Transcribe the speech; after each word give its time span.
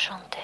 chanter. 0.00 0.40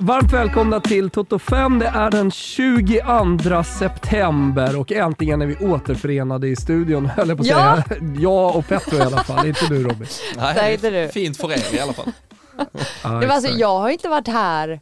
Varmt 0.00 0.32
välkomna 0.32 0.80
till 0.80 1.10
Toto 1.10 1.38
5. 1.38 1.78
Det 1.78 1.86
är 1.86 2.10
den 2.10 2.30
22 2.30 3.62
september 3.64 4.78
och 4.80 4.92
äntligen 4.92 5.42
är 5.42 5.46
vi 5.46 5.56
återförenade 5.56 6.48
i 6.48 6.56
studion, 6.56 7.06
höll 7.06 7.28
jag 7.28 7.38
på 7.38 7.42
att 7.42 7.46
Ja. 7.48 7.82
säga. 7.88 8.00
Jag 8.18 8.56
och 8.56 8.66
Petro 8.68 8.96
i 8.98 9.00
alla 9.00 9.24
fall, 9.24 9.46
inte 9.46 9.66
du 9.68 9.82
Robin. 9.82 10.06
Där 10.34 10.54
Nej, 10.54 10.78
är 10.82 10.90
du. 10.90 11.08
fint 11.08 11.36
för 11.36 11.52
er 11.52 11.74
i 11.74 11.80
alla 11.80 11.92
fall. 11.92 12.12
Ja, 13.04 13.08
Det 13.10 13.26
var 13.26 13.34
alltså, 13.34 13.52
jag 13.52 13.78
har 13.78 13.88
inte 13.88 14.08
varit 14.08 14.28
här, 14.28 14.80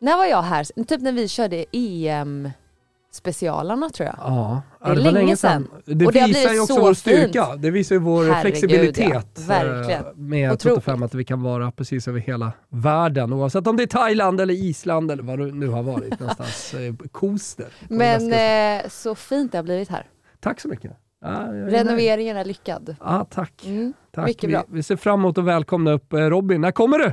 när 0.00 0.16
var 0.16 0.24
jag 0.24 0.42
här? 0.42 0.84
Typ 0.84 1.00
när 1.00 1.12
vi 1.12 1.28
körde 1.28 1.64
EM-specialarna 1.72 3.90
tror 3.90 4.06
jag. 4.06 4.16
Ja, 4.18 4.62
Det 4.84 5.00
är 5.00 5.04
var 5.04 5.12
länge 5.12 5.36
sedan. 5.36 5.68
Det 5.84 6.06
Och 6.06 6.12
det 6.12 6.26
visar 6.26 6.52
ju 6.52 6.60
också 6.60 6.74
så 6.74 6.80
vår 6.80 6.94
styrka. 6.94 7.46
fint. 7.46 7.62
Det 7.62 7.70
visar 7.70 7.94
ju 7.94 8.00
vår 8.00 8.24
Herregud, 8.24 8.40
flexibilitet 8.42 9.26
ja. 9.36 9.46
Verkligen. 9.48 10.04
eh, 10.04 10.12
med 10.16 10.52
Otroligt. 10.52 10.74
Toto 10.74 10.80
5, 10.90 11.02
att 11.02 11.14
vi 11.14 11.24
kan 11.24 11.42
vara 11.42 11.70
precis 11.70 12.08
över 12.08 12.20
hela 12.20 12.52
världen. 12.68 13.32
Oavsett 13.32 13.66
om 13.66 13.76
det 13.76 13.82
är 13.82 13.86
Thailand 13.86 14.40
eller 14.40 14.54
Island 14.54 15.10
eller 15.10 15.22
vad 15.22 15.38
det 15.38 15.44
nu 15.46 15.68
har 15.68 15.82
varit 15.82 16.20
någonstans. 16.20 16.74
Eh, 16.74 16.94
Koster. 17.12 17.66
det 17.88 17.94
Men 17.94 18.82
eh, 18.84 18.88
så 18.90 19.14
fint 19.14 19.52
det 19.52 19.58
har 19.58 19.62
blivit 19.62 19.88
här. 19.88 20.06
Tack 20.40 20.60
så 20.60 20.68
mycket. 20.68 20.92
Ja, 21.24 21.46
nöjd. 21.46 21.72
Renoveringen 21.72 22.36
är 22.36 22.44
lyckad. 22.44 22.96
Ja, 23.00 23.26
tack. 23.30 23.62
Mm. 23.66 23.92
tack. 24.14 24.26
mycket 24.26 24.50
bra. 24.50 24.64
Vi, 24.68 24.76
vi 24.76 24.82
ser 24.82 24.96
fram 24.96 25.20
emot 25.20 25.38
att 25.38 25.44
välkomna 25.44 25.92
upp 25.92 26.12
eh, 26.12 26.18
Robin. 26.18 26.60
När 26.60 26.70
kommer 26.72 26.98
du? 26.98 27.12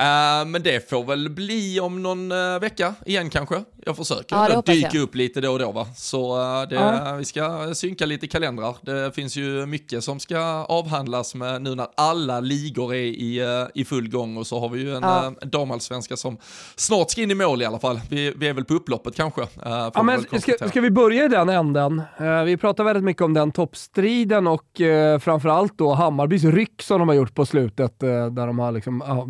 Eh, 0.00 0.44
men 0.46 0.62
det 0.62 0.90
får 0.90 1.04
väl 1.04 1.30
bli 1.30 1.80
om 1.80 2.02
någon 2.02 2.32
eh, 2.32 2.58
vecka 2.60 2.94
igen 3.06 3.30
kanske. 3.30 3.64
Jag 3.84 3.96
försöker 3.96 4.36
Ja, 4.36 4.62
dyka 4.66 4.88
jag. 4.92 5.02
upp 5.02 5.14
lite 5.14 5.40
då 5.40 5.52
och 5.52 5.58
då 5.58 5.72
va. 5.72 5.86
Så 5.96 6.40
eh, 6.40 6.68
det, 6.68 6.74
Ja. 6.74 7.14
vi 7.18 7.24
ska 7.24 7.74
synka 7.74 8.06
lite 8.06 8.26
kalendrar. 8.26 8.76
Det 8.82 9.12
finns 9.14 9.36
ju 9.36 9.66
mycket 9.66 10.04
som 10.04 10.20
ska 10.20 10.38
avhandlas 10.64 11.34
med 11.34 11.62
nu 11.62 11.74
när 11.74 11.86
alla 11.96 12.40
ligor 12.40 12.94
är 12.94 12.98
i, 12.98 13.68
i 13.74 13.84
full 13.84 14.08
gång 14.10 14.36
och 14.36 14.46
så 14.46 14.60
har 14.60 14.68
vi 14.68 14.80
ju 14.80 14.96
en 14.96 15.02
Ja. 15.02 15.32
damallsvenska 15.42 16.16
som 16.16 16.36
snart 16.76 17.10
ska 17.10 17.22
in 17.22 17.30
i 17.30 17.34
mål 17.34 17.62
i 17.62 17.64
alla 17.64 17.78
fall. 17.78 18.00
Vi, 18.10 18.32
vi 18.36 18.48
är 18.48 18.52
väl 18.54 18.64
på 18.64 18.74
upploppet 18.74 19.14
kanske. 19.14 19.46
Ja, 19.64 20.02
men 20.02 20.40
ska, 20.40 20.68
ska 20.68 20.80
vi 20.80 20.90
börja 20.90 21.24
i 21.24 21.28
den 21.28 21.48
änden? 21.48 22.02
Vi 22.46 22.56
pratar 22.56 22.84
väldigt 22.84 23.04
mycket 23.04 23.22
om 23.22 23.34
den 23.34 23.52
toppstriden 23.52 24.46
och 24.46 24.80
framförallt 25.20 25.78
då 25.78 25.92
Hammarbys 25.94 26.44
ryck 26.44 26.82
som 26.82 26.98
de 26.98 27.08
har 27.08 27.14
gjort 27.14 27.34
på 27.34 27.46
slutet, 27.46 28.00
där 28.00 28.46
de 28.46 28.58
har 28.58 28.72
liksom, 28.72 29.02
ja, 29.06 29.24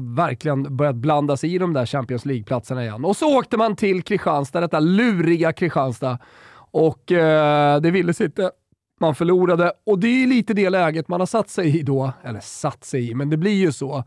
verkligen 0.62 0.76
börjat 0.76 0.96
blanda 0.96 1.36
sig 1.36 1.54
i 1.54 1.58
de 1.58 1.72
där 1.72 1.86
Champions 1.86 2.24
League-platserna 2.24 2.82
igen. 2.82 3.04
Och 3.04 3.16
så 3.16 3.38
åkte 3.38 3.56
man 3.56 3.76
till 3.76 4.02
Kristianstad, 4.02 4.60
detta 4.60 4.80
luriga 4.80 5.52
Kristianstad, 5.52 6.18
och 6.72 7.12
eh, 7.12 7.80
det 7.80 7.90
ville 7.90 8.14
sig 8.14 8.26
inte. 8.26 8.50
Man 9.00 9.14
förlorade 9.14 9.72
och 9.86 9.98
det 9.98 10.08
är 10.08 10.26
lite 10.26 10.54
det 10.54 10.70
läget 10.70 11.08
man 11.08 11.20
har 11.20 11.26
satt 11.26 11.50
sig 11.50 11.78
i 11.78 11.82
då, 11.82 12.12
eller 12.24 12.40
satt 12.40 12.84
sig 12.84 13.10
i, 13.10 13.14
men 13.14 13.30
det 13.30 13.36
blir 13.36 13.54
ju 13.54 13.72
så 13.72 14.04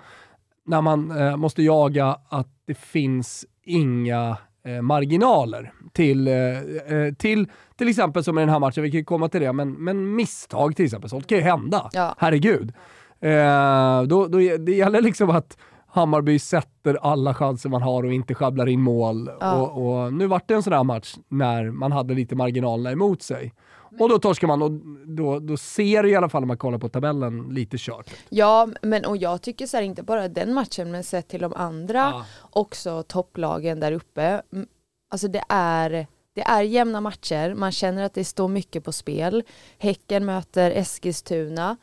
när 0.65 0.81
man 0.81 1.11
eh, 1.11 1.37
måste 1.37 1.63
jaga 1.63 2.17
att 2.29 2.47
det 2.67 2.77
finns 2.77 3.45
inga 3.65 4.37
eh, 4.65 4.81
marginaler 4.81 5.71
till, 5.93 6.27
eh, 6.27 6.33
eh, 6.33 7.13
till 7.17 7.47
till 7.77 7.89
exempel 7.89 8.23
som 8.23 8.37
i 8.37 8.41
den 8.41 8.49
här 8.49 8.59
matchen, 8.59 8.83
vi 8.83 8.91
kan 8.91 8.97
ju 8.97 9.05
komma 9.05 9.29
till 9.29 9.41
det, 9.41 9.53
men, 9.53 9.71
men 9.71 10.15
misstag 10.15 10.75
till 10.75 10.85
exempel, 10.85 11.09
sånt 11.09 11.27
kan 11.27 11.37
ju 11.37 11.43
hända. 11.43 11.89
Ja. 11.93 12.15
Herregud. 12.17 12.73
Eh, 13.21 14.03
då, 14.03 14.27
då, 14.27 14.37
det 14.37 14.71
gäller 14.71 15.01
liksom 15.01 15.29
att 15.29 15.57
Hammarby 15.91 16.39
sätter 16.39 16.97
alla 17.01 17.33
chanser 17.33 17.69
man 17.69 17.81
har 17.81 18.03
och 18.03 18.13
inte 18.13 18.35
sjabblar 18.35 18.67
in 18.67 18.81
mål. 18.81 19.29
Ja. 19.39 19.61
Och, 19.61 20.03
och 20.05 20.13
nu 20.13 20.27
vart 20.27 20.47
det 20.47 20.53
en 20.53 20.63
sån 20.63 20.73
här 20.73 20.83
match 20.83 21.15
när 21.27 21.71
man 21.71 21.91
hade 21.91 22.13
lite 22.13 22.35
marginalerna 22.35 22.91
emot 22.91 23.21
sig. 23.21 23.53
Och 23.99 24.09
då 24.09 24.19
torskar 24.19 24.47
man 24.47 24.61
och 24.61 24.71
då, 25.05 25.39
då 25.39 25.57
ser 25.57 26.03
det 26.03 26.09
i 26.09 26.15
alla 26.15 26.29
fall 26.29 26.43
om 26.43 26.47
man 26.47 26.57
kollar 26.57 26.77
på 26.77 26.89
tabellen 26.89 27.49
lite 27.49 27.77
kört. 27.79 28.09
Ja, 28.29 28.67
men 28.81 29.05
och 29.05 29.17
jag 29.17 29.41
tycker 29.41 29.67
så 29.67 29.77
här, 29.77 29.83
inte 29.83 30.03
bara 30.03 30.27
den 30.27 30.53
matchen, 30.53 30.91
men 30.91 31.03
sett 31.03 31.27
till 31.27 31.41
de 31.41 31.53
andra, 31.53 32.25
också 32.51 33.03
topplagen 33.03 33.79
där 33.79 33.91
uppe. 33.91 34.41
Alltså 35.09 35.27
det 35.27 35.43
är, 35.49 36.07
det 36.33 36.41
är 36.41 36.61
jämna 36.61 37.01
matcher, 37.01 37.53
man 37.53 37.71
känner 37.71 38.03
att 38.03 38.13
det 38.13 38.25
står 38.25 38.47
mycket 38.47 38.83
på 38.83 38.91
spel. 38.91 39.43
Häcken 39.77 40.25
möter 40.25 40.71
Eskilstuna. 40.71 41.77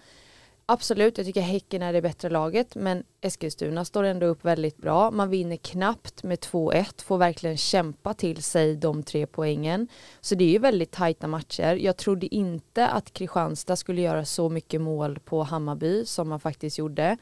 Absolut, 0.71 1.19
jag 1.19 1.27
tycker 1.27 1.41
Häcken 1.41 1.83
är 1.83 1.93
det 1.93 2.03
bättre 2.03 2.31
laget, 2.31 2.75
men 2.75 3.05
Eskilstuna 3.21 3.85
står 3.85 4.05
ändå 4.05 4.27
upp 4.27 4.45
väldigt 4.45 4.77
bra. 4.77 5.11
Man 5.11 5.31
vinner 5.31 5.57
knappt 5.57 6.23
med 6.23 6.39
2-1, 6.39 7.03
får 7.03 7.19
verkligen 7.19 7.57
kämpa 7.57 8.15
till 8.15 8.43
sig 8.43 8.77
de 8.77 9.03
tre 9.03 9.27
poängen. 9.27 9.89
Så 10.21 10.35
det 10.35 10.45
är 10.45 10.49
ju 10.49 10.59
väldigt 10.59 10.91
tajta 10.91 11.27
matcher. 11.27 11.75
Jag 11.75 11.97
trodde 11.97 12.35
inte 12.35 12.89
att 12.89 13.13
Kristianstad 13.13 13.77
skulle 13.77 14.01
göra 14.01 14.25
så 14.25 14.49
mycket 14.49 14.81
mål 14.81 15.19
på 15.19 15.43
Hammarby 15.43 16.05
som 16.05 16.29
man 16.29 16.41
faktiskt 16.41 16.79
gjorde. 16.79 17.17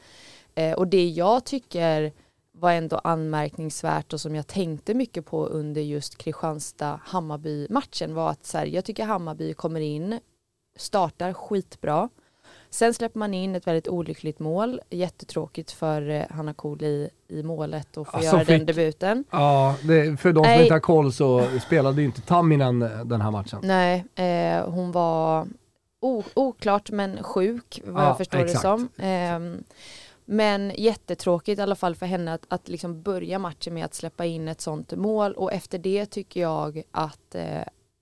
Eh, 0.55 0.73
och 0.73 0.87
det 0.87 1.09
jag 1.09 1.45
tycker 1.45 2.13
var 2.51 2.71
ändå 2.71 2.97
anmärkningsvärt 2.97 4.13
och 4.13 4.21
som 4.21 4.35
jag 4.35 4.47
tänkte 4.47 4.93
mycket 4.93 5.25
på 5.25 5.45
under 5.45 5.81
just 5.81 6.17
Kristianstad-Hammarby-matchen 6.17 8.13
var 8.13 8.29
att 8.29 8.45
så 8.45 8.57
här, 8.57 8.65
jag 8.65 8.85
tycker 8.85 9.05
Hammarby 9.05 9.53
kommer 9.53 9.81
in, 9.81 10.19
startar 10.75 11.33
skitbra. 11.33 12.09
Sen 12.69 12.93
släpper 12.93 13.19
man 13.19 13.33
in 13.33 13.55
ett 13.55 13.67
väldigt 13.67 13.87
olyckligt 13.87 14.39
mål, 14.39 14.81
jättetråkigt 14.89 15.71
för 15.71 16.09
eh, 16.09 16.23
Hanna 16.29 16.53
Kohl 16.53 16.83
i, 16.83 17.09
målet 17.43 17.97
och 17.97 18.07
få 18.07 18.17
Ja, 18.17 18.23
göra 18.23 18.29
som 18.31 18.37
den 18.37 18.45
fick- 18.59 18.67
debuten. 18.67 19.23
Ja, 19.31 19.75
det, 19.83 20.17
för 20.19 20.33
de 20.33 20.43
som 20.43 20.51
Nej. 20.51 20.61
inte 20.61 20.73
har 20.73 20.79
koll 20.79 21.13
så 21.13 21.45
spelade 21.65 22.01
ju 22.01 22.05
inte 22.07 22.21
Tamminen 22.21 22.81
eh, 22.81 23.05
den 23.05 23.21
här 23.21 23.31
matchen. 23.31 23.59
Nej, 23.63 24.05
eh, 24.15 24.69
hon 24.69 24.91
var 24.91 25.47
o- 26.01 26.23
oklart 26.33 26.91
men 26.91 27.23
sjuk 27.23 27.81
vad 27.85 28.03
Ja, 28.03 28.07
jag 28.07 28.17
förstår 28.17 28.39
exakt. 28.39 28.53
det 28.57 28.61
som. 28.61 28.89
Ehm, 28.97 29.63
men 30.25 30.71
jättetråkigt 30.77 31.59
i 31.59 31.61
alla 31.61 31.75
fall 31.75 31.95
för 31.95 32.05
henne 32.05 32.33
att, 32.33 32.45
att 32.47 32.67
liksom 32.69 33.01
börja 33.01 33.39
matchen 33.39 33.73
med 33.73 33.85
att 33.85 33.93
släppa 33.93 34.25
in 34.25 34.47
ett 34.47 34.61
sånt 34.61 34.91
mål 34.95 35.33
och 35.33 35.53
efter 35.53 35.77
det 35.77 36.05
tycker 36.05 36.41
jag 36.41 36.81
att 36.91 37.35
eh, 37.35 37.61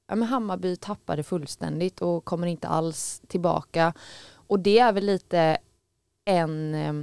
ja, 0.09 0.15
Hammarby 0.23 0.75
tappade 0.75 1.23
fullständigt 1.23 2.01
och 2.01 2.25
kommer 2.25 2.47
inte 2.47 2.67
alls 2.67 3.21
tillbaka. 3.27 3.93
Och 4.47 4.59
det 4.59 4.79
är 4.79 4.93
väl 4.93 5.05
lite 5.05 5.57
en 6.25 6.75
eh, 6.75 6.93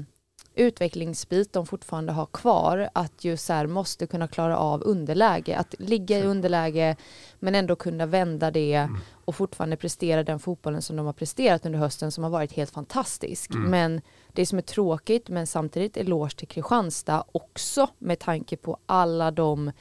utvecklingsbit 0.55 1.53
de 1.53 1.67
fortfarande 1.67 2.13
har 2.13 2.27
kvar 2.27 2.89
att 2.93 3.25
just 3.25 3.47
så 3.47 3.53
här 3.53 3.67
måste 3.67 4.07
kunna 4.07 4.29
klara 4.29 4.59
av 4.59 4.83
underläge, 4.83 5.57
att 5.57 5.75
ligga 5.79 6.19
i 6.19 6.23
underläge 6.23 6.97
men 7.39 7.55
ändå 7.55 7.77
kunna 7.77 8.07
vända 8.07 8.51
det 8.51 8.89
och 9.25 9.35
fortfarande 9.35 9.77
prestera 9.77 10.23
den 10.23 10.39
fotbollen 10.39 10.83
som 10.83 10.97
de 10.97 11.07
har 11.07 11.13
presterat 11.13 11.67
under 11.67 11.79
hösten 11.79 12.13
som 12.13 12.25
har 12.25 12.31
varit 12.31 12.53
helt 12.53 12.71
fantastisk. 12.71 13.51
Men 13.55 14.01
det 14.33 14.47
som 14.47 14.59
är 14.59 14.63
tråkigt 14.63 15.29
men 15.29 15.47
samtidigt 15.47 15.97
eloge 15.97 16.37
till 16.37 16.49
Kristianstad 16.49 17.25
också 17.33 17.89
med 17.99 18.19
tanke 18.19 18.57
på 18.57 18.79
alla 18.87 19.31
de 19.31 19.73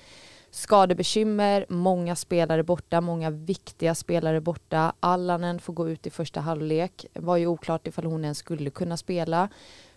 skadebekymmer, 0.51 1.65
många 1.69 2.15
spelare 2.15 2.63
borta, 2.63 3.01
många 3.01 3.29
viktiga 3.29 3.95
spelare 3.95 4.41
borta. 4.41 4.93
Allanen 4.99 5.59
får 5.59 5.73
gå 5.73 5.89
ut 5.89 6.07
i 6.07 6.09
första 6.09 6.39
halvlek. 6.39 7.05
var 7.13 7.37
ju 7.37 7.47
oklart 7.47 7.87
ifall 7.87 8.05
hon 8.05 8.23
ens 8.23 8.37
skulle 8.37 8.69
kunna 8.69 8.97
spela. 8.97 9.49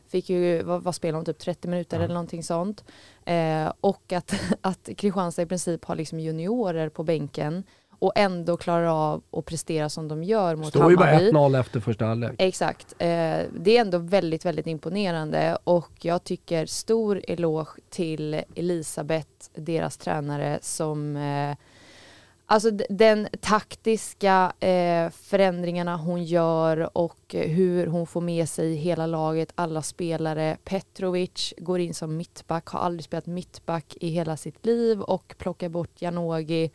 Fick 0.09 0.31
ju, 0.31 0.63
vad, 0.63 0.83
vad 0.83 0.95
spelade 0.95 1.19
hon, 1.19 1.25
typ 1.25 1.39
30 1.39 1.69
minuter 1.69 1.97
eller 2.01 2.15
någonting 2.15 2.43
sånt. 2.43 2.85
Eh, 3.25 3.73
och 3.81 4.13
att, 4.13 4.35
att 4.61 4.89
Kristianstad 4.97 5.43
i 5.43 5.47
princip 5.47 5.85
har 5.85 5.97
liksom 5.97 6.21
juniorer 6.21 6.89
på 6.89 7.03
bänken 7.03 7.65
och 7.99 8.13
ändå 8.15 8.57
klarar 8.57 8.87
av 8.87 9.23
att 9.31 9.45
prestera 9.45 9.89
som 9.89 10.09
de 10.09 10.25
gör 10.25 10.57
mot 10.57 10.69
Står 10.69 10.91
ju 10.91 10.97
bara 10.97 11.07
Hammarby. 11.07 11.31
1-0 11.31 11.61
efter 11.61 11.81
första 11.81 12.05
halvlek. 12.05 12.33
Exakt. 12.39 12.95
Eh, 12.99 13.07
det 13.59 13.77
är 13.77 13.81
ändå 13.81 13.99
väldigt, 13.99 14.45
väldigt 14.45 14.67
imponerande 14.67 15.59
och 15.65 15.93
jag 16.01 16.25
tycker 16.25 16.67
stor 16.67 17.23
eloge 17.29 17.71
till 17.91 18.43
Elisabeth, 18.55 19.29
deras 19.55 19.97
tränare, 19.97 20.59
som 20.63 21.17
eh, 21.17 21.57
Alltså 22.47 22.71
den 22.89 23.29
taktiska 23.41 24.53
eh, 24.61 25.11
förändringarna 25.11 25.97
hon 25.97 26.25
gör 26.25 26.99
och 26.99 27.19
hur 27.29 27.87
hon 27.87 28.07
får 28.07 28.21
med 28.21 28.49
sig 28.49 28.75
hela 28.75 29.07
laget, 29.07 29.53
alla 29.55 29.83
spelare. 29.83 30.57
Petrovic 30.65 31.55
går 31.59 31.81
in 31.81 31.95
som 31.95 32.17
mittback, 32.17 32.67
har 32.67 32.81
aldrig 32.81 33.05
spelat 33.05 33.27
mittback 33.27 33.97
i 34.01 34.09
hela 34.09 34.37
sitt 34.37 34.67
liv 34.67 35.01
och 35.01 35.35
plockar 35.39 35.69
bort 35.69 36.03
Janogy. 36.03 36.71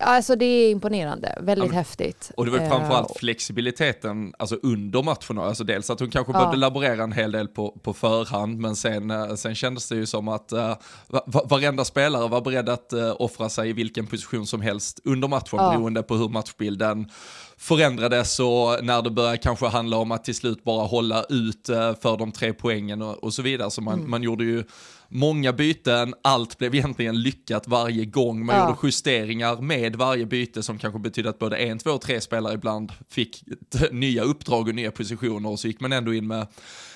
Alltså 0.00 0.36
det 0.36 0.44
är 0.44 0.70
imponerande, 0.70 1.38
väldigt 1.40 1.64
Ja, 1.64 1.68
men- 1.68 1.76
häftigt. 1.78 2.30
Och 2.36 2.44
det 2.44 2.50
var 2.50 2.58
ju 2.58 2.64
Eh, 2.64 2.70
framförallt 2.70 3.18
flexibiliteten 3.18 4.34
alltså 4.38 4.56
under 4.62 5.02
matcherna. 5.02 5.48
Alltså 5.48 5.64
dels 5.64 5.90
att 5.90 6.00
hon 6.00 6.10
kanske 6.10 6.32
Ja. 6.32 6.38
behövde 6.38 6.56
laborera 6.58 7.02
en 7.02 7.12
hel 7.12 7.32
del 7.32 7.48
på, 7.48 7.70
på 7.82 7.92
förhand, 7.94 8.58
men 8.58 8.76
sen, 8.76 9.10
eh, 9.10 9.34
sen 9.34 9.54
kändes 9.54 9.88
det 9.88 9.94
ju 9.96 10.06
som 10.06 10.28
att 10.28 10.52
uh, 10.52 10.74
va, 11.08 11.42
varenda 11.44 11.84
spelare 11.84 12.28
var 12.28 12.40
beredd 12.40 12.68
att 12.68 12.92
uh, 12.94 13.14
offra 13.18 13.48
sig 13.48 13.70
i 13.70 13.72
vilken 13.72 14.06
position 14.06 14.46
som 14.46 14.60
helst 14.60 15.00
under 15.04 15.28
matchen, 15.28 15.58
Ja. 15.58 15.70
beroende 15.70 16.02
på 16.02 16.14
hur 16.16 16.28
matchbilden 16.28 17.10
förändrades 17.56 18.40
och 18.40 18.78
när 18.84 19.02
det 19.02 19.10
började 19.10 19.36
kanske 19.38 19.66
handla 19.66 19.96
om 19.96 20.12
att 20.12 20.24
till 20.24 20.34
slut 20.34 20.64
bara 20.64 20.86
hålla 20.86 21.22
ut 21.28 21.66
för 22.02 22.16
de 22.16 22.32
tre 22.32 22.52
poängen 22.52 23.02
och, 23.02 23.24
och 23.24 23.34
så 23.34 23.42
vidare. 23.42 23.70
Så 23.70 23.82
man, 23.82 24.10
man 24.10 24.22
gjorde 24.22 24.44
ju 24.44 24.64
många 25.14 25.52
byten, 25.52 26.14
allt 26.22 26.58
blev 26.58 26.74
egentligen 26.74 27.22
lyckat 27.22 27.68
varje 27.68 28.04
gång. 28.04 28.46
Man 28.46 28.56
Ja. 28.56 28.68
gjorde 28.68 28.78
justeringar 28.82 29.56
med 29.60 29.96
varje 29.96 30.26
byte 30.26 30.62
som 30.62 30.78
kanske 30.78 30.98
betydde 31.00 31.28
att 31.30 31.38
både 31.38 31.56
en, 31.56 31.78
två, 31.78 31.98
tre 31.98 32.20
spelare 32.20 32.54
ibland 32.54 32.92
fick 33.10 33.44
nya 33.90 34.22
uppdrag 34.22 34.68
och 34.68 34.74
nya 34.74 34.90
positioner 34.90 35.48
och 35.48 35.60
så 35.60 35.66
gick 35.68 35.80
man 35.80 35.92
ändå 35.92 36.14
in 36.14 36.26
med, 36.26 36.46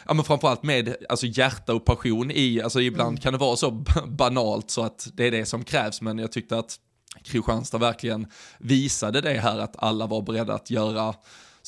ja 0.07 0.15
men 0.15 0.25
framförallt 0.25 0.63
med 0.63 0.97
alltså 1.09 1.27
hjärta 1.27 1.75
och 1.75 1.85
passion 1.85 2.31
i, 2.31 2.61
alltså 2.63 2.81
ibland 2.81 3.23
kan 3.23 3.33
det 3.33 3.39
vara 3.39 3.57
så 3.57 3.85
banalt 4.07 4.71
så 4.71 4.83
att 4.83 5.09
det 5.15 5.27
är 5.27 5.31
det 5.31 5.47
som 5.47 5.65
krävs, 5.65 6.01
men 6.01 6.19
jag 6.19 6.33
tyckte 6.33 6.59
att 6.59 6.77
Kristianstad 7.25 7.79
verkligen 7.79 8.27
visade 8.59 9.21
det 9.21 9.41
här 9.41 9.59
att 9.59 9.75
alla 9.79 10.07
var 10.07 10.23
beredda 10.23 10.55
att 10.55 10.71
göra 10.71 11.15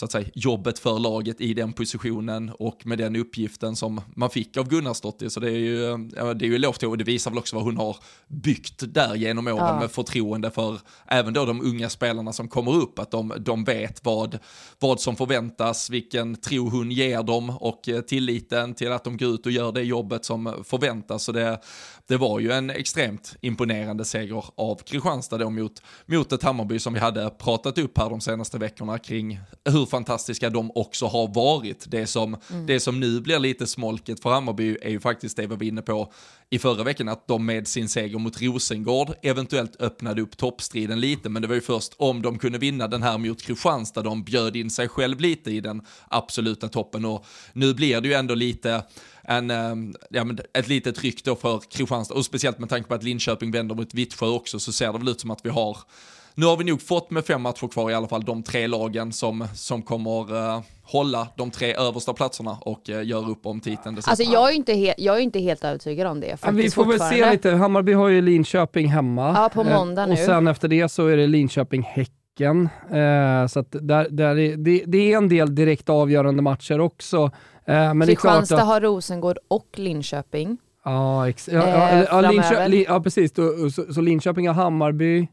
så 0.01 0.05
att 0.05 0.13
säga, 0.13 0.29
jobbet 0.35 0.79
för 0.79 0.99
laget 0.99 1.41
i 1.41 1.55
den 1.55 1.73
positionen 1.73 2.53
och 2.59 2.87
med 2.87 2.99
den 2.99 3.17
uppgiften 3.17 3.77
som 3.77 4.01
man 4.17 4.31
fick 4.31 4.57
av 4.57 4.69
Gunnarsdottir. 4.69 5.29
Så 5.29 5.41
det 5.41 5.51
är 5.51 5.59
ju, 5.59 6.09
ja, 6.17 6.35
det 6.35 6.45
är 6.45 6.49
ju 6.49 6.59
lov 6.59 6.73
till 6.73 6.89
och 6.89 6.99
det 6.99 7.05
visar 7.05 7.31
väl 7.31 7.39
också 7.39 7.57
vad 7.57 7.65
hon 7.65 7.77
har 7.77 7.97
byggt 8.29 8.95
där 8.95 9.15
genom 9.15 9.47
åren 9.47 9.57
Ja. 9.57 9.81
med 9.81 9.91
förtroende 9.91 10.51
för 10.51 10.79
även 11.07 11.35
då 11.35 11.45
de 11.45 11.61
unga 11.61 11.89
spelarna 11.91 12.33
som 12.33 12.49
kommer 12.49 12.75
upp, 12.77 12.99
att 12.99 13.11
de, 13.11 13.33
de 13.39 13.65
vet 13.65 14.05
vad, 14.05 14.39
vad 14.79 15.01
som 15.01 15.17
förväntas, 15.17 15.91
vilken 15.91 16.37
tro 16.37 16.69
hon 16.69 16.91
ger 16.91 17.23
dem 17.23 17.51
och 17.51 17.89
eh, 17.89 18.01
tilliten 18.01 18.75
till 18.75 18.93
att 18.93 19.05
de 19.05 19.17
går 19.17 19.35
ut 19.35 19.47
och 19.47 19.53
gör 19.53 19.73
det 19.73 19.83
jobbet 19.83 20.25
som 20.25 20.65
förväntas. 20.65 21.23
Så 21.25 21.33
det, 21.33 21.61
det 22.07 22.17
var 22.17 22.41
ju 22.41 22.53
en 22.53 22.71
extremt 22.71 23.37
imponerande 23.41 24.05
seger 24.05 24.45
av 24.55 24.77
Kristianstad 24.77 25.39
då 25.39 25.51
mot, 25.51 25.83
mot 26.07 26.33
ett 26.33 26.43
Hammarby 26.43 26.79
som 26.79 26.93
vi 26.93 27.01
hade 27.01 27.31
pratat 27.31 27.79
upp 27.79 27.99
här 27.99 28.11
de 28.11 28.21
senaste 28.21 28.59
veckorna 28.59 28.99
kring 28.99 29.41
hur 29.65 29.87
fantastiska 29.91 30.51
de 30.51 30.71
också 30.75 31.07
har 31.07 31.35
varit. 31.35 31.85
Det 31.89 32.07
som, 32.07 32.37
det 32.67 32.81
som 32.81 33.01
nu 33.01 33.21
blir 33.21 33.39
lite 33.39 33.67
smolket 33.67 34.23
för 34.23 34.31
Hammarby 34.31 34.77
är 34.83 34.91
ju 34.91 35.01
faktiskt 35.01 35.37
det 35.37 35.47
vi 35.47 35.57
var 35.57 35.63
inne 35.63 35.83
på 35.83 36.13
i 36.51 36.59
förra 36.59 36.85
veckan, 36.85 37.09
att 37.09 37.29
de 37.29 37.47
med 37.47 37.69
sin 37.69 37.89
seger 37.89 38.19
mot 38.19 38.43
Rosengård 38.43 39.15
eventuellt 39.23 39.81
öppnade 39.81 40.23
upp 40.23 40.37
toppstriden 40.37 41.01
lite, 41.01 41.29
men 41.29 41.43
det 41.43 41.49
var 41.49 41.55
ju 41.55 41.61
först 41.61 41.93
om 41.97 42.23
de 42.23 42.39
kunde 42.39 42.59
vinna 42.59 42.89
den 42.89 43.03
här 43.03 43.19
mot 43.19 43.43
Kristianstad 43.43 44.03
de 44.03 44.25
bjöd 44.25 44.57
in 44.57 44.71
sig 44.71 44.89
själv 44.89 45.21
lite 45.21 45.51
i 45.51 45.61
den 45.61 45.83
absoluta 46.09 46.69
toppen. 46.69 47.05
Och 47.05 47.27
nu 47.53 47.75
blir 47.75 48.01
det 48.01 48.09
ju 48.09 48.15
ändå 48.15 48.35
lite 48.35 48.83
en, 49.23 49.51
eh, 49.51 49.75
ja, 50.11 50.25
men 50.25 50.39
ett 50.55 50.69
litet 50.69 50.97
tryck 50.97 51.25
då 51.25 51.37
för 51.37 51.61
Kristianstad. 51.71 52.15
Och 52.15 52.25
speciellt 52.25 52.59
med 52.59 52.69
tanke 52.69 52.89
på 52.89 52.95
att 52.95 53.03
Linköping 53.03 53.51
vänder 53.51 53.75
mot 53.75 53.95
Vittsjö 53.95 54.27
också 54.27 54.61
så 54.61 54.73
ser 54.73 54.93
det 54.93 54.99
väl 54.99 55.09
ut 55.09 55.21
som 55.21 55.31
att 55.31 55.45
vi 55.45 55.51
har 55.51 55.79
nu 56.41 56.47
har 56.47 56.57
vi 56.57 56.65
nog 56.65 56.83
fått 56.83 57.11
med 57.11 57.25
fem 57.27 57.43
matcher 57.43 57.69
kvar 57.69 57.91
i 57.91 57.95
alla 57.95 58.09
fall 58.09 58.23
de 58.23 58.43
tre 58.43 58.67
lagen 58.67 59.13
som, 59.13 59.45
som 59.55 59.83
kommer 59.83 60.37
eh, 60.57 60.61
hålla 60.83 61.29
de 61.37 61.51
tre 61.51 61.75
översta 61.75 62.13
platserna 62.13 62.59
och 62.61 62.89
uh, 62.89 63.05
göra 63.07 63.27
upp 63.29 63.47
om 63.47 63.61
titeln. 63.61 63.95
Det 63.95 64.03
Alltså 64.09 64.23
jag 64.25 64.47
är 64.47 64.51
ju 64.51 64.57
inte, 64.57 64.73
he- 64.73 64.95
jag 64.99 65.17
är 65.17 65.21
inte 65.21 65.39
helt 65.41 65.65
övertygad 65.65 66.07
om 66.07 66.21
det 66.21 66.37
faktiskt 66.37 66.65
vi 66.67 66.71
får 66.71 66.85
väl 66.85 67.01
se 67.01 67.31
lite. 67.31 67.51
Hammarby 67.51 67.93
har 67.93 68.09
ju 68.09 68.23
Linköping 68.23 68.89
hemma. 68.89 69.33
Ja, 69.37 69.51
på 69.55 69.65
måndag 69.65 70.03
Eh, 70.03 70.07
nu. 70.09 70.13
Och 70.13 70.19
sen 70.19 70.49
efter 70.49 70.69
det 70.69 70.89
så 70.89 71.07
är 71.07 71.17
det 71.17 71.27
Linköping-Häcken. 71.27 72.69
Eh, 72.91 73.47
så 73.47 73.61
att 73.61 73.67
där, 73.71 74.09
där 74.11 74.39
är, 74.39 74.57
det, 74.57 74.85
det 74.87 75.13
är 75.13 75.17
en 75.17 75.29
del 75.29 75.55
direkt 75.55 75.89
avgörande 75.89 76.43
matcher 76.43 76.81
också. 76.81 77.17
Eh, 77.17 77.75
men 77.95 77.99
det 77.99 78.05
är 78.05 78.07
klart 78.07 78.39
Kristianstad 78.39 78.57
att, 78.57 78.67
har 78.67 78.81
Rosengård 78.81 79.37
och 79.49 79.69
Linköping. 79.75 80.59
Ja, 80.85 81.29
ex- 81.29 81.49
ja, 81.53 81.63
Eh, 81.63 81.99
ja, 82.01 82.05
ja, 82.23 82.31
Linköping, 82.31 82.85
ja 82.89 83.01
precis. 83.01 83.33
Så, 83.75 83.93
så 83.95 84.01
Linköping 84.01 84.49
har 84.49 84.55
Hammarby, 84.55 85.19
eh, 85.19 85.27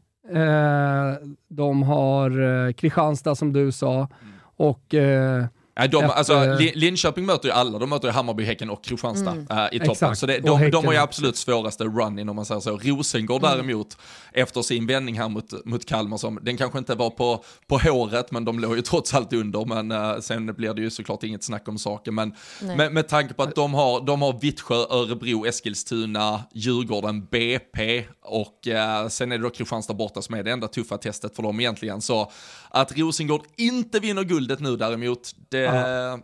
de 1.48 1.82
har 1.82 2.40
eh, 2.40 2.72
Kristianstad 2.72 3.34
som 3.34 3.52
du 3.52 3.72
sa. 3.72 4.08
Och 4.40 4.94
eh, 4.94 5.44
Nej, 5.78 5.88
de, 5.88 6.04
Efter- 6.04 6.16
alltså, 6.16 6.34
Lin- 6.58 6.72
Linköping 6.74 7.26
möter 7.26 7.48
ju 7.48 7.54
alla, 7.54 7.78
de 7.78 7.90
möter 7.90 8.08
ju 8.08 8.12
Hammarby, 8.14 8.44
Häcken 8.44 8.70
och 8.70 8.84
Kristianstad 8.84 9.30
eh, 9.30 9.36
i 9.72 9.78
toppen. 9.78 9.90
Exakt, 9.90 10.18
Så 10.18 10.26
det, 10.26 10.38
de, 10.38 10.70
de 10.70 10.86
har 10.86 10.92
ju 10.92 10.98
absolut 10.98 11.36
svåraste 11.36 11.84
runin 11.84 12.28
om 12.28 12.36
man 12.36 12.44
säger 12.44 12.60
så. 12.60 12.76
Rosengård 12.78 13.42
däremot, 13.42 13.96
efter 14.32 14.62
sin 14.62 14.86
vändning 14.86 15.18
här 15.18 15.28
mot, 15.28 15.64
mot 15.64 15.86
Kalmar, 15.86 16.16
som, 16.16 16.38
den 16.42 16.56
kanske 16.56 16.78
inte 16.78 16.94
var 16.94 17.10
på, 17.10 17.44
på 17.66 17.78
håret, 17.78 18.30
men 18.30 18.44
de 18.44 18.58
låg 18.60 18.76
ju 18.76 18.82
trots 18.82 19.14
allt 19.14 19.32
under. 19.32 19.64
Men 19.64 19.90
eh, 19.92 20.18
sen 20.20 20.46
blir 20.54 20.74
det 20.74 20.82
ju 20.82 20.90
såklart 20.90 21.22
inget 21.22 21.44
snack 21.44 21.68
om 21.68 21.78
saken. 21.78 22.14
Men 22.14 22.34
med, 22.76 22.92
med 22.92 23.08
tanke 23.08 23.34
på 23.34 23.42
att 23.42 23.54
de 23.54 23.74
har, 23.74 24.00
de 24.06 24.22
har 24.22 24.40
Vittsjö, 24.40 24.74
Örebro, 24.74 25.46
Eskilstuna, 25.46 26.40
Djurgården, 26.54 27.24
BP 27.30 28.04
och 28.22 28.68
eh, 28.68 29.08
sen 29.08 29.32
är 29.32 29.38
det 29.38 29.42
då 29.44 29.50
Kristianstad 29.50 29.94
borta 29.94 30.22
som 30.22 30.34
är 30.34 30.42
det 30.42 30.50
enda 30.50 30.68
tuffa 30.68 30.98
testet 30.98 31.36
för 31.36 31.42
dem 31.42 31.60
egentligen. 31.60 32.00
Så 32.00 32.30
att 32.70 32.98
Rosengård 32.98 33.42
inte 33.56 34.00
vinner 34.00 34.24
guldet 34.24 34.60
nu 34.60 34.76
däremot, 34.76 35.30
det, 35.48 35.67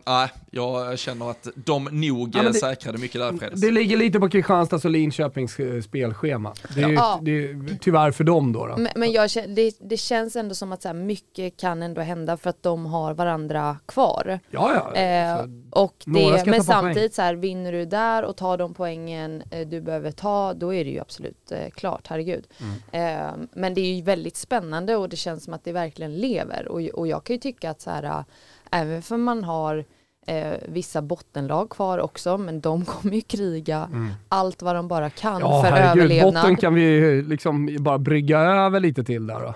nej, 0.05 0.29
jag 0.51 0.99
känner 0.99 1.29
att 1.31 1.47
de 1.55 1.83
nog 1.91 2.35
Ja, 2.35 2.39
eh, 2.39 2.45
det- 2.47 2.53
säkrade 2.53 2.97
mycket 2.97 3.21
där 3.21 3.33
i 3.35 3.37
fredags. 3.37 3.61
det 3.61 3.71
ligger 3.71 3.97
lite 3.97 4.19
på 4.19 4.29
Kristianstads 4.29 4.85
och 4.85 4.91
Linköpings 4.91 5.59
eh, 5.59 5.81
spelschema. 5.81 6.53
Det 6.75 6.81
är, 6.83 6.87
ju, 6.87 6.93
Ja. 6.93 7.19
det 7.21 7.31
är 7.31 7.77
tyvärr 7.81 8.11
för 8.11 8.23
dem 8.23 8.53
då. 8.53 8.67
då. 8.67 8.77
Men, 8.77 8.87
men 8.95 9.11
jag, 9.11 9.29
det, 9.47 9.75
det 9.79 9.97
känns 9.97 10.35
ändå 10.35 10.55
som 10.55 10.71
att 10.71 10.81
så 10.81 10.87
här, 10.87 10.95
mycket 10.95 11.57
kan 11.57 11.83
ändå 11.83 12.01
hända 12.01 12.37
för 12.37 12.49
att 12.49 12.63
de 12.63 12.85
har 12.85 13.13
varandra 13.13 13.77
kvar. 13.85 14.39
Ja, 14.49 14.91
ja. 14.93 14.99
Eh, 15.01 15.37
Så- 15.45 15.79
och 15.81 15.95
det, 16.05 16.45
men 16.45 16.63
samtidigt 16.63 17.13
så 17.13 17.21
här, 17.21 17.35
vinner 17.35 17.71
du 17.71 17.85
där 17.85 18.23
och 18.23 18.35
tar 18.37 18.57
de 18.57 18.73
poängen 18.73 19.43
eh, 19.51 19.67
du 19.67 19.81
behöver 19.81 20.11
ta, 20.11 20.53
då 20.53 20.73
är 20.73 20.83
det 20.85 20.89
ju 20.91 20.99
absolut 20.99 21.51
eh, 21.51 21.69
klart, 21.69 22.07
herregud. 22.07 22.47
Mm. 22.91 23.19
Eh, 23.19 23.47
men 23.53 23.73
det 23.73 23.81
är 23.81 23.93
ju 23.95 24.01
väldigt 24.01 24.37
spännande 24.37 24.95
och 24.95 25.09
det 25.09 25.15
känns 25.15 25.43
som 25.43 25.53
att 25.53 25.63
det 25.63 25.71
verkligen 25.71 26.17
lever. 26.17 26.67
Och, 26.67 26.81
och 26.81 27.07
jag 27.07 27.23
kan 27.23 27.33
ju 27.33 27.39
tycka 27.39 27.69
att 27.69 27.81
så 27.81 27.89
här, 27.89 28.23
även 28.71 29.01
för 29.01 29.17
man 29.17 29.43
har 29.43 29.85
eh, 30.27 30.53
vissa 30.67 31.01
bottenlag 31.01 31.69
kvar 31.69 31.99
också, 31.99 32.37
men 32.37 32.61
de 32.61 32.85
kommer 32.85 33.15
ju 33.15 33.21
kriga 33.21 33.89
allt 34.29 34.61
vad 34.61 34.75
de 34.75 34.87
bara 34.87 35.09
kan 35.09 35.35
Mm. 35.35 35.47
Ja, 35.51 35.63
för 35.63 35.71
herregud. 35.71 35.97
överlevnad. 36.03 36.33
Botten 36.43 36.55
kan 36.55 36.73
vi 36.73 37.21
liksom 37.21 37.77
bara 37.79 37.97
brygga 37.97 38.39
över 38.39 38.79
lite 38.79 39.03
till 39.03 39.27
där 39.27 39.39
då. 39.39 39.53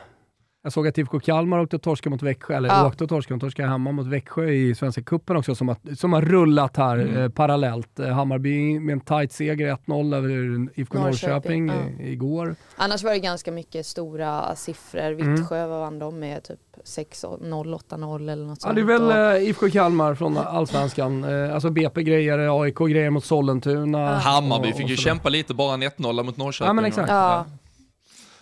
Jag 0.64 0.74
såg 0.74 0.88
att 0.88 0.98
IFK 0.98 1.20
Kalmar 1.20 1.60
åkte 1.60 1.76
och 1.76 1.82
torskade 1.82 2.10
mot 2.12 2.22
Växjö, 2.22 2.56
eller 2.58 2.70
Ja. 2.70 2.88
åkte 2.88 3.04
och 3.04 3.10
torskade, 3.10 3.36
de 3.36 3.40
torskade 3.40 3.70
hemma 3.70 3.92
mot 3.92 4.08
Växjö 4.08 4.50
i 4.50 4.76
Svenska 4.76 5.02
Cupen 5.04 5.38
också, 5.38 5.56
som 5.56 5.68
har, 5.68 5.96
som 5.96 6.14
har 6.14 6.22
rullat 6.22 6.78
här 6.78 6.98
Mm. 6.98 7.18
eh, 7.18 7.30
parallellt. 7.30 8.00
Eh, 8.00 8.08
Hammarby 8.08 8.80
med 8.80 8.94
en 8.94 9.00
tight 9.00 9.32
seger, 9.32 9.68
1-0 9.68 10.14
över 10.16 10.30
IFK 10.80 10.98
Norrköping, 11.00 11.66
Norrköping, 11.66 12.00
i, 12.08 12.12
igår. 12.12 12.56
Annars 12.76 13.04
var 13.04 13.12
det 13.12 13.20
ganska 13.20 13.52
mycket 13.52 13.86
stora 13.86 14.56
siffror. 14.56 15.02
Mm. 15.12 15.36
Vittsjö 15.36 15.68
vann 15.68 16.00
de 16.00 16.20
med 16.20 16.44
typ 16.44 16.60
6-0, 16.86 17.74
8-0 17.74 18.30
eller 18.32 18.46
något 18.46 18.58
Ja, 18.62 18.68
sånt. 18.68 18.76
det 18.76 18.82
är 18.82 18.86
väl 18.86 19.38
eh, 19.42 19.50
IFK 19.50 19.70
Kalmar 19.70 20.16
från 20.16 20.38
Allsvenskan. 20.38 21.24
Eh, 21.24 21.54
alltså 21.54 21.70
BP 21.70 22.04
grejer, 22.04 22.62
AIK 22.64 22.78
grejer 22.90 23.10
mot 23.10 23.26
Sollentuna. 23.26 24.16
Hammarby 24.18 24.72
och- 24.72 24.76
fick 24.76 24.84
och 24.86 24.90
ju 24.90 24.98
sådär. 24.98 25.10
kämpa 25.12 25.30
lite, 25.30 25.54
bara 25.54 25.74
en 25.74 25.84
1-0 25.84 26.24
mot 26.24 26.38
Norrköping. 26.38 26.68
Ja, 26.68 26.74
men 26.74 26.86
exakt. 26.86 27.10
Ja. 27.10 27.46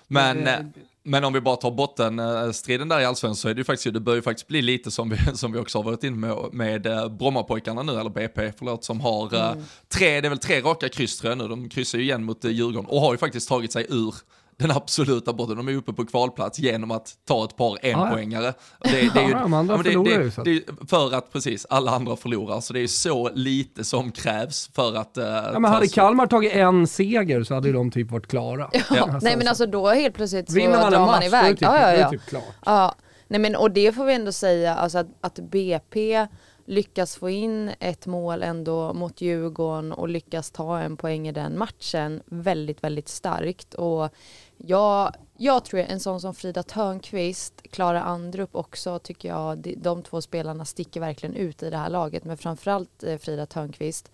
Men, 0.08 0.48
Eh, 0.48 0.54
eh, 0.54 0.60
men 1.08 1.24
om 1.24 1.34
vi 1.34 1.42
bara 1.42 1.56
tar 1.56 1.72
bottenstriden 1.72 2.90
där 2.90 3.00
i 3.00 3.06
allsvenskan 3.06 3.36
så 3.36 3.50
är 3.50 3.54
det 3.54 3.60
ju 3.60 3.64
faktiskt, 3.64 3.94
det 3.94 4.00
bör 4.00 4.16
ju 4.16 4.22
faktiskt 4.22 4.48
bli 4.48 4.62
lite 4.62 4.92
som 4.92 5.10
vi, 5.10 5.18
som 5.34 5.52
vi 5.52 5.60
också 5.60 5.78
har 5.78 5.84
varit 5.84 6.04
inne 6.04 6.18
med, 6.18 6.36
med 6.52 6.86
eh, 6.86 7.10
Brommapojkarna 7.10 7.84
nu, 7.84 8.00
eller 8.00 8.10
BP, 8.10 8.52
förlåt, 8.58 8.84
som 8.84 9.02
har 9.02 9.36
eh, 9.36 9.54
tre, 9.90 10.22
det 10.22 10.28
är 10.28 10.30
väl 10.30 10.40
tre 10.40 10.62
raka 10.62 10.90
kryss 10.90 11.20
tror 11.20 11.32
jag 11.32 11.38
nu, 11.38 11.48
de 11.48 11.70
kryssar 11.70 11.98
ju 11.98 12.04
igen 12.04 12.24
mot 12.24 12.46
eh, 12.46 12.52
Djurgården 12.52 12.86
och 12.86 13.02
har 13.02 13.14
ju 13.14 13.18
faktiskt 13.18 13.50
tagit 13.50 13.72
sig 13.72 13.86
ur 13.90 14.16
den 14.60 14.72
absoluta 14.72 15.34
botten. 15.34 15.58
De 15.58 15.68
är 15.68 15.76
uppe 15.76 15.94
på 15.94 16.06
kvalplats 16.06 16.60
genom 16.60 16.92
att 16.92 17.14
ta 17.28 17.46
ett 17.46 17.56
par 17.58 17.78
enpoängare. 17.86 18.54
Det, 18.84 18.90
det 18.90 19.20
är 19.20 19.24
ju, 19.28 19.32
Ja, 19.32 19.40
de 19.40 19.54
andra 19.54 19.78
förlorar 19.78 20.12
ju, 20.12 20.28
är 20.28 20.88
för 20.88 21.16
att 21.16 21.32
precis, 21.34 21.66
alla 21.70 21.92
andra 21.92 22.16
förlorar. 22.16 22.62
Så 22.62 22.74
det 22.74 22.80
är 22.80 22.88
så 22.88 23.30
lite 23.34 23.84
som 23.84 24.12
krävs 24.12 24.70
för 24.74 24.96
att... 24.96 25.18
eh, 25.18 25.26
Ja, 25.26 25.60
men 25.60 25.72
hade 25.72 25.88
Kalmar 25.88 26.28
tagit 26.28 26.54
en 26.54 26.88
seger 26.88 27.44
så 27.44 27.54
hade 27.54 27.72
de 27.72 27.92
typ 27.92 28.12
varit 28.12 28.28
klara. 28.28 28.70
Ja, 28.96 29.20
nej 29.22 29.38
men 29.38 29.48
alltså 29.48 29.66
då 29.66 29.88
helt 29.90 30.16
plötsligt 30.16 30.50
så 30.50 30.56
Vinner 30.56 30.78
man 30.82 30.92
drar 30.92 31.06
man 31.06 31.22
är 31.22 31.26
iväg. 31.26 31.50
typ, 31.50 31.62
ja, 31.62 31.80
ja, 31.80 31.86
är 31.88 31.94
det 31.94 32.02
ja. 32.02 32.10
typ 32.10 32.26
klart. 32.26 32.44
Ja, 32.66 32.96
nej 33.28 33.40
men 33.40 33.56
och 33.56 33.72
det 33.72 33.92
får 33.92 34.06
vi 34.06 34.14
ändå 34.14 34.32
säga, 34.32 34.76
alltså 34.76 34.98
att, 34.98 35.08
att 35.22 35.40
BP 35.40 36.28
lyckas 36.66 37.16
få 37.16 37.30
in 37.30 37.72
ett 37.80 38.06
mål 38.08 38.44
ändå 38.44 38.94
mot 38.94 39.22
Djurgården 39.22 39.92
och 39.92 40.10
lyckas 40.10 40.52
ta 40.52 40.80
en 40.80 40.98
poäng 40.98 41.28
i 41.28 41.32
den 41.32 41.58
matchen 41.58 42.22
väldigt, 42.26 42.84
väldigt 42.84 43.10
starkt. 43.10 43.74
Och 43.74 44.10
jag, 44.58 45.16
jag 45.38 45.66
tror 45.66 45.80
en 45.80 46.00
sån 46.00 46.22
som 46.22 46.34
Frida 46.34 46.64
Törnqvist, 46.64 47.62
Klara 47.72 48.02
Andrup 48.02 48.56
också 48.56 49.00
tycker 49.00 49.30
jag, 49.30 49.58
de, 49.58 49.76
de 49.76 50.04
två 50.04 50.22
spelarna 50.22 50.66
sticker 50.66 51.00
verkligen 51.00 51.36
ut 51.36 51.64
i 51.64 51.70
det 51.70 51.78
här 51.78 51.90
laget, 51.90 52.26
men 52.26 52.38
framförallt 52.38 53.04
eh, 53.04 53.18
Frida 53.18 53.46
Törnqvist. 53.46 54.12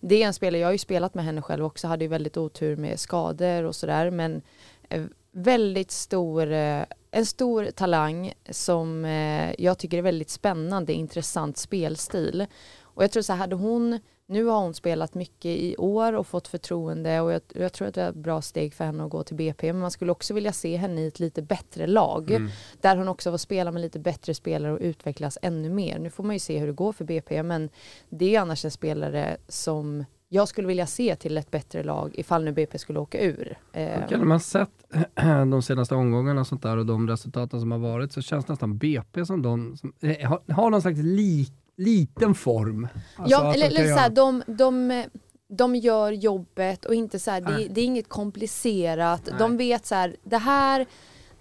Det 0.00 0.22
är 0.22 0.26
en 0.26 0.34
spelare, 0.34 0.60
jag 0.60 0.68
har 0.68 0.72
ju 0.72 0.78
spelat 0.78 1.14
med 1.14 1.24
henne 1.24 1.42
själv 1.42 1.64
också, 1.64 1.86
hade 1.86 2.04
ju 2.04 2.08
väldigt 2.08 2.36
otur 2.36 2.76
med 2.76 3.00
skador 3.00 3.62
och 3.62 3.76
sådär, 3.76 4.10
men 4.10 4.42
eh, 4.88 5.04
väldigt 5.32 5.90
stor, 5.90 6.52
eh, 6.52 6.84
en 7.10 7.26
stor 7.26 7.64
talang 7.64 8.32
som 8.50 9.04
eh, 9.04 9.54
jag 9.58 9.78
tycker 9.78 9.98
är 9.98 10.02
väldigt 10.02 10.30
spännande, 10.30 10.92
intressant 10.92 11.56
spelstil. 11.56 12.46
Och 12.80 13.04
jag 13.04 13.10
tror 13.10 13.22
så 13.22 13.32
här, 13.32 13.40
hade 13.40 13.56
hon, 13.56 14.00
nu 14.28 14.44
har 14.44 14.60
hon 14.60 14.74
spelat 14.74 15.14
mycket 15.14 15.44
i 15.50 15.76
år 15.76 16.12
och 16.12 16.26
fått 16.26 16.48
förtroende 16.48 17.20
och 17.20 17.32
jag, 17.32 17.42
jag 17.54 17.72
tror 17.72 17.88
att 17.88 17.94
det 17.94 18.02
är 18.02 18.08
ett 18.10 18.14
bra 18.16 18.42
steg 18.42 18.74
för 18.74 18.84
henne 18.84 19.04
att 19.04 19.10
gå 19.10 19.22
till 19.22 19.36
BP, 19.36 19.72
men 19.72 19.80
man 19.80 19.90
skulle 19.90 20.12
också 20.12 20.34
vilja 20.34 20.52
se 20.52 20.76
henne 20.76 21.00
i 21.00 21.06
ett 21.06 21.20
lite 21.20 21.42
bättre 21.42 21.86
lag, 21.86 22.30
Mm. 22.30 22.48
där 22.80 22.96
hon 22.96 23.08
också 23.08 23.30
får 23.30 23.38
spela 23.38 23.72
med 23.72 23.82
lite 23.82 23.98
bättre 23.98 24.34
spelare 24.34 24.72
och 24.72 24.78
utvecklas 24.80 25.38
ännu 25.42 25.70
mer. 25.70 25.98
Nu 25.98 26.10
får 26.10 26.24
man 26.24 26.34
ju 26.34 26.40
se 26.40 26.58
hur 26.58 26.66
det 26.66 26.72
går 26.72 26.92
för 26.92 27.04
BP, 27.04 27.42
men 27.42 27.68
det 28.08 28.36
är 28.36 28.40
annars 28.40 28.64
en 28.64 28.70
spelare 28.70 29.36
som 29.48 30.04
jag 30.28 30.48
skulle 30.48 30.68
vilja 30.68 30.86
se 30.86 31.16
till 31.16 31.38
ett 31.38 31.50
bättre 31.50 31.82
lag 31.82 32.10
ifall 32.14 32.44
nu 32.44 32.52
BP 32.52 32.78
skulle 32.78 32.98
åka 32.98 33.20
ur. 33.20 33.58
Eh. 33.72 34.04
Okay, 34.04 34.18
när 34.18 34.24
man 34.24 34.40
sett 34.40 34.70
de 35.50 35.62
senaste 35.62 35.94
omgångarna 35.94 36.40
och 36.40 36.46
sånt 36.46 36.62
där 36.62 36.76
och 36.76 36.86
de 36.86 37.08
resultaten 37.08 37.60
som 37.60 37.70
har 37.72 37.78
varit 37.78 38.12
så 38.12 38.22
känns 38.22 38.48
nästan 38.48 38.78
BP 38.78 39.24
som 39.26 39.42
de 39.42 39.76
som, 39.76 39.92
eh, 40.00 40.28
har, 40.28 40.52
har 40.52 40.70
någon 40.70 40.82
slags 40.82 40.98
li, 40.98 41.46
liten 41.78 42.34
form. 42.34 42.88
Alltså 43.16 43.36
ja, 43.36 43.54
eller, 43.54 43.66
eller 43.66 43.88
så 43.88 43.98
här, 43.98 44.10
de, 44.10 44.42
de, 44.46 45.04
de 45.48 45.76
gör 45.76 46.12
jobbet 46.12 46.84
och 46.84 46.94
inte 46.94 47.18
så 47.18 47.30
här, 47.30 47.40
det, 47.40 47.68
det, 47.68 47.80
är 47.80 47.84
inget 47.84 48.08
komplicerat. 48.08 49.22
Nej. 49.24 49.34
De 49.38 49.56
vet 49.56 49.86
så 49.86 49.94
här, 49.94 50.16
det 50.22 50.38
här, 50.38 50.86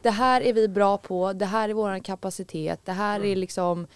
det 0.01 0.09
här 0.09 0.41
är 0.41 0.53
vi 0.53 0.67
bra 0.67 0.97
på, 0.97 1.33
det 1.33 1.45
här 1.45 1.69
är 1.69 1.73
vår 1.73 1.99
kapacitet, 2.03 2.79
det 2.85 2.91
här 2.91 3.15
mm. 3.15 3.31
är 3.31 3.35
liksom 3.35 3.87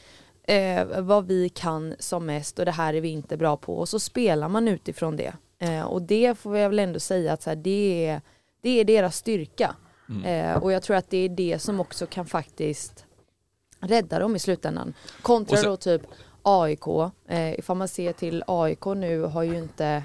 eh, 0.43 1.01
vad 1.01 1.27
vi 1.27 1.49
kan 1.49 1.95
som 1.99 2.25
mest 2.25 2.59
och 2.59 2.65
det 2.65 2.71
här 2.71 2.93
är 2.93 3.01
vi 3.01 3.09
inte 3.09 3.37
bra 3.37 3.57
på. 3.57 3.77
Och 3.77 3.89
så 3.89 3.99
spelar 3.99 4.49
man 4.49 4.67
utifrån 4.67 5.17
det. 5.17 5.33
Eh, 5.59 5.81
och 5.81 6.01
det 6.01 6.37
får 6.37 6.57
jag 6.57 6.69
väl 6.69 6.79
ändå 6.79 6.99
säga 6.99 7.33
att 7.33 7.41
så 7.41 7.49
här, 7.49 7.57
det, 7.57 8.07
är, 8.07 8.21
det 8.61 8.69
är 8.69 8.85
deras 8.85 9.15
styrka. 9.15 9.75
Mm. 10.09 10.25
Eh, 10.25 10.63
och 10.63 10.71
jag 10.71 10.83
tror 10.83 10.97
att 10.97 11.09
det 11.09 11.17
är 11.17 11.29
det 11.29 11.59
som 11.59 11.79
också 11.79 12.05
kan 12.05 12.25
faktiskt 12.25 13.05
rädda 13.79 14.19
dem 14.19 14.35
i 14.35 14.39
slutändan. 14.39 14.93
Kontra 15.21 15.57
så, 15.57 15.69
då 15.69 15.77
typ 15.77 16.01
AIK. 16.43 16.87
Eh, 17.27 17.59
ifall 17.59 17.77
man 17.77 17.87
ser 17.87 18.13
till 18.13 18.43
AIK 18.47 18.85
nu 18.85 19.21
har 19.21 19.43
ju 19.43 19.57
inte... 19.57 20.03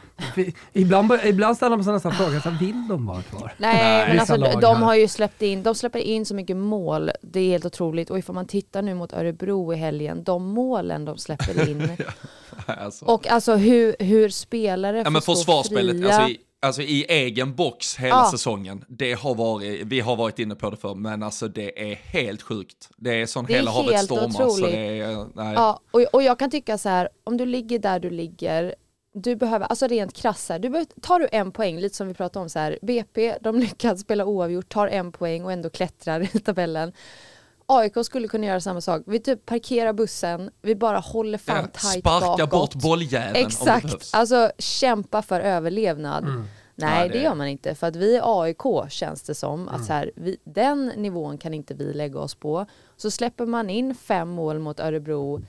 ibland, 0.73 1.13
ibland 1.25 1.57
ställer 1.57 1.77
man 1.77 1.85
sig 1.85 1.93
nästan 1.93 2.13
frågan, 2.13 2.41
så 2.41 2.51
vill 2.51 2.89
de 2.89 3.07
vara 3.07 3.23
kvar? 3.23 3.53
Nej, 3.57 3.75
Nej 3.75 4.09
men 4.09 4.19
alltså 4.19 4.37
de, 4.37 4.61
de 4.61 4.83
har 4.83 4.95
ju 4.95 5.09
släppt 5.09 5.43
in, 5.43 5.63
de 5.63 5.75
släpper 5.75 5.99
in 5.99 6.27
så 6.27 6.35
mycket 6.35 6.57
mål. 6.57 7.11
Det 7.21 7.41
är 7.41 7.49
helt 7.49 7.67
otroligt. 7.67 8.11
Och 8.11 8.19
ifall 8.19 8.35
man 8.35 8.47
tittar 8.47 8.83
nu 8.83 8.95
mot 8.95 9.13
Örebro 9.13 9.73
i 9.73 9.77
helgen, 9.77 10.25
de 10.25 10.45
målen 10.45 11.05
de 11.05 11.19
släpper 11.19 11.69
in. 11.69 11.97
alltså. 12.67 13.05
Och 13.05 13.27
alltså 13.27 13.55
hur, 13.55 13.97
hur 13.99 14.29
spelare 14.29 15.03
ja, 15.05 15.21
får 15.21 15.35
stå 15.35 15.63
fria. 15.63 16.19
Alltså, 16.19 16.37
alltså 16.67 16.83
i 16.83 17.05
egen 17.09 17.55
box 17.55 17.97
hela 17.97 18.17
ja. 18.17 18.31
säsongen. 18.31 18.85
Det 18.89 19.13
har 19.13 19.35
varit, 19.35 19.87
vi 19.87 20.01
har 20.01 20.17
varit 20.17 20.39
inne 20.39 20.55
på 20.55 20.71
det 20.71 20.77
för 20.77 20.95
men 20.95 21.23
alltså 21.23 21.49
det 21.49 21.91
är 21.91 21.95
helt 21.95 22.43
sjukt. 22.43 22.89
Det 22.97 23.23
är 23.23 23.27
sån 23.27 23.47
hela 23.47 23.71
havet 23.71 24.05
stormar. 24.05 24.49
Så 24.49 24.67
det 24.67 25.01
är, 25.01 25.27
nej. 25.35 25.55
Ja, 25.55 25.81
och, 25.91 26.01
och 26.01 26.23
jag 26.23 26.39
kan 26.39 26.51
tycka 26.51 26.79
så 26.79 26.89
här, 26.89 27.09
om 27.25 27.37
du 27.37 27.47
ligger 27.47 27.79
där 27.79 28.01
du 28.01 28.11
ligger, 28.11 28.75
du 29.15 29.37
behöver, 29.37 29.67
alltså 29.67 29.87
rent 29.87 30.13
krasst 30.13 30.49
här, 30.49 30.59
du 30.59 30.71
behöver, 30.71 31.01
tar 31.01 31.21
du 31.21 31.29
en 31.33 31.53
poäng, 31.53 31.79
lite 31.79 31.97
som 31.97 32.09
vi 32.09 32.15
pratade 32.15 32.43
om 32.43 32.51
så 32.51 32.59
här, 32.59 32.79
BP, 32.83 33.39
de 33.41 33.59
lyckas 33.61 34.01
spela 34.01 34.25
oavgjort, 34.25 34.69
tar 34.69 34.89
en 34.89 35.13
poäng 35.13 35.45
och 35.45 35.53
ändå 35.53 35.71
klättrar 35.71 36.37
i 36.37 36.41
tabellen. 36.41 36.93
AIK 37.69 37.93
skulle 38.05 38.29
kunna 38.29 38.47
göra 38.47 38.61
samma 38.61 38.81
sak. 38.81 39.03
Vi 39.07 39.21
typ 39.21 39.47
parkerar 39.47 39.93
bussen, 39.93 40.51
vi 40.63 40.75
bara 40.75 40.99
håller 40.99 41.39
fan 41.39 41.57
ja, 41.75 41.81
tajt 41.81 42.01
sparka 42.01 42.47
bakåt. 42.47 42.51
bort 42.51 42.75
bolljäveln 42.75 43.47
Exakt, 43.47 44.11
alltså 44.13 44.51
kämpa 44.59 45.23
för 45.23 45.41
överlevnad. 45.41 46.25
Mm. 46.25 46.45
Nej, 46.77 47.01
ja, 47.01 47.13
det... 47.13 47.19
det... 47.19 47.25
gör 47.25 47.35
man 47.35 47.47
inte. 47.47 47.75
För 47.75 47.87
att 47.87 47.97
vi 47.97 48.17
är 48.17 48.43
AIK 48.43 48.91
känns 48.91 49.23
det 49.23 49.35
som. 49.35 49.61
Mm. 49.61 49.75
Att 49.75 49.85
så 49.85 49.93
här, 49.93 50.11
vi, 50.15 50.37
den 50.45 50.87
nivån 50.87 51.39
kan 51.39 51.55
inte 51.55 51.75
vi 51.75 51.93
lägga 51.93 52.19
oss 52.19 52.35
på. 52.35 52.67
Så 52.97 53.11
släpper 53.11 53.47
man 53.47 53.71
in 53.71 53.95
fem 53.95 54.29
mål 54.29 54.59
mot 54.59 54.81
Örebro 54.81 55.41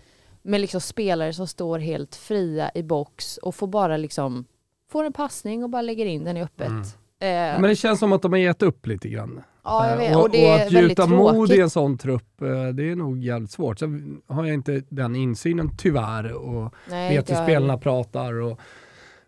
med 0.42 0.62
liksom 0.62 0.82
spelare 0.82 1.34
som 1.34 1.48
står 1.48 1.80
helt 1.80 2.16
fria 2.16 2.72
i 2.76 2.84
box 2.84 3.38
och 3.38 3.56
får 3.56 3.68
bara 3.68 3.98
liksom 3.98 4.46
får 4.92 5.04
en 5.04 5.14
passning 5.14 5.64
och 5.64 5.70
bara 5.70 5.82
lägger 5.82 6.06
in 6.06 6.24
den 6.24 6.38
i 6.38 6.44
öppet. 6.44 6.68
Mm. 6.68 6.82
Eh. 7.20 7.62
Men 7.62 7.70
det 7.70 7.76
känns 7.76 8.00
som 8.00 8.14
att 8.14 8.22
de 8.22 8.32
har 8.32 8.40
gett 8.40 8.62
upp 8.62 8.88
lite 8.88 9.10
grann. 9.10 9.44
Ja, 9.64 9.90
jag 9.90 9.98
vet. 9.98 10.16
Och, 10.16 10.22
och 10.22 10.30
det 10.30 10.54
och 10.54 10.56
att 10.56 10.72
gjuta 10.72 11.08
mod 11.08 11.52
i 11.52 11.62
en 11.62 11.70
sån 11.70 11.98
trupp, 11.98 12.42
eh, 12.42 12.68
det 12.68 12.92
är 12.92 12.96
nog 12.96 13.24
jävligt 13.24 13.52
svårt. 13.52 13.80
Sen 13.80 14.22
har 14.28 14.46
jag 14.46 14.54
inte 14.54 14.84
den 14.90 15.16
insynen 15.16 15.78
tyvärr 15.78 16.34
och 16.34 16.74
Nej, 16.90 17.16
vet 17.18 17.30
hur 17.30 17.36
spelarna 17.36 17.78
pratar. 17.78 18.34
Och, 18.34 18.60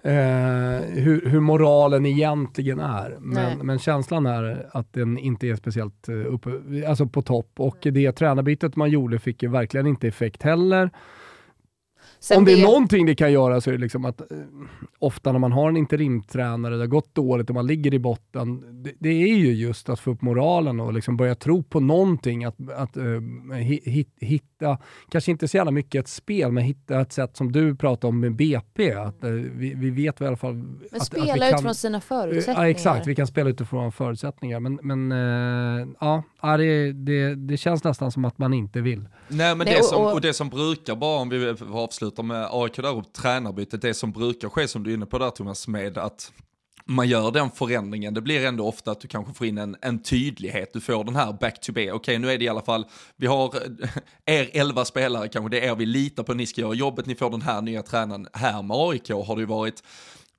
eh, 0.03 0.11
hur, 0.81 1.29
hur, 1.29 1.39
moralen 1.39 2.05
egentligen 2.05 2.79
är. 2.79 3.17
Men, 3.19 3.57
men, 3.57 3.79
känslan 3.79 4.25
är 4.25 4.69
att 4.71 4.93
den 4.93 5.17
inte 5.17 5.47
är 5.47 5.55
speciellt 5.55 6.09
uh, 6.09 6.33
uppe, 6.33 6.49
alltså 6.87 7.07
på 7.07 7.21
topp. 7.21 7.51
Och 7.57 7.77
det 7.81 8.11
tränarbytet 8.11 8.75
man 8.75 8.89
gjorde 8.89 9.19
fick 9.19 9.43
ju 9.43 9.49
verkligen 9.49 9.87
inte 9.87 10.07
effekt 10.07 10.43
heller. 10.43 10.89
Sen 12.19 12.37
Om 12.37 12.45
det 12.45 12.53
är 12.53 12.63
någonting 12.63 13.05
det 13.05 13.15
kan 13.15 13.31
göra 13.31 13.61
så 13.61 13.69
är 13.69 13.71
det 13.71 13.79
liksom 13.79 14.05
att 14.05 14.21
eh, 14.21 14.37
ofta 14.99 15.31
när 15.31 15.39
man 15.39 15.51
har 15.51 15.69
en 15.69 15.77
interimtränare, 15.77 16.73
det 16.73 16.79
har 16.79 16.87
gått 16.87 17.15
dåligt 17.15 17.49
och 17.49 17.55
man 17.55 17.67
ligger 17.67 17.93
i 17.93 17.99
botten, 17.99 18.63
det, 18.83 18.93
det 18.99 19.09
är 19.09 19.35
ju 19.35 19.53
just 19.53 19.89
att 19.89 19.99
få 19.99 20.11
upp 20.11 20.21
moralen 20.21 20.79
och 20.79 20.93
liksom 20.93 21.17
börja 21.17 21.35
tro 21.35 21.63
på 21.63 21.79
någonting. 21.79 22.43
Att, 22.43 22.71
att 22.71 22.97
uh, 22.97 23.21
hit, 23.53 24.13
hitta, 24.59 24.77
kanske 25.09 25.31
inte 25.31 25.47
så 25.47 25.57
jävla 25.57 25.71
mycket 25.71 25.99
ett 25.99 26.07
spel, 26.07 26.51
men 26.51 26.63
hitta 26.63 27.01
ett 27.01 27.13
sätt 27.13 27.37
som 27.37 27.51
du 27.51 27.75
pratar 27.75 28.07
om 28.07 28.19
med 28.19 28.35
BP. 28.35 28.93
Att, 28.93 29.23
uh, 29.23 29.31
vi, 29.31 29.73
vi 29.73 29.89
vet 29.89 30.21
i 30.21 30.25
alla 30.25 30.37
fall... 30.37 30.53
Men 30.53 30.87
att, 30.91 31.05
spela 31.05 31.45
att 31.45 31.53
utifrån 31.53 31.75
sina 31.75 32.01
förutsättningar. 32.01 32.63
Ja, 32.63 32.69
exakt. 32.69 33.07
Vi 33.07 33.15
kan 33.15 33.27
spela 33.27 33.49
utifrån 33.49 33.91
förutsättningar. 33.91 34.59
Men, 34.59 34.79
men 34.81 35.11
uh, 35.11 35.87
ja, 35.99 36.57
det, 36.57 36.91
det, 36.91 37.35
det 37.35 37.57
känns 37.57 37.83
nästan 37.83 38.11
som 38.11 38.25
att 38.25 38.37
man 38.37 38.53
inte 38.53 38.81
vill. 38.81 39.07
Nej, 39.27 39.55
men 39.55 39.67
det, 39.67 39.83
som, 39.83 40.05
och 40.05 40.21
det 40.21 40.33
som 40.33 40.49
brukar, 40.49 40.95
bara 40.95 41.19
om 41.19 41.29
vi 41.29 41.55
avslutar 41.71 42.23
med 42.23 42.47
AIK 42.51 42.75
där 42.75 42.97
och 42.97 43.13
tränarbytet, 43.13 43.81
det 43.81 43.93
som 43.93 44.11
brukar 44.11 44.49
ske 44.49 44.67
som 44.67 44.83
du 44.83 44.89
är 44.89 44.93
inne 44.93 45.05
på 45.05 45.17
där 45.17 45.29
Thomas, 45.29 45.67
med 45.67 45.97
att 45.97 46.31
man 46.89 47.07
gör 47.07 47.31
den 47.31 47.51
förändringen, 47.51 48.13
det 48.13 48.21
blir 48.21 48.45
ändå 48.45 48.67
ofta 48.67 48.91
att 48.91 49.01
du 49.01 49.07
kanske 49.07 49.33
får 49.33 49.47
in 49.47 49.57
en, 49.57 49.75
en 49.81 49.99
tydlighet, 49.99 50.73
du 50.73 50.81
får 50.81 51.03
den 51.03 51.15
här 51.15 51.33
back 51.33 51.61
to 51.61 51.71
B, 51.71 51.91
okej 51.91 52.19
nu 52.19 52.31
är 52.31 52.37
det 52.37 52.45
i 52.45 52.49
alla 52.49 52.61
fall, 52.61 52.85
vi 53.15 53.27
har 53.27 53.55
eh, 53.81 53.89
er 54.25 54.49
elva 54.53 54.85
spelare 54.85 55.27
kanske, 55.27 55.49
det 55.49 55.59
är 55.65 55.71
er 55.71 55.75
vi 55.75 55.85
litar 55.85 56.23
på, 56.23 56.33
ni 56.33 56.45
ska 56.45 56.61
göra 56.61 56.73
jobbet, 56.73 57.05
ni 57.05 57.15
får 57.15 57.29
den 57.29 57.41
här 57.41 57.61
nya 57.61 57.83
tränaren, 57.83 58.27
här 58.33 58.61
med 58.61 58.77
AIK 58.77 59.09
har 59.09 59.35
det 59.35 59.41
ju 59.41 59.45
varit 59.45 59.83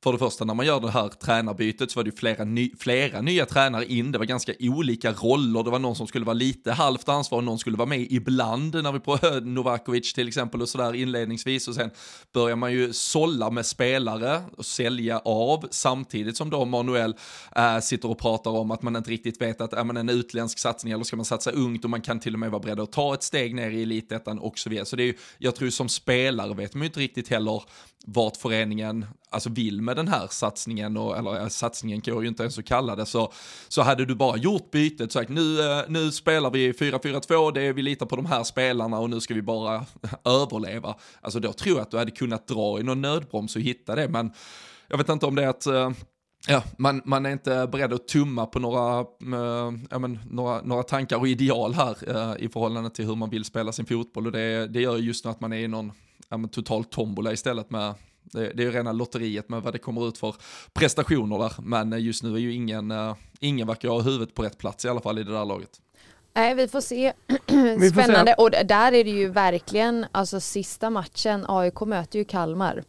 för 0.03 0.13
det 0.13 0.19
första 0.19 0.45
när 0.45 0.55
man 0.55 0.67
gör 0.67 0.81
det 0.81 0.91
här 0.91 1.09
tränarbytet 1.09 1.91
så 1.91 1.99
var 1.99 2.05
det 2.05 2.11
ju 2.11 2.17
flera, 2.17 2.45
ny, 2.45 2.73
flera 2.79 3.21
nya 3.21 3.47
tränare 3.47 3.87
in, 3.87 4.13
det 4.13 4.19
var 4.19 4.25
ganska 4.25 4.53
olika 4.61 5.13
roller, 5.13 5.63
det 5.63 5.71
var 5.71 5.79
någon 5.79 5.97
som 5.97 6.07
skulle 6.07 6.25
vara 6.25 6.35
lite 6.35 6.73
halvt 6.73 7.09
ansvarig. 7.09 7.45
någon 7.45 7.59
skulle 7.59 7.77
vara 7.77 7.89
med 7.89 8.07
ibland 8.11 8.83
när 8.83 8.93
vi 8.93 9.01
på 9.01 9.19
Novakovic 9.43 10.13
till 10.13 10.29
exempel 10.29 10.63
och 10.63 10.69
sådär 10.69 10.95
inledningsvis 10.95 11.69
och 11.69 11.75
sen 11.75 11.91
börjar 12.33 12.57
man 12.57 12.73
ju 12.73 12.93
sålla 12.93 13.51
med 13.51 13.67
spelare 13.67 14.43
och 14.57 14.67
sälja 14.67 15.19
av 15.19 15.69
samtidigt 15.71 16.37
som 16.37 16.51
då 16.51 16.65
Manuel 16.65 17.15
äh, 17.57 17.79
sitter 17.79 18.11
och 18.11 18.19
pratar 18.19 18.51
om 18.51 18.71
att 18.71 18.83
man 18.83 18.97
inte 18.97 19.11
riktigt 19.11 19.41
vet 19.41 19.61
att 19.61 19.73
är 19.73 19.85
man 19.85 19.97
en 19.97 20.09
utländsk 20.09 20.59
satsning 20.59 20.93
eller 20.93 21.05
ska 21.05 21.17
man 21.17 21.25
satsa 21.25 21.51
ungt 21.51 21.85
och 21.85 21.91
man 21.91 22.01
kan 22.01 22.21
till 22.21 22.35
och 22.35 22.41
med 22.41 22.51
vara 22.51 22.63
beredd 22.63 22.81
att 22.81 22.93
ta 22.93 23.15
ett 23.15 23.23
steg 23.23 23.55
ner 23.55 23.71
i 23.71 23.83
elitettan 23.83 24.39
och 24.39 24.59
så 24.59 24.71
vidare. 24.71 24.87
Så 24.87 24.97
det 24.97 25.03
är 25.03 25.07
ju, 25.07 25.15
jag 25.39 25.57
tror 25.57 25.71
som 25.71 25.89
spelare 25.89 26.55
vet 26.55 26.75
man 26.75 26.83
ju 26.83 26.87
inte 26.87 27.01
riktigt 27.01 27.29
heller 27.29 27.63
vart 28.07 28.37
föreningen 28.37 29.07
alltså 29.31 29.51
vill 29.51 29.83
med 29.91 29.97
den 29.97 30.09
här 30.09 30.27
satsningen, 30.31 30.97
och, 30.97 31.19
eller 31.19 31.49
satsningen 31.49 32.01
går 32.05 32.23
ju 32.23 32.29
inte 32.29 32.43
ens 32.43 32.59
att 32.59 32.65
kalla 32.65 32.97
det, 32.97 33.07
så, 33.07 33.33
så 33.69 33.83
hade 33.83 34.05
du 34.05 34.15
bara 34.15 34.37
gjort 34.37 34.71
bytet, 34.71 35.13
sagt 35.13 35.31
nu, 35.31 35.61
eh, 35.61 35.83
nu 35.89 36.13
spelar 36.13 36.51
vi 36.51 36.73
4-4-2, 36.73 37.53
det 37.53 37.73
vi 37.73 37.83
litar 37.83 38.07
på 38.07 38.17
de 38.17 38.27
här 38.27 38.45
spelarna 38.45 38.99
och 38.99 39.11
nu 39.11 39.21
ska 39.21 39.35
vi 39.35 39.43
bara 39.43 39.87
överleva. 40.25 40.95
Alltså 41.21 41.41
då 41.41 41.53
tror 41.53 41.77
jag 41.77 41.83
att 41.83 41.91
du 41.91 41.99
hade 41.99 42.11
kunnat 42.11 42.47
dra 42.47 42.81
i 42.81 42.83
någon 42.83 43.01
nödbroms 43.01 43.57
och 43.57 43.63
hitta 43.63 43.95
det, 43.95 44.09
men 44.09 44.33
jag 44.89 44.99
vet 44.99 45.09
inte 45.09 45.27
om 45.27 45.35
det 45.35 45.45
är 45.45 45.49
att 45.49 45.67
eh, 45.67 45.91
Ja, 46.49 46.63
man, 46.79 47.03
man 47.05 47.27
är 47.27 47.31
inte 47.31 47.69
beredd 47.73 47.93
att 47.93 48.09
tumma 48.09 48.47
på 48.47 48.59
några, 48.59 49.01
äh, 49.01 49.73
ja, 49.91 49.99
men, 49.99 50.19
några, 50.31 50.63
några 50.63 50.83
tankar 50.83 51.17
och 51.17 51.29
ideal 51.29 51.75
här 51.75 51.97
äh, 52.09 52.45
i 52.45 52.49
förhållande 52.49 52.91
till 52.91 53.07
hur 53.07 53.17
man 53.17 53.31
vill 53.31 53.45
spela 53.45 53.73
sin 53.73 53.87
fotboll 53.87 54.27
och 54.27 54.33
det, 54.33 54.67
det 54.67 54.81
gör 54.81 54.97
just 54.97 55.25
nu 55.25 55.31
att 55.31 55.41
man 55.41 55.53
är 55.53 55.59
i 55.59 55.69
någon 55.69 55.93
ja, 56.29 56.37
men, 56.37 56.49
total 56.51 56.85
tombola 56.85 57.33
istället 57.33 57.71
med 57.71 57.95
det, 58.33 58.53
det 58.55 58.63
är 58.63 58.67
ju 58.67 58.71
rena 58.71 58.93
lotteriet 58.93 59.49
med 59.49 59.63
vad 59.63 59.75
det 59.75 59.79
kommer 59.79 60.09
ut 60.09 60.19
för 60.19 60.35
prestationer 60.73 61.39
där, 61.39 61.53
men 61.63 62.03
just 62.03 62.23
nu 62.23 62.35
är 62.35 62.39
ju 62.39 62.55
ingen, 62.55 62.91
uh, 62.91 63.15
ingen 63.41 63.67
verkar 63.67 63.89
ha 63.89 64.01
huvudet 64.01 64.35
på 64.35 64.43
rätt 64.43 64.59
plats 64.59 64.85
i 64.85 64.89
alla 64.89 65.01
fall 65.01 65.19
i 65.19 65.23
det 65.23 65.33
där 65.33 65.45
laget. 65.45 65.81
Nej, 66.35 66.55
vi 66.55 66.69
får 66.69 66.81
se. 66.81 67.13
Spännande. 67.93 68.35
Och 68.35 68.51
där 68.51 68.93
är 68.93 69.05
det 69.05 69.11
ju 69.11 69.29
verkligen, 69.29 70.07
alltså 70.13 70.41
sista 70.41 70.91
matchen, 70.91 71.45
AIK 71.49 71.81
möter 71.81 72.19
ju 72.19 72.25
Kalmar 72.25 72.85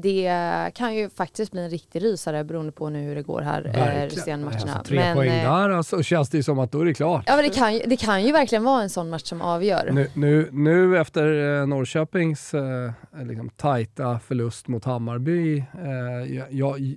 det 0.00 0.30
kan 0.74 0.94
ju 0.94 1.10
faktiskt 1.10 1.52
bli 1.52 1.60
en 1.60 1.70
riktig 1.70 2.02
rysare 2.02 2.44
beroende 2.44 2.72
på 2.72 2.90
nu 2.90 3.02
hur 3.02 3.14
det 3.14 3.22
går 3.22 3.40
här 3.40 3.70
eh, 3.74 4.04
resterande 4.04 4.44
matcherna. 4.44 4.72
Alltså, 4.72 4.84
tre 4.84 4.98
men, 4.98 5.16
poäng 5.16 5.28
eh, 5.28 5.52
där 5.52 5.70
alltså, 5.70 6.02
känns 6.02 6.28
det 6.30 6.36
ju 6.36 6.42
som 6.42 6.58
att 6.58 6.72
då 6.72 6.80
är 6.80 6.84
det 6.84 6.94
klart. 6.94 7.24
Ja 7.26 7.36
men 7.36 7.44
det 7.44 7.54
kan, 7.54 7.74
ju, 7.74 7.80
det 7.86 7.96
kan 7.96 8.24
ju 8.24 8.32
verkligen 8.32 8.64
vara 8.64 8.82
en 8.82 8.90
sån 8.90 9.10
match 9.10 9.24
som 9.24 9.42
avgör. 9.42 9.90
Nu, 9.92 10.10
nu, 10.14 10.48
nu 10.52 10.98
efter 10.98 11.60
eh, 11.60 11.66
Norrköpings 11.66 12.54
eh, 12.54 12.92
liksom, 13.22 13.50
tajta 13.50 14.18
förlust 14.18 14.68
mot 14.68 14.84
Hammarby, 14.84 15.58
eh, 15.58 16.34
jag, 16.34 16.46
jag, 16.50 16.96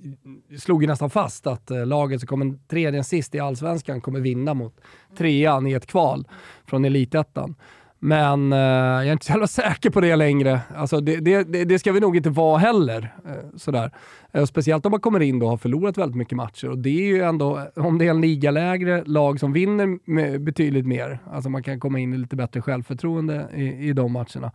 slog 0.60 0.84
ju 0.84 0.88
nästan 0.88 1.10
fast 1.10 1.48
att 1.48 1.72
eh, 1.72 1.86
laget 1.86 2.20
som 2.20 2.28
kommer 2.28 2.68
tredje 2.68 3.04
sist 3.04 3.36
i 3.36 3.40
allsvenskan 3.40 4.02
kommer 4.02 4.20
vinna 4.20 4.54
mot 4.54 4.82
trean 5.18 5.68
i 5.68 5.74
ett 5.74 5.86
kval 5.86 6.28
från 6.66 6.86
elitettan. 6.86 7.56
Men 8.04 8.54
eh, 8.54 8.60
jag 8.60 9.08
är 9.08 9.12
inte 9.12 9.26
så 9.26 9.32
jävla 9.32 9.48
säker 9.48 9.90
på 9.90 10.02
det 10.02 10.16
längre. 10.16 10.60
Alltså 10.76 11.02
det, 11.02 11.18
det, 11.20 11.64
det 11.64 11.80
ska 11.80 11.92
vi 11.92 12.00
nog 12.00 12.18
inte 12.18 12.30
vara 12.30 12.58
heller. 12.58 13.14
Eh, 13.26 13.58
sådär. 13.58 13.92
Eh, 14.32 14.46
speciellt 14.46 14.86
om 14.86 14.92
man 14.92 15.00
kommer 15.00 15.20
in 15.20 15.40
då 15.40 15.46
och 15.46 15.50
har 15.50 15.58
förlorat 15.58 15.98
väldigt 15.98 16.18
mycket 16.18 16.36
matcher. 16.36 16.70
Och 16.70 16.78
det 16.78 16.90
är 16.90 17.08
ju 17.08 17.22
ändå, 17.22 17.58
eh, 17.58 17.86
om 17.86 17.98
det 17.98 18.06
är 18.06 18.10
en 18.10 18.22
ligalägre 18.22 19.04
lag 19.06 19.40
som 19.40 19.54
vinner 19.54 20.38
betydligt 20.40 20.86
mer, 20.86 21.20
alltså 21.32 21.50
man 21.50 21.64
kan 21.64 21.80
komma 21.80 22.00
in 22.00 22.14
i 22.14 22.18
lite 22.18 22.36
bättre 22.36 22.62
självförtroende 22.62 23.48
i, 23.56 23.90
i 23.90 23.94
de 23.94 24.12
matcherna. 24.12 24.52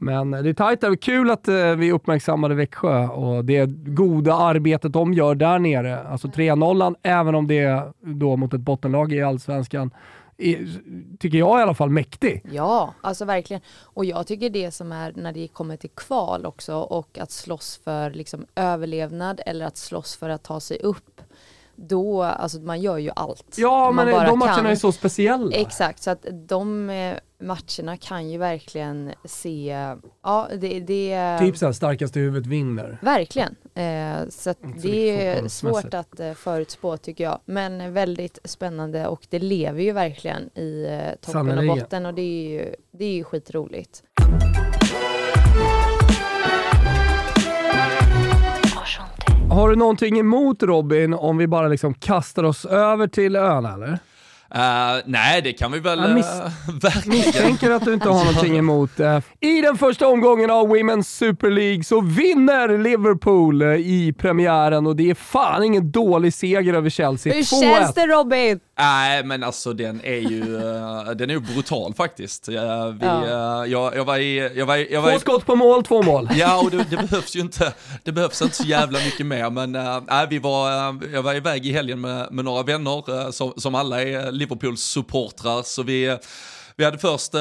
Men 0.00 0.34
eh, 0.34 0.42
det 0.42 0.48
är 0.48 0.54
tajt 0.54 0.80
där. 0.80 0.96
Kul 0.96 1.30
att 1.30 1.48
eh, 1.48 1.74
vi 1.76 1.92
uppmärksammade 1.92 2.54
Växjö 2.54 3.06
och 3.06 3.44
det 3.44 3.66
goda 3.86 4.34
arbetet 4.34 4.92
de 4.92 5.14
gör 5.14 5.34
där 5.34 5.58
nere. 5.58 5.98
Alltså 6.02 6.28
3-0, 6.28 6.94
även 7.02 7.34
om 7.34 7.46
det 7.46 7.58
är 7.58 7.92
då 8.00 8.36
mot 8.36 8.54
ett 8.54 8.60
bottenlag 8.60 9.12
i 9.12 9.22
Allsvenskan, 9.22 9.90
tycker 11.18 11.38
jag 11.38 11.58
i 11.58 11.62
alla 11.62 11.74
fall, 11.74 11.90
mäktig. 11.90 12.42
Ja, 12.52 12.94
alltså 13.00 13.24
verkligen. 13.24 13.62
Och 13.82 14.04
jag 14.04 14.26
tycker 14.26 14.50
det 14.50 14.70
som 14.70 14.92
är 14.92 15.12
när 15.16 15.32
det 15.32 15.48
kommer 15.48 15.76
till 15.76 15.90
kval 15.90 16.46
också 16.46 16.74
och 16.74 17.18
att 17.18 17.30
slåss 17.30 17.80
för 17.84 18.10
liksom 18.10 18.46
överlevnad 18.54 19.40
eller 19.46 19.66
att 19.66 19.76
slåss 19.76 20.16
för 20.16 20.28
att 20.28 20.42
ta 20.42 20.60
sig 20.60 20.78
upp 20.78 21.20
då, 21.88 22.22
alltså 22.22 22.60
man 22.60 22.80
gör 22.80 22.98
ju 22.98 23.10
allt. 23.16 23.54
Ja, 23.58 23.92
men 23.92 24.06
de 24.06 24.38
matcherna 24.38 24.56
kan. 24.56 24.66
är 24.66 24.74
så 24.74 24.92
speciella. 24.92 25.56
Exakt, 25.56 26.02
så 26.02 26.10
att 26.10 26.26
de 26.32 26.90
eh, 26.90 27.16
matcherna 27.40 27.96
kan 27.96 28.30
ju 28.30 28.38
verkligen 28.38 29.12
se, 29.24 29.86
ja 30.22 30.48
det, 30.58 30.80
det 30.80 31.38
Typ 31.38 31.56
såhär 31.56 31.72
starkaste 31.72 32.20
huvudet 32.20 32.46
vinner. 32.46 32.98
Verkligen, 33.02 33.56
eh, 33.74 34.28
så 34.28 34.54
det 34.82 35.26
är 35.26 35.48
svårt 35.48 35.94
att 35.94 36.20
eh, 36.20 36.32
förutspå 36.32 36.96
tycker 36.96 37.24
jag. 37.24 37.40
Men 37.44 37.92
väldigt 37.92 38.38
spännande 38.44 39.06
och 39.06 39.26
det 39.28 39.38
lever 39.38 39.82
ju 39.82 39.92
verkligen 39.92 40.58
i 40.58 40.86
eh, 40.90 41.10
toppen 41.20 41.32
Sannoliken. 41.32 41.70
och 41.70 41.76
botten 41.76 42.06
och 42.06 42.14
det 42.14 42.22
är 42.22 42.48
ju, 42.48 42.74
det 42.90 43.04
är 43.04 43.12
ju 43.12 43.24
skitroligt. 43.24 44.02
Har 49.50 49.68
du 49.68 49.76
någonting 49.76 50.18
emot 50.18 50.62
Robin 50.62 51.14
om 51.14 51.36
vi 51.36 51.46
bara 51.46 51.68
liksom 51.68 51.94
kastar 51.94 52.44
oss 52.44 52.64
över 52.64 53.06
till 53.06 53.36
öarna 53.36 53.74
eller? 53.74 53.98
Uh, 54.54 55.02
nej, 55.04 55.42
det 55.42 55.52
kan 55.52 55.72
vi 55.72 55.78
väl 55.78 55.98
uh, 55.98 56.06
verkligen. 56.82 57.18
Misstänker 57.18 57.70
att 57.70 57.84
du 57.84 57.94
inte 57.94 58.08
har 58.08 58.24
någonting 58.24 58.58
emot. 58.58 59.00
Uh, 59.00 59.18
I 59.40 59.60
den 59.60 59.76
första 59.78 60.08
omgången 60.08 60.50
av 60.50 60.68
Women's 60.68 61.02
Super 61.02 61.50
League 61.50 61.84
så 61.84 62.00
vinner 62.00 62.78
Liverpool 62.78 63.62
i 63.62 64.14
premiären 64.18 64.86
och 64.86 64.96
det 64.96 65.10
är 65.10 65.14
fan 65.14 65.64
ingen 65.64 65.90
dålig 65.90 66.34
seger 66.34 66.74
över 66.74 66.90
Chelsea. 66.90 67.32
Hur 67.32 67.42
känns 67.42 67.94
det 67.94 68.06
Robin? 68.06 68.60
Nej, 68.80 69.24
men 69.24 69.42
alltså 69.42 69.72
den 69.72 70.00
är 70.04 70.30
ju, 70.30 70.44
den 71.14 71.30
är 71.30 71.34
ju 71.34 71.40
brutal 71.40 71.94
faktiskt. 71.94 72.48
vi, 72.48 72.54
ja. 72.54 73.66
jag, 73.66 73.96
jag 73.96 74.04
var 74.04 74.18
i... 74.18 74.52
Jag 74.56 74.66
var, 74.66 74.76
jag 74.76 75.02
var 75.02 75.12
två 75.12 75.18
skott 75.18 75.46
på 75.46 75.56
mål, 75.56 75.84
två 75.84 76.02
mål. 76.02 76.28
Ja, 76.34 76.60
och 76.60 76.70
det, 76.70 76.86
det, 76.90 76.96
behövs 76.96 77.36
ju 77.36 77.40
inte, 77.40 77.72
det 78.04 78.12
behövs 78.12 78.42
inte 78.42 78.56
så 78.56 78.64
jävla 78.64 78.98
mycket 78.98 79.26
mer, 79.26 79.50
men 79.50 79.72
nej, 80.06 80.26
vi 80.30 80.38
var, 80.38 80.70
jag 81.12 81.22
var 81.22 81.34
iväg 81.34 81.66
i 81.66 81.72
helgen 81.72 82.00
med, 82.00 82.32
med 82.32 82.44
några 82.44 82.62
vänner 82.62 83.32
som, 83.32 83.52
som 83.56 83.74
alla 83.74 84.02
är 84.02 84.32
Liverpools 84.32 84.82
supportrar. 84.82 85.62
Så 85.62 85.82
vi 85.82 86.18
vi 86.80 86.84
hade 86.84 86.98
först, 86.98 87.34
eh, 87.34 87.40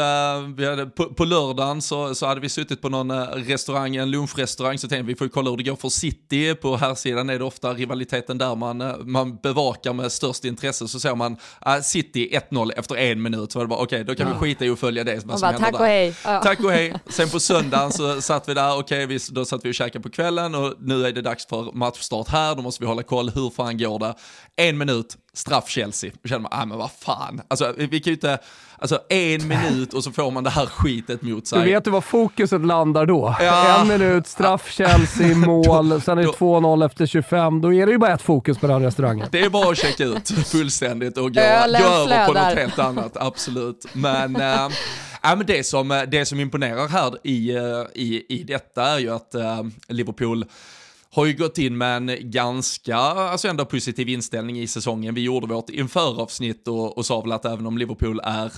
vi 0.55 0.65
hade, 0.65 0.85
på, 0.85 1.13
på 1.13 1.25
lördagen 1.25 1.81
så, 1.81 2.15
så 2.15 2.25
hade 2.25 2.41
vi 2.41 2.49
suttit 2.49 2.81
på 2.81 2.89
någon 2.89 3.11
eh, 3.11 3.23
restaurang, 3.23 3.95
en 3.95 4.11
lunchrestaurang, 4.11 4.77
så 4.77 4.87
tänkte 4.87 5.03
vi, 5.03 5.13
vi 5.13 5.17
får 5.17 5.27
kolla 5.27 5.49
hur 5.49 5.57
det 5.57 5.63
går 5.63 5.75
för 5.75 5.89
City. 5.89 6.55
På 6.55 6.75
här 6.75 6.95
sidan 6.95 7.29
är 7.29 7.39
det 7.39 7.45
ofta 7.45 7.73
rivaliteten 7.73 8.37
där 8.37 8.55
man, 8.55 8.81
eh, 8.81 8.97
man 8.97 9.35
bevakar 9.35 9.93
med 9.93 10.11
störst 10.11 10.45
intresse. 10.45 10.87
Så 10.87 10.99
ser 10.99 11.15
man 11.15 11.31
uh, 11.67 11.81
City 11.81 12.29
1-0 12.51 12.71
efter 12.75 12.95
en 12.95 13.21
minut, 13.21 13.51
så 13.51 13.59
var 13.59 13.65
det 13.65 13.69
bara 13.69 13.79
okej, 13.79 14.01
okay, 14.01 14.03
då 14.03 14.15
kan 14.15 14.27
ja. 14.27 14.33
vi 14.33 14.39
skita 14.39 14.65
i 14.65 14.69
att 14.69 14.79
följa 14.79 15.03
det. 15.03 15.21
Som 15.21 15.29
bara, 15.29 15.57
tack 15.57 15.73
och 15.73 15.85
hej. 15.85 16.15
Ja. 16.25 16.41
Tack 16.43 16.59
och 16.59 16.71
hej. 16.71 16.93
Sen 17.07 17.29
på 17.29 17.39
söndagen 17.39 17.91
så 17.91 18.21
satt 18.21 18.49
vi 18.49 18.53
där, 18.53 18.77
okej, 18.77 19.05
okay, 19.05 19.19
då 19.31 19.45
satt 19.45 19.65
vi 19.65 19.71
och 19.71 19.75
käkade 19.75 20.03
på 20.03 20.09
kvällen 20.09 20.55
och 20.55 20.73
nu 20.79 21.05
är 21.05 21.11
det 21.11 21.21
dags 21.21 21.45
för 21.45 21.71
matchstart 21.73 22.27
här, 22.27 22.55
då 22.55 22.61
måste 22.61 22.83
vi 22.83 22.87
hålla 22.87 23.03
koll, 23.03 23.29
hur 23.29 23.49
fan 23.49 23.77
går 23.77 23.99
det? 23.99 24.13
En 24.55 24.77
minut, 24.77 25.17
straff 25.33 25.69
Chelsea. 25.69 26.11
Då 26.23 26.29
känner 26.29 26.41
man, 26.41 26.51
ah, 26.51 26.65
men 26.65 26.77
vad 26.77 26.91
fan. 26.91 27.41
Alltså, 27.47 27.73
vi 27.77 27.99
kan 27.99 28.11
ju 28.11 28.13
inte, 28.13 28.37
alltså 28.77 28.99
en 29.09 29.47
minut 29.47 29.93
och 29.93 30.03
så 30.03 30.11
får 30.11 30.31
man 30.31 30.43
det 30.43 30.49
här 30.49 30.65
skitet 30.65 31.21
mot 31.21 31.47
sig. 31.47 31.59
Du 31.59 31.65
vet 31.65 31.87
ju 31.87 31.91
var 31.91 32.01
fokuset 32.01 32.65
landar 32.65 33.05
då. 33.05 33.35
Ja. 33.39 33.81
En 33.81 33.87
minut, 33.87 34.27
straff 34.27 34.71
Chelsea, 34.71 35.35
mål, 35.35 35.89
då, 35.89 35.99
sen 35.99 36.17
är 36.17 36.21
det 36.23 36.29
2-0 36.29 36.85
efter 36.85 37.05
25. 37.05 37.61
Då 37.61 37.73
är 37.73 37.85
det 37.85 37.91
ju 37.91 37.97
bara 37.97 38.13
ett 38.13 38.21
fokus 38.21 38.57
på 38.57 38.67
den 38.67 38.83
restaurangen. 38.83 39.27
Det 39.31 39.41
är 39.41 39.49
bara 39.49 39.71
att 39.71 39.77
checka 39.77 40.03
ut 40.03 40.29
fullständigt 40.47 41.17
och 41.17 41.33
gå, 41.33 41.41
gå 41.41 41.85
över 41.85 42.25
på 42.27 42.33
något 42.33 42.55
helt 42.55 42.79
annat, 42.79 43.17
absolut. 43.17 43.85
Men, 43.93 44.35
äh, 44.35 44.69
Ja, 45.21 45.35
men 45.35 45.45
det, 45.45 45.65
som, 45.65 46.05
det 46.07 46.25
som 46.25 46.39
imponerar 46.39 46.87
här 46.87 47.13
i, 47.23 47.55
eh, 47.55 47.63
i, 47.93 48.25
i 48.29 48.43
detta 48.43 48.83
är 48.83 48.99
ju 48.99 49.09
att 49.09 49.35
äh, 49.35 49.61
Liverpool 49.87 50.45
har 51.11 51.25
ju 51.25 51.33
gått 51.33 51.57
in 51.57 51.77
med 51.77 51.97
en 51.97 52.31
ganska, 52.31 52.97
alltså 52.97 53.47
ändå 53.47 53.65
positiv 53.65 54.09
inställning 54.09 54.59
i 54.59 54.67
säsongen. 54.67 55.15
Vi 55.15 55.21
gjorde 55.21 55.47
vårt 55.47 55.69
införavsnitt 55.69 56.67
och, 56.67 56.97
och 56.97 57.05
sa 57.05 57.21
väl 57.21 57.31
att 57.31 57.45
även 57.45 57.65
om 57.65 57.77
Liverpool 57.77 58.21
är 58.23 58.51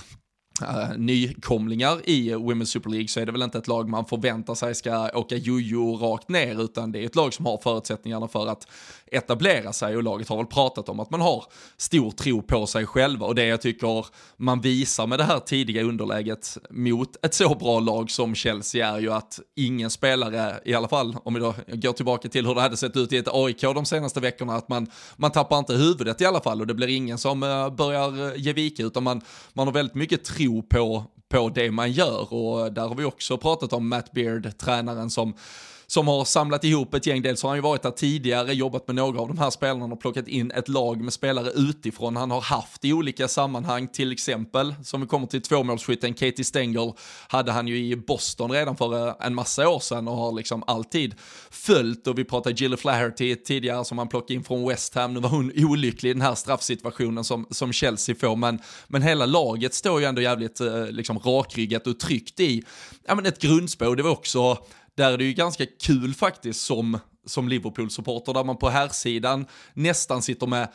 Uh, 0.62 0.98
nykomlingar 0.98 2.00
i 2.04 2.34
Women's 2.34 2.64
Super 2.64 2.90
League 2.90 3.08
så 3.08 3.20
är 3.20 3.26
det 3.26 3.32
väl 3.32 3.42
inte 3.42 3.58
ett 3.58 3.68
lag 3.68 3.88
man 3.88 4.04
förväntar 4.04 4.54
sig 4.54 4.74
ska 4.74 5.10
åka 5.14 5.36
jojo 5.36 5.96
rakt 5.96 6.28
ner 6.28 6.64
utan 6.64 6.92
det 6.92 6.98
är 6.98 7.06
ett 7.06 7.16
lag 7.16 7.34
som 7.34 7.46
har 7.46 7.58
förutsättningarna 7.58 8.28
för 8.28 8.46
att 8.46 8.68
etablera 9.12 9.72
sig 9.72 9.96
och 9.96 10.02
laget 10.02 10.28
har 10.28 10.36
väl 10.36 10.46
pratat 10.46 10.88
om 10.88 11.00
att 11.00 11.10
man 11.10 11.20
har 11.20 11.44
stor 11.76 12.10
tro 12.10 12.42
på 12.42 12.66
sig 12.66 12.86
själva. 12.86 13.26
Och 13.26 13.34
det 13.34 13.46
jag 13.46 13.60
tycker 13.60 14.06
man 14.36 14.60
visar 14.60 15.06
med 15.06 15.18
det 15.18 15.24
här 15.24 15.38
tidiga 15.38 15.82
underläget 15.82 16.58
mot 16.70 17.24
ett 17.24 17.34
så 17.34 17.54
bra 17.54 17.80
lag 17.80 18.10
som 18.10 18.34
Chelsea 18.34 18.88
är 18.88 19.00
ju 19.00 19.12
att 19.12 19.40
ingen 19.56 19.90
spelare, 19.90 20.60
i 20.64 20.74
alla 20.74 20.88
fall 20.88 21.16
om 21.24 21.34
vi 21.34 21.40
då 21.40 21.54
går 21.68 21.92
tillbaka 21.92 22.28
till 22.28 22.46
hur 22.46 22.54
det 22.54 22.60
hade 22.60 22.76
sett 22.76 22.96
ut 22.96 23.12
i 23.12 23.16
ett 23.16 23.28
AIK 23.28 23.60
de 23.60 23.84
senaste 23.84 24.20
veckorna, 24.20 24.54
att 24.54 24.68
man, 24.68 24.86
man 25.16 25.30
tappar 25.30 25.58
inte 25.58 25.74
huvudet 25.74 26.20
i 26.20 26.24
alla 26.24 26.40
fall 26.40 26.60
och 26.60 26.66
det 26.66 26.74
blir 26.74 26.88
ingen 26.88 27.18
som 27.18 27.42
eh, 27.42 27.70
börjar 27.70 28.26
eh, 28.26 28.36
ge 28.36 28.52
vika 28.52 28.82
utan 28.82 29.02
man, 29.02 29.20
man 29.52 29.66
har 29.66 29.74
väldigt 29.74 29.94
mycket 29.94 30.24
tro 30.24 30.62
på, 30.62 31.04
på 31.30 31.48
det 31.48 31.70
man 31.70 31.92
gör. 31.92 32.34
Och 32.34 32.72
där 32.72 32.88
har 32.88 32.94
vi 32.94 33.04
också 33.04 33.38
pratat 33.38 33.72
om 33.72 33.88
Matt 33.88 34.12
Beard, 34.12 34.58
tränaren 34.58 35.10
som 35.10 35.34
som 35.92 36.08
har 36.08 36.24
samlat 36.24 36.64
ihop 36.64 36.94
ett 36.94 37.06
gäng. 37.06 37.22
Dels 37.22 37.42
har 37.42 37.50
han 37.50 37.58
ju 37.58 37.62
varit 37.62 37.82
där 37.82 37.90
tidigare, 37.90 38.52
jobbat 38.52 38.86
med 38.86 38.96
några 38.96 39.20
av 39.20 39.28
de 39.28 39.38
här 39.38 39.50
spelarna 39.50 39.94
och 39.94 40.00
plockat 40.00 40.28
in 40.28 40.50
ett 40.50 40.68
lag 40.68 41.00
med 41.00 41.12
spelare 41.12 41.50
utifrån. 41.54 42.16
Han 42.16 42.30
har 42.30 42.40
haft 42.40 42.84
i 42.84 42.92
olika 42.92 43.28
sammanhang, 43.28 43.88
till 43.88 44.12
exempel, 44.12 44.74
som 44.84 45.00
vi 45.00 45.06
kommer 45.06 45.26
till 45.26 45.42
tvåmålsskytten, 45.42 46.14
Katie 46.14 46.44
Stengel 46.44 46.92
hade 47.28 47.52
han 47.52 47.68
ju 47.68 47.78
i 47.78 47.96
Boston 47.96 48.50
redan 48.52 48.76
för 48.76 49.08
eh, 49.08 49.14
en 49.20 49.34
massa 49.34 49.68
år 49.68 49.80
sedan 49.80 50.08
och 50.08 50.16
har 50.16 50.32
liksom 50.32 50.62
alltid 50.66 51.14
följt. 51.50 52.06
Och 52.06 52.18
vi 52.18 52.24
pratade 52.24 52.54
Jill 52.62 52.76
Flaherty 52.76 53.36
tidigare 53.36 53.84
som 53.84 53.98
han 53.98 54.08
plockade 54.08 54.34
in 54.34 54.44
från 54.44 54.68
West 54.68 54.94
Ham. 54.94 55.14
Nu 55.14 55.20
var 55.20 55.28
hon 55.28 55.52
olycklig 55.56 56.10
i 56.10 56.12
den 56.12 56.22
här 56.22 56.34
straffsituationen 56.34 57.24
som, 57.24 57.46
som 57.50 57.72
Chelsea 57.72 58.14
får, 58.14 58.36
men, 58.36 58.58
men 58.88 59.02
hela 59.02 59.26
laget 59.26 59.74
står 59.74 60.00
ju 60.00 60.06
ändå 60.06 60.20
jävligt 60.22 60.60
eh, 60.60 60.86
liksom 60.86 61.18
rakryggat 61.18 61.86
och 61.86 62.00
tryggt 62.00 62.40
i 62.40 62.62
ja, 63.06 63.14
men 63.14 63.26
ett 63.26 63.38
grundspår. 63.38 63.96
Det 63.96 64.02
var 64.02 64.10
också 64.10 64.58
där 64.96 65.12
är 65.12 65.18
det 65.18 65.24
ju 65.24 65.32
ganska 65.32 65.66
kul 65.66 66.14
faktiskt 66.14 66.60
som, 66.60 66.98
som 67.26 67.48
Liverpool-supporter, 67.48 68.34
där 68.34 68.44
man 68.44 68.56
på 68.56 68.68
här 68.68 68.88
sidan 68.88 69.46
nästan 69.74 70.22
sitter 70.22 70.46
med 70.46 70.68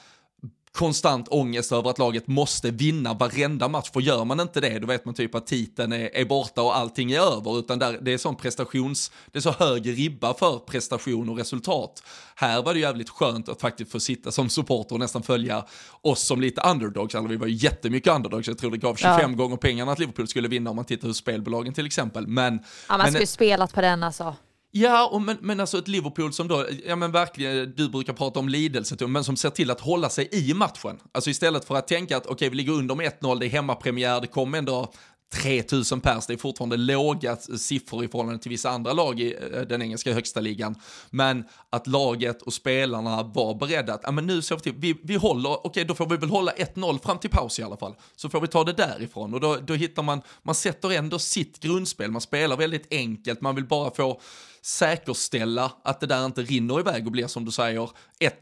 konstant 0.77 1.27
ångest 1.27 1.71
över 1.71 1.89
att 1.89 1.99
laget 1.99 2.27
måste 2.27 2.71
vinna 2.71 3.13
varenda 3.13 3.67
match. 3.67 3.89
För 3.93 4.01
gör 4.01 4.25
man 4.25 4.39
inte 4.39 4.61
det, 4.61 4.79
då 4.79 4.87
vet 4.87 5.05
man 5.05 5.13
typ 5.13 5.35
att 5.35 5.47
titeln 5.47 5.93
är, 5.93 6.15
är 6.15 6.25
borta 6.25 6.61
och 6.61 6.77
allting 6.77 7.11
är 7.11 7.19
över. 7.19 7.59
Utan 7.59 7.79
där, 7.79 7.99
det 8.01 8.13
är 8.13 8.17
sån 8.17 8.35
prestations, 8.35 9.11
det 9.31 9.37
är 9.37 9.41
så 9.41 9.51
hög 9.51 9.97
ribba 9.97 10.33
för 10.33 10.59
prestation 10.59 11.29
och 11.29 11.37
resultat. 11.37 12.03
Här 12.35 12.63
var 12.63 12.73
det 12.73 12.79
jävligt 12.79 13.09
skönt 13.09 13.49
att 13.49 13.61
faktiskt 13.61 13.91
få 13.91 13.99
sitta 13.99 14.31
som 14.31 14.49
supporter 14.49 14.95
och 14.95 14.99
nästan 14.99 15.23
följa 15.23 15.65
oss 16.01 16.21
som 16.27 16.41
lite 16.41 16.61
underdogs. 16.61 17.15
Alltså 17.15 17.29
vi 17.29 17.37
var 17.37 17.47
ju 17.47 17.53
jättemycket 17.53 18.13
underdogs. 18.13 18.47
Jag 18.47 18.57
tror 18.57 18.71
det 18.71 18.77
gav 18.77 18.95
25 18.95 19.19
ja. 19.19 19.27
gånger 19.27 19.57
pengarna 19.57 19.91
att 19.91 19.99
Liverpool 19.99 20.27
skulle 20.27 20.47
vinna 20.47 20.69
om 20.69 20.75
man 20.75 20.85
tittar 20.85 21.07
hur 21.07 21.13
spelbolagen 21.13 21.73
till 21.73 21.85
exempel. 21.85 22.27
Men, 22.27 22.53
ja, 22.53 22.59
man 22.89 22.99
men, 22.99 23.11
skulle 23.11 23.27
spelat 23.27 23.73
på 23.73 23.81
den 23.81 24.03
alltså. 24.03 24.35
Ja, 24.71 25.07
och 25.07 25.21
men, 25.21 25.37
men 25.41 25.59
alltså 25.59 25.77
ett 25.77 25.87
Liverpool 25.87 26.33
som 26.33 26.47
då, 26.47 26.65
ja 26.85 26.95
men 26.95 27.11
verkligen, 27.11 27.73
du 27.75 27.89
brukar 27.89 28.13
prata 28.13 28.39
om 28.39 28.49
lidelse, 28.49 29.07
men 29.07 29.23
som 29.23 29.35
ser 29.35 29.49
till 29.49 29.71
att 29.71 29.81
hålla 29.81 30.09
sig 30.09 30.29
i 30.31 30.53
matchen. 30.53 30.99
Alltså 31.11 31.29
istället 31.29 31.65
för 31.65 31.75
att 31.75 31.87
tänka 31.87 32.17
att 32.17 32.25
okej, 32.25 32.33
okay, 32.33 32.49
vi 32.49 32.55
ligger 32.55 32.73
under 32.73 32.95
med 32.95 33.11
1-0, 33.21 33.39
det 33.39 33.45
är 33.45 33.49
hemmapremiär, 33.49 34.21
det 34.21 34.27
kommer 34.27 34.57
ändå 34.57 34.93
3000 35.33 36.01
pers, 36.01 36.27
det 36.27 36.33
är 36.33 36.37
fortfarande 36.37 36.77
låga 36.77 37.35
siffror 37.35 38.03
i 38.03 38.07
förhållande 38.07 38.39
till 38.39 38.49
vissa 38.49 38.69
andra 38.69 38.93
lag 38.93 39.19
i 39.19 39.35
eh, 39.53 39.61
den 39.61 39.81
engelska 39.81 40.13
högsta 40.13 40.39
ligan. 40.39 40.75
Men 41.09 41.45
att 41.69 41.87
laget 41.87 42.41
och 42.41 42.53
spelarna 42.53 43.23
var 43.23 43.55
beredda 43.55 43.93
att, 43.93 44.01
ja 44.03 44.11
men 44.11 44.27
nu 44.27 44.41
så 44.41 44.57
vi, 44.63 44.99
vi 45.03 45.15
håller, 45.15 45.49
okej 45.49 45.69
okay, 45.69 45.83
då 45.83 45.95
får 45.95 46.05
vi 46.05 46.17
väl 46.17 46.29
hålla 46.29 46.51
1-0 46.51 46.99
fram 46.99 47.19
till 47.19 47.29
paus 47.29 47.59
i 47.59 47.63
alla 47.63 47.77
fall. 47.77 47.95
Så 48.15 48.29
får 48.29 48.41
vi 48.41 48.47
ta 48.47 48.63
det 48.63 48.73
därifrån 48.73 49.33
och 49.33 49.39
då, 49.39 49.55
då 49.55 49.73
hittar 49.73 50.03
man, 50.03 50.21
man 50.43 50.55
sätter 50.55 50.91
ändå 50.91 51.19
sitt 51.19 51.59
grundspel, 51.59 52.11
man 52.11 52.21
spelar 52.21 52.57
väldigt 52.57 52.93
enkelt, 52.93 53.41
man 53.41 53.55
vill 53.55 53.65
bara 53.65 53.91
få 53.91 54.21
säkerställa 54.67 55.71
att 55.83 55.99
det 55.99 56.07
där 56.07 56.25
inte 56.25 56.41
rinner 56.41 56.79
iväg 56.79 57.05
och 57.05 57.11
blir 57.11 57.27
som 57.27 57.45
du 57.45 57.51
säger 57.51 57.89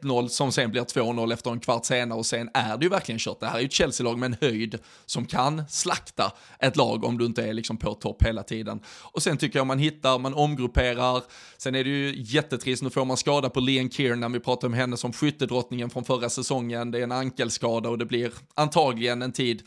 1-0 0.02 0.28
som 0.28 0.52
sen 0.52 0.72
blir 0.72 0.82
2-0 0.82 1.34
efter 1.34 1.52
en 1.52 1.60
kvart 1.60 1.86
senare 1.86 2.20
och 2.20 2.26
sen 2.26 2.50
är 2.54 2.78
det 2.78 2.84
ju 2.84 2.90
verkligen 2.90 3.20
kört. 3.20 3.40
Det 3.40 3.46
här 3.46 3.56
är 3.56 3.60
ju 3.60 3.66
ett 3.66 3.74
Chelsea-lag 3.74 4.18
med 4.18 4.28
en 4.28 4.38
höjd 4.42 4.80
som 5.06 5.26
kan 5.26 5.64
slakta 5.70 6.32
ett 6.60 6.76
lag 6.76 7.04
om 7.04 7.18
du 7.18 7.26
inte 7.26 7.44
är 7.44 7.54
liksom 7.54 7.78
på 7.78 7.94
topp 7.94 8.24
hela 8.24 8.44
tiden. 8.44 8.80
Och 9.02 9.24
sen 9.24 9.38
tycker 9.38 9.60
jag 9.60 9.68
man 9.68 9.80
hittar, 9.80 10.20
man 10.20 10.34
omgrupperar, 10.34 11.24
sen 11.58 11.76
är 11.76 11.84
det 11.84 11.90
ju 11.90 12.14
jättetrist, 12.18 12.84
nu 12.84 12.90
får 12.90 13.06
man 13.06 13.18
skada 13.18 13.50
på 13.50 13.60
Leon 13.60 13.90
Kiernan, 13.90 14.32
vi 14.32 14.40
pratar 14.40 14.68
om 14.68 14.74
henne 14.74 14.98
som 14.98 15.14
skyttedrottningen 15.14 15.90
från 15.90 16.04
förra 16.04 16.30
säsongen, 16.30 16.92
det 16.92 17.00
är 17.00 17.04
en 17.04 17.12
ankelskada 17.12 17.90
och 17.90 17.98
det 17.98 18.06
blir 18.06 18.32
antagligen 18.54 19.22
en 19.22 19.32
tid 19.32 19.64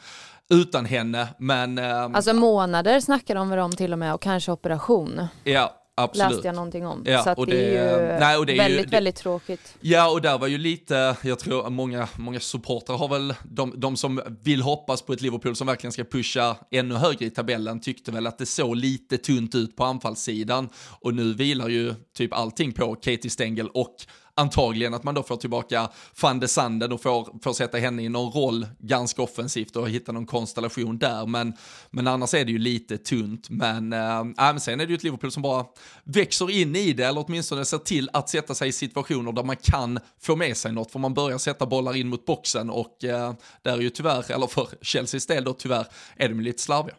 utan 0.50 0.84
henne. 0.84 1.28
Men, 1.38 1.78
eh, 1.78 2.02
Alltså 2.02 2.32
månader 2.32 3.00
snackar 3.00 3.34
de 3.34 3.50
väl 3.50 3.58
om 3.58 3.72
till 3.72 3.92
och 3.92 3.98
med 3.98 4.14
och 4.14 4.22
kanske 4.22 4.52
operation. 4.52 5.26
ja, 5.44 5.77
absolut. 6.02 6.30
Läste 6.32 6.48
jag 6.48 6.54
någonting 6.54 6.86
om. 6.86 7.02
Ja, 7.06 7.22
så 7.24 7.32
och 7.32 7.46
det, 7.46 7.76
är 7.76 7.96
det- 7.98 8.12
ju 8.14 8.20
nej, 8.20 8.36
och 8.36 8.46
det 8.46 8.52
är 8.52 8.54
ju- 8.54 8.58
väldigt, 8.62 8.90
det- 8.90 8.96
väldigt 8.96 9.16
tråkigt. 9.16 9.74
Ja, 9.80 10.10
och 10.10 10.22
där 10.22 10.38
var 10.38 10.46
ju 10.46 10.58
lite, 10.58 11.16
jag 11.22 11.38
tror 11.38 11.70
många, 11.70 12.08
många 12.16 12.40
supportrar 12.40 12.96
har 12.96 13.08
väl, 13.08 13.34
de, 13.44 13.72
de 13.76 13.96
som 13.96 14.20
vill 14.42 14.62
hoppas 14.62 15.02
på 15.02 15.12
ett 15.12 15.20
Liverpool 15.20 15.56
som 15.56 15.66
verkligen 15.66 15.92
ska 15.92 16.04
pusha 16.04 16.56
ännu 16.70 16.94
högre 16.94 17.24
i 17.26 17.30
tabellen 17.30 17.80
tyckte 17.80 18.12
väl 18.12 18.26
att 18.26 18.38
det 18.38 18.46
såg 18.46 18.76
lite 18.76 19.18
tunt 19.18 19.54
ut 19.54 19.76
på 19.76 19.84
anfallssidan. 19.84 20.68
Och 21.00 21.14
nu 21.14 21.34
vilar 21.34 21.68
ju 21.68 21.94
typ 22.16 22.32
allting 22.32 22.72
på 22.72 22.94
Katie 22.94 23.30
Stengel 23.30 23.68
och 23.68 23.96
antagligen 24.38 24.94
att 24.94 25.04
man 25.04 25.14
då 25.14 25.22
får 25.22 25.36
tillbaka 25.36 25.90
van 26.22 26.40
de 26.40 26.48
Sanden 26.48 26.92
och 26.92 27.02
får, 27.02 27.42
får 27.42 27.52
sätta 27.52 27.78
henne 27.78 28.02
i 28.02 28.08
någon 28.08 28.32
roll 28.32 28.66
ganska 28.78 29.22
offensivt 29.22 29.76
och 29.76 29.90
hitta 29.90 30.12
någon 30.12 30.26
konstellation 30.26 30.98
där. 30.98 31.26
Men, 31.26 31.52
men 31.90 32.06
annars 32.06 32.34
är 32.34 32.44
det 32.44 32.52
ju 32.52 32.58
lite 32.58 32.98
tunt. 32.98 33.50
Men, 33.50 33.92
eh, 33.92 34.18
äh, 34.18 34.24
men 34.24 34.60
sen 34.60 34.80
är 34.80 34.86
det 34.86 34.90
ju 34.90 34.96
ett 34.96 35.02
Liverpool 35.02 35.32
som 35.32 35.42
bara 35.42 35.66
växer 36.04 36.50
in 36.50 36.76
i 36.76 36.92
det, 36.92 37.04
eller 37.04 37.24
åtminstone 37.26 37.64
ser 37.64 37.78
till 37.78 38.10
att 38.12 38.28
sätta 38.28 38.54
sig 38.54 38.68
i 38.68 38.72
situationer 38.72 39.32
där 39.32 39.42
man 39.42 39.56
kan 39.56 39.98
få 40.20 40.36
med 40.36 40.56
sig 40.56 40.72
något, 40.72 40.90
för 40.90 40.98
man 40.98 41.14
börjar 41.14 41.38
sätta 41.38 41.66
bollar 41.66 41.96
in 41.96 42.08
mot 42.08 42.26
boxen 42.26 42.70
och 42.70 43.04
äh, 43.04 43.32
där 43.62 43.72
är 43.72 43.80
ju 43.80 43.90
tyvärr, 43.90 44.32
eller 44.32 44.46
för 44.46 44.68
Chelseas 44.82 45.26
del 45.26 45.44
då 45.44 45.52
tyvärr, 45.52 45.86
är 46.16 46.28
de 46.28 46.40
lite 46.40 46.62
slarviga. 46.62 46.94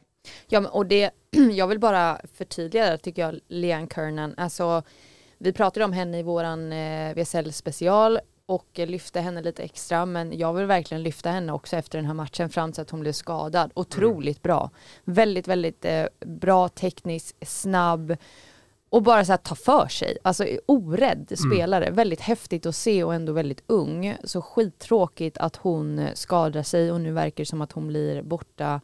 Ja, 0.48 0.60
men, 0.60 0.72
och 0.72 0.86
det, 0.86 1.12
jag 1.52 1.68
vill 1.68 1.80
bara 1.80 2.22
förtydliga 2.38 2.90
det 2.90 2.98
tycker 2.98 3.22
jag, 3.22 3.40
Leanne 3.48 3.88
Kernan. 3.96 4.34
Alltså, 4.38 4.84
vi 5.40 5.54
pratade 5.54 5.86
om 5.86 5.94
henne 5.94 6.20
i 6.20 6.24
våran 6.24 6.74
eh, 6.74 7.16
VSL 7.16 7.52
special 7.52 8.20
och 8.46 8.80
eh, 8.80 8.88
lyfte 8.88 9.20
henne 9.20 9.42
lite 9.42 9.64
extra, 9.64 10.06
men 10.06 10.38
jag 10.38 10.54
vill 10.54 10.66
verkligen 10.66 11.04
lyfta 11.04 11.30
henne 11.30 11.54
också 11.54 11.76
efter 11.76 11.98
den 11.98 12.06
här 12.06 12.14
matchen 12.14 12.50
fram 12.50 12.72
till 12.72 12.82
att 12.82 12.90
hon 12.90 13.00
blev 13.00 13.12
skadad. 13.12 13.72
Otroligt 13.74 14.42
bra. 14.42 14.70
Väldigt, 15.04 15.48
väldigt 15.48 15.86
eh, 15.86 16.06
bra 16.26 16.70
teknisk, 16.70 17.36
snabb 17.42 18.18
och 18.90 19.04
bara 19.04 19.26
så 19.26 19.32
här 19.32 19.38
ta 19.38 19.56
för 19.56 19.88
sig. 19.88 20.18
Alltså 20.24 20.46
orädd 20.66 21.32
spelare. 21.50 21.92
Väldigt 21.92 22.22
häftigt 22.22 22.66
att 22.66 22.76
se 22.76 23.04
och 23.04 23.14
ändå 23.14 23.34
väldigt 23.34 23.64
ung. 23.68 24.18
Så 24.24 24.42
skittråkigt 24.42 25.38
att 25.38 25.56
hon 25.56 26.00
eh, 26.00 26.14
skadar 26.14 26.64
sig 26.64 26.92
och 26.92 27.02
nu 27.02 27.12
verkar 27.12 27.44
det 27.44 27.46
som 27.46 27.62
att 27.62 27.72
hon 27.72 27.88
blir 27.88 28.22
borta 28.22 28.82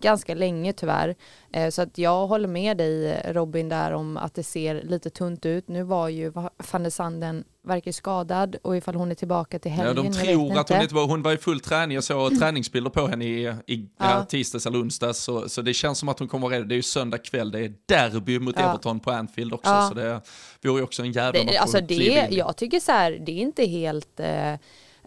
ganska 0.00 0.34
länge 0.34 0.72
tyvärr. 0.72 1.14
Eh, 1.52 1.70
så 1.70 1.82
att 1.82 1.98
jag 1.98 2.26
håller 2.26 2.48
med 2.48 2.76
dig 2.76 3.22
Robin 3.32 3.68
där 3.68 3.92
om 3.92 4.16
att 4.16 4.34
det 4.34 4.42
ser 4.42 4.82
lite 4.82 5.10
tunt 5.10 5.46
ut. 5.46 5.68
Nu 5.68 5.82
var 5.82 6.08
ju 6.08 6.30
van 6.72 6.82
der 6.82 6.90
Sanden 6.90 7.44
verkar 7.64 7.92
skadad 7.92 8.56
och 8.62 8.76
ifall 8.76 8.94
hon 8.94 9.10
är 9.10 9.14
tillbaka 9.14 9.58
till 9.58 9.70
Ja, 9.70 9.76
helgen. 9.76 9.96
de 9.96 10.06
jag 10.06 10.12
vet 10.14 10.24
tror 10.24 10.58
att 10.58 10.68
hon 10.70 10.80
inte. 10.82 10.94
var, 10.94 11.06
hon 11.06 11.22
var 11.22 11.32
i 11.32 11.36
full 11.36 11.60
träning, 11.60 11.94
jag 11.94 12.04
såg 12.04 12.38
träningsbilder 12.40 12.90
på 12.90 13.06
henne 13.06 13.24
i, 13.24 13.46
i 13.66 13.88
ja. 13.98 14.10
Ja. 14.10 14.24
tisdags 14.24 14.66
eller 14.66 14.82
onsdags, 14.82 15.18
så, 15.18 15.48
så 15.48 15.62
det 15.62 15.74
känns 15.74 15.98
som 15.98 16.08
att 16.08 16.18
hon 16.18 16.28
kommer 16.28 16.48
vara 16.48 16.56
redo. 16.58 16.66
Det 16.68 16.74
är 16.74 16.76
ju 16.76 16.82
söndag 16.82 17.18
kväll, 17.18 17.50
det 17.50 17.60
är 17.60 17.72
derby 17.86 18.38
mot 18.38 18.54
Ja. 18.58 18.68
Everton 18.70 19.00
på 19.00 19.10
Anfield 19.10 19.52
också, 19.52 19.70
Ja. 19.70 19.88
så 19.88 19.94
det 19.94 20.20
vore 20.68 20.78
ju 20.80 20.84
också 20.84 21.02
en 21.02 21.12
jävla 21.12 21.44
match 21.44 21.56
alltså 21.60 21.80
det, 21.80 22.28
jag 22.30 22.56
tycker 22.56 22.80
så 22.80 22.92
här, 22.92 23.10
det 23.26 23.32
är 23.32 23.42
inte 23.42 23.64
helt 23.66 24.20
eh, 24.20 24.54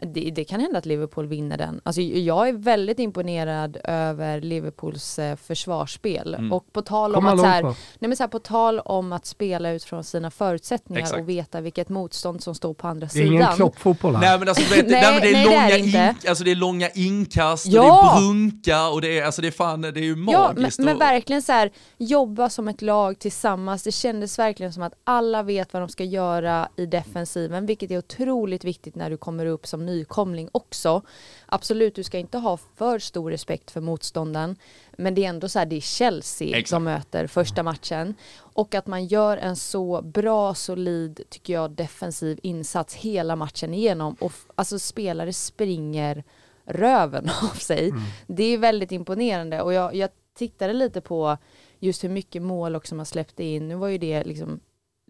det, 0.02 0.32
det 0.36 0.44
kan 0.44 0.60
hända 0.60 0.78
att 0.78 0.86
Liverpool 0.86 1.28
vinner 1.28 1.58
den. 1.58 1.82
Alltså, 1.84 2.02
jag 2.02 2.48
är 2.50 2.54
väldigt 2.54 3.00
imponerad 3.00 3.78
över 3.84 4.42
Liverpools 4.42 5.20
eh, 5.20 5.36
försvarsspel. 5.36 6.34
Mm. 6.34 6.54
Och 6.54 6.74
på 6.74 6.82
tal 6.82 7.16
om 7.16 7.26
att 7.26 7.40
så 7.40 7.46
här, 7.46 7.64
nej 7.64 7.76
men 8.00 8.16
så 8.16 8.24
här, 8.24 8.28
på 8.28 8.40
tal 8.40 8.80
om 8.80 9.14
att 9.14 9.26
spela 9.26 9.72
utifrån 9.72 10.04
sina 10.04 10.32
förutsättningar 10.32 11.02
Exakt. 11.02 11.22
och 11.22 11.30
veta 11.30 11.62
vilket 11.62 11.90
motstånd 11.90 12.44
som 12.44 12.56
står 12.56 12.74
på 12.74 12.88
andra 12.88 13.08
Det 13.14 13.20
är 13.20 13.26
ingen 13.26 13.42
sidan. 13.44 13.56
kloppfotboll 13.56 14.16
här. 14.16 14.22
Nej 14.22 14.40
men 14.40 14.48
alltså, 14.48 14.64
du 14.70 14.76
vet, 14.82 14.86
Nej, 14.92 15.02
nej, 15.02 15.12
men 15.14 15.22
det 15.22 15.30
är 15.30 15.34
nej, 15.34 15.44
det 15.44 15.52
är 15.52 15.58
långa 15.58 15.68
det 15.70 15.80
inte. 15.80 16.16
ink, 16.18 16.26
alltså 16.26 16.44
det 16.44 16.52
är 16.52 16.56
långa 16.56 16.90
inkast 16.90 17.66
och 17.68 17.74
Ja! 17.74 17.82
det 18.16 18.18
är 18.18 18.22
brunka 18.22 18.90
och 18.90 19.02
det 19.02 19.20
är, 19.20 19.26
alltså 19.26 19.42
det 19.42 19.48
är 19.48 19.52
fan, 19.52 19.82
det 19.82 19.88
är 19.88 19.94
ju 19.98 20.10
Ja, 20.10 20.16
men, 20.16 20.26
magiskt. 20.62 20.80
men 20.80 20.96
och, 20.96 21.02
verkligen 21.02 21.42
så 21.42 21.52
här, 21.52 21.72
jobba 21.98 22.50
som 22.50 22.68
ett 22.68 22.82
lag 22.82 23.20
tillsammans. 23.20 23.84
Det 23.84 23.92
kändes 23.92 24.40
verkligen 24.40 24.74
som 24.74 24.84
att 24.84 24.94
alla 25.04 25.44
vet 25.44 25.74
vad 25.74 25.82
de 25.82 25.90
ska 25.90 26.04
göra 26.04 26.68
i 26.78 26.86
defensiven, 26.86 27.66
vilket 27.66 27.92
är 27.92 27.98
otroligt 27.98 28.64
viktigt 28.64 28.96
när 28.96 29.10
du 29.10 29.18
kommer 29.18 29.46
upp 29.46 29.68
som 29.68 29.86
nykomling 29.92 30.50
också. 30.52 31.02
Absolut, 31.46 31.96
du 31.96 32.04
ska 32.04 32.18
inte 32.18 32.38
ha 32.38 32.58
för 32.58 33.00
stor 33.00 33.32
respekt 33.32 33.72
för 33.72 33.82
motståndaren, 33.82 34.56
men 34.98 35.16
det 35.16 35.26
är 35.26 35.30
ändå 35.30 35.50
så 35.50 35.60
här, 35.60 35.66
det 35.66 35.76
är 35.76 35.82
Chelsea 35.82 36.48
Exakt. 36.48 36.70
som 36.70 36.84
möter 36.84 37.28
första 37.28 37.64
matchen. 37.64 38.16
Och 38.38 38.76
att 38.76 38.88
man 38.88 39.06
gör 39.06 39.38
en 39.38 39.56
så 39.56 40.02
bra, 40.02 40.54
solid, 40.54 41.22
tycker 41.30 41.54
jag, 41.54 41.72
defensiv 41.72 42.40
insats 42.44 42.96
hela 42.96 43.36
matchen 43.36 43.74
igenom. 43.74 44.16
Och 44.20 44.32
alltså 44.56 44.80
spelare 44.80 45.34
springer 45.34 46.24
röven 46.66 47.30
av 47.42 47.56
sig. 47.56 47.94
Det 48.28 48.44
är 48.44 48.58
väldigt 48.58 48.92
imponerande 48.92 49.62
och 49.62 49.74
jag, 49.74 49.96
jag 49.96 50.10
tittade 50.34 50.74
lite 50.74 51.02
på 51.02 51.38
just 51.80 52.04
hur 52.04 52.10
mycket 52.10 52.42
mål 52.42 52.76
också 52.76 52.96
man 52.96 53.06
släppte 53.06 53.44
in. 53.44 53.68
Nu 53.68 53.76
var 53.76 53.88
ju 53.88 53.98
det 53.98 54.24
liksom 54.24 54.60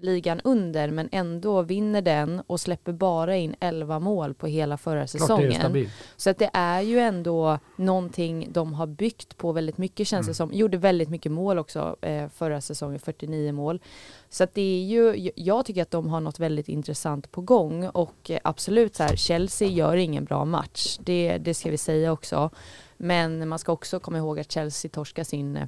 ligan 0.03 0.41
under 0.43 0.91
men 0.91 1.09
ändå 1.11 1.61
vinner 1.61 2.01
den 2.01 2.41
och 2.47 2.59
släpper 2.59 2.93
bara 2.93 3.37
in 3.37 3.55
11 3.59 3.99
mål 3.99 4.33
på 4.33 4.47
hela 4.47 4.77
förra 4.77 5.07
säsongen. 5.07 5.89
Så 6.15 6.29
att 6.29 6.37
det 6.37 6.49
är 6.53 6.81
ju 6.81 6.99
ändå 6.99 7.59
någonting 7.75 8.47
de 8.51 8.73
har 8.73 8.87
byggt 8.87 9.37
på 9.37 9.51
väldigt 9.51 9.77
mycket 9.77 10.07
känns 10.07 10.27
det 10.27 10.33
som. 10.33 10.53
Gjorde 10.53 10.77
väldigt 10.77 11.09
mycket 11.09 11.31
mål 11.31 11.59
också 11.59 11.95
eh, 12.01 12.29
förra 12.29 12.61
säsongen, 12.61 12.99
49 12.99 13.51
mål. 13.51 13.81
Så 14.29 14.43
att 14.43 14.53
det 14.53 14.61
är 14.61 14.83
ju, 14.83 15.31
jag 15.35 15.65
tycker 15.65 15.81
att 15.81 15.91
de 15.91 16.09
har 16.09 16.19
något 16.19 16.39
väldigt 16.39 16.69
intressant 16.69 17.31
på 17.31 17.41
gång 17.41 17.87
och 17.87 18.31
eh, 18.31 18.39
absolut 18.43 18.95
så 18.95 19.03
här, 19.03 19.15
Chelsea 19.15 19.67
gör 19.67 19.95
ingen 19.95 20.25
bra 20.25 20.45
match. 20.45 20.97
Det, 21.01 21.37
det 21.37 21.53
ska 21.53 21.71
vi 21.71 21.77
säga 21.77 22.11
också. 22.11 22.49
Men 22.97 23.49
man 23.49 23.59
ska 23.59 23.71
också 23.71 23.99
komma 23.99 24.17
ihåg 24.17 24.39
att 24.39 24.51
Chelsea 24.51 24.91
torskade 24.91 25.25
sin 25.25 25.57
eh, 25.57 25.67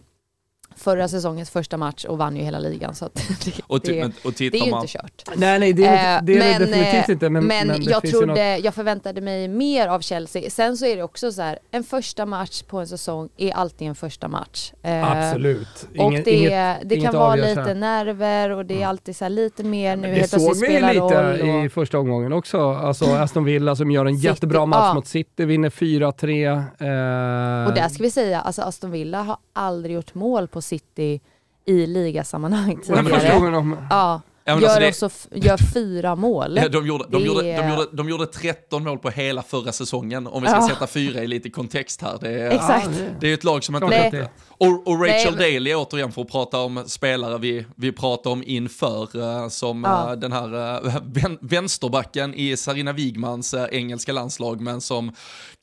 förra 0.78 1.08
säsongens 1.08 1.50
första 1.50 1.78
match 1.78 2.06
och 2.06 2.18
vann 2.18 2.36
ju 2.38 2.44
hela 2.44 2.60
ligan. 2.60 2.96
Så 2.96 3.06
att 3.06 3.14
det, 3.46 3.52
och, 3.68 3.80
det, 3.80 4.00
men, 4.00 4.14
och 4.24 4.34
det 4.38 4.46
är 4.48 4.66
ju 4.66 4.72
man, 4.72 4.82
inte 4.82 4.92
kört. 4.94 5.24
Nej, 5.36 5.60
nej, 5.60 5.74
det 5.74 5.86
är, 5.86 5.94
Eh, 6.18 6.24
det 6.24 6.34
är 6.38 6.40
det 6.40 6.60
men, 6.60 6.70
definitivt 6.70 7.10
eh, 7.10 7.14
inte. 7.14 7.30
Men, 7.30 7.46
Men, 7.46 7.68
men 7.68 7.80
det 7.84 7.92
jag 7.92 8.06
ju 8.06 8.12
något- 8.12 8.22
trodde, 8.26 8.58
jag 8.58 8.74
förväntade 8.74 9.22
mig 9.22 9.48
mer 9.48 9.88
av 9.88 10.00
Chelsea. 10.00 10.50
Sen 10.50 10.78
så 10.78 10.86
är 10.86 10.96
det 10.96 11.04
också 11.04 11.32
så 11.32 11.42
här, 11.42 11.60
en 11.72 11.84
första 11.84 12.26
match 12.26 12.62
på 12.64 12.80
en 12.80 12.88
säsong 12.88 13.30
är 13.38 13.52
alltid 13.54 13.88
en 13.88 13.96
första 13.96 14.28
match. 14.28 14.74
Eh, 14.84 15.12
Absolut. 15.12 15.68
och 15.90 15.96
Inget- 15.96 16.26
det, 16.26 16.32
inget- 16.32 16.78
det 16.90 17.02
kan 17.02 17.14
vara 17.16 17.36
lite 17.36 17.62
här. 17.62 17.76
nerver 17.76 18.50
och 18.50 18.66
det 18.66 18.82
är 18.82 18.88
alltid 18.88 19.16
så 19.16 19.26
här 19.26 19.30
lite 19.30 19.64
mer 19.64 19.96
nu 19.96 20.02
Det 20.08 20.14
helt 20.14 20.32
plötsligt 20.32 20.42
såg 20.58 20.68
vi 20.68 20.74
ju 20.74 20.78
spelar 20.80 20.94
lite 20.94 21.42
roll. 21.52 21.64
i 21.64 21.68
Och, 21.68 21.72
första 21.72 22.00
omgången 22.00 22.34
också. 22.34 22.60
Alltså 22.74 23.06
Aston 23.06 23.44
Villa 23.44 23.76
som 23.76 23.92
gör 23.92 24.06
en 24.06 24.16
City, 24.16 24.28
jättebra 24.28 24.66
match 24.66 24.80
ja. 24.82 24.94
mot 24.94 25.08
City, 25.08 25.46
vinner 25.46 25.70
4-3. 25.70 26.58
Eh, 26.58 27.68
och 27.68 27.74
där 27.74 27.90
ska 27.90 28.04
vi 28.04 28.12
säga, 28.12 28.42
alltså 28.42 28.62
Aston 28.62 28.92
Villa 28.92 29.22
har 29.22 29.38
aldrig 29.54 29.96
gjort 29.96 30.14
mål 30.16 30.48
på 30.48 30.62
City 30.64 31.20
i 31.66 31.86
ligasammanhang 31.88 32.82
tidigare. 32.84 33.44
Ja, 33.90 34.22
Ja, 34.46 34.60
gör, 34.62 34.68
alltså 34.68 34.80
det- 34.80 34.90
också, 34.90 35.06
f- 35.06 35.28
gör 35.32 35.58
fyra 35.74 36.16
mål. 36.16 36.58
Ja, 36.62 36.70
de, 36.70 36.88
gjorde, 36.88 37.06
de, 37.10 37.22
Det 37.22 37.28
gjorde, 37.28 37.42
de, 37.42 37.50
är- 37.52 37.70
gjorde, 37.70 37.88
de 37.94 38.10
gjorde 38.10 38.26
13 38.26 38.84
mål 38.84 38.98
på 39.00 39.10
hela 39.10 39.44
förra 39.44 39.72
säsongen, 39.72 40.28
om 40.28 40.42
vi 40.42 40.48
ska 40.50 40.58
Ja. 40.58 40.68
sätta 40.70 40.88
fyra 40.88 41.24
i 41.24 41.28
lite 41.28 41.50
kontext 41.50 42.02
här. 42.02 42.18
Det 42.22 42.30
är, 42.42 42.50
Exakt. 42.52 42.90
Ja, 43.00 43.06
det- 43.20 43.30
är 43.30 43.34
ett 43.34 43.44
lag 43.44 43.64
som 43.64 43.76
inte... 43.76 44.10
Det- 44.10 44.30
Och, 44.58 44.88
och 44.88 45.02
Rachel 45.02 45.36
Nej, 45.36 45.54
Daly 45.54 45.74
återigen 45.76 46.12
för 46.12 46.22
att 46.22 46.32
prata 46.32 46.60
om 46.60 46.84
spelare 46.88 47.38
vi, 47.38 47.66
vi 47.76 47.92
pratar 47.92 48.30
om 48.32 48.44
inför, 48.46 49.20
eh, 49.44 49.50
som 49.50 49.84
Ja. 49.84 50.10
eh, 50.12 50.16
den 50.20 50.32
här 50.32 50.76
eh, 50.88 50.96
vän, 51.06 51.38
vänsterbacken 51.42 52.34
i 52.34 52.58
Sarina 52.58 52.94
Wigmans 52.94 53.56
engelska 53.72 54.12
landslag, 54.14 54.62
men 54.62 54.82
som 54.82 55.12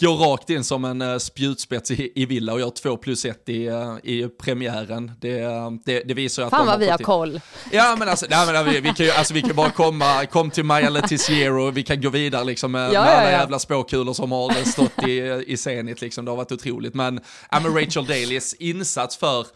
går 0.00 0.16
rakt 0.16 0.50
in 0.50 0.64
som 0.64 0.84
en 0.84 1.20
spjutspets 1.20 1.90
i, 1.90 2.12
i 2.14 2.26
Villa 2.26 2.52
och 2.52 2.60
gör 2.60 2.70
två 2.70 2.96
plus 2.96 3.24
ett 3.24 3.48
i, 3.48 3.68
i 4.02 4.28
premiären. 4.42 5.12
Det, 5.20 5.40
det, 5.84 6.02
det 6.04 6.14
visar 6.14 6.42
att 6.42 6.50
Fan 6.50 6.60
de 6.60 6.66
vad 6.66 6.80
vi 6.80 6.88
har 6.88 6.98
koll. 6.98 7.40
Ja 7.72 7.96
men 7.98 8.08
alltså, 8.08 8.26
nej, 8.30 8.46
men, 8.46 8.56
vi, 8.70 8.80
vi, 8.80 8.88
kan 8.94 9.06
ju, 9.06 9.12
alltså, 9.12 9.34
vi 9.34 9.42
kan 9.42 9.56
bara 9.56 9.70
komma, 9.70 10.26
kom 10.26 10.50
till 10.50 10.64
Maja 10.64 10.90
Letizier 10.90 11.58
och 11.58 11.76
vi 11.76 11.82
kan 11.82 12.00
gå 12.00 12.10
vidare 12.10 12.44
liksom 12.44 12.72
med, 12.72 12.92
Ja, 12.92 13.04
med 13.04 13.12
alla 13.12 13.24
ja. 13.24 13.38
jävla 13.38 13.58
spåkulor 13.58 14.12
som 14.14 14.32
har 14.32 14.64
stått 14.64 15.08
i, 15.08 15.44
i 15.46 15.56
Zenit 15.56 16.00
liksom, 16.00 16.24
det 16.24 16.30
har 16.30 16.36
varit 16.36 16.52
otroligt. 16.52 16.94
Men, 16.94 17.20
ja, 17.50 17.60
men 17.60 17.74
Rachel 17.74 18.06
Dalys 18.06 18.54
insats 18.54 19.16
för, 19.16 19.46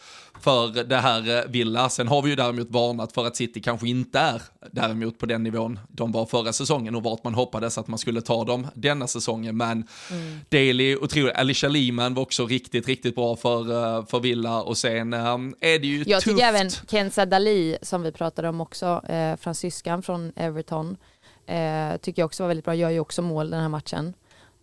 för 0.41 0.85
det 0.85 0.97
här 0.97 1.37
eh, 1.39 1.51
Villa, 1.51 1.89
sen 1.89 2.09
har 2.09 2.23
vi 2.23 2.31
ju 2.31 2.37
däremot 2.37 2.71
varnat 2.71 3.13
för 3.13 3.27
att 3.27 3.37
City 3.37 3.61
kanske 3.61 3.89
inte 3.89 4.19
är 4.19 4.43
däremot 4.73 5.19
på 5.19 5.27
den 5.27 5.43
nivån 5.43 5.79
de 5.89 6.13
var 6.13 6.27
förra 6.27 6.53
säsongen 6.53 6.95
och 6.95 7.03
vart 7.03 7.25
man 7.25 7.35
hoppades 7.35 7.79
att 7.79 7.89
man 7.89 7.99
skulle 7.99 8.21
ta 8.21 8.45
dem 8.45 8.67
denna 8.75 9.07
säsongen. 9.07 9.57
Men 9.57 9.87
Mm. 10.11 10.41
Daly, 10.49 10.97
otroligt, 10.97 11.35
Alicia 11.37 11.69
Lehman 11.69 12.15
var 12.15 12.23
också 12.23 12.47
riktigt, 12.47 12.89
riktigt 12.89 13.15
bra 13.15 13.37
för, 13.37 13.61
eh, 13.99 14.07
för 14.07 14.21
Villa 14.21 14.63
och 14.63 14.77
sen 14.79 15.13
eh, 15.13 15.21
är 15.61 15.79
det 15.79 15.87
ju 15.87 15.99
Jag 15.99 16.07
tufft. 16.23 16.25
tycker 16.37 16.49
även 16.49 16.71
Kenza 16.71 17.27
Dali 17.27 17.77
som 17.83 18.03
vi 18.03 18.13
pratade 18.13 18.49
om 18.49 18.61
också, 18.61 19.03
eh, 19.09 19.37
fransyskan 19.37 20.03
från 20.03 20.33
Everton, 20.37 20.97
eh, 21.47 21.97
tycker 22.01 22.23
jag 22.23 22.27
också 22.27 22.43
var 22.43 22.49
väldigt 22.49 22.65
bra, 22.65 22.75
gör 22.75 22.91
ju 22.91 23.01
också 23.01 23.23
mål 23.23 23.51
den 23.51 23.61
här 23.61 23.69
matchen. 23.69 24.15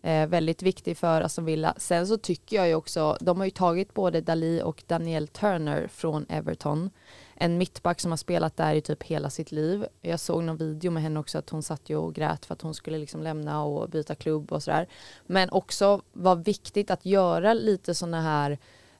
Eh, 0.04 0.28
väldigt 0.28 0.64
viktig 0.64 0.98
för 0.98 1.22
Aston 1.22 1.46
Villa. 1.46 1.74
Sen 1.78 2.08
så 2.08 2.18
tycker 2.18 2.56
jag 2.56 2.68
ju 2.68 2.76
också, 2.76 3.18
de 3.22 3.38
har 3.38 3.46
ju 3.46 3.52
tagit 3.52 3.94
både 3.94 4.22
Dali 4.22 4.62
och 4.62 4.84
Daniel 4.88 5.28
Turner 5.28 5.88
från 5.88 6.26
Everton. 6.30 6.90
En 7.36 7.58
mittback 7.58 8.00
som 8.00 8.12
har 8.12 8.18
spelat 8.18 8.58
där 8.58 8.76
i 8.76 8.82
typ 8.82 9.04
hela 9.04 9.30
sitt 9.30 9.52
liv. 9.52 9.86
Jag 10.02 10.20
såg 10.20 10.44
någon 10.44 10.58
video 10.58 10.92
med 10.92 11.04
henne 11.04 11.20
också 11.20 11.38
att 11.38 11.50
hon 11.50 11.64
satt 11.64 11.90
ju 11.90 11.96
och 11.96 12.14
grät 12.16 12.46
för 12.46 12.54
att 12.54 12.62
hon 12.62 12.74
skulle 12.74 12.98
liksom 12.98 13.24
lämna 13.24 13.64
och 13.64 13.90
byta 13.90 14.16
klubb 14.16 14.52
och 14.52 14.64
sådär. 14.64 14.88
Men 15.26 15.50
också 15.50 16.02
var 16.14 16.36
viktigt 16.36 16.92
att 16.92 17.06
göra 17.06 17.54
lite 17.54 17.96
sådana 17.96 18.22
här 18.22 18.58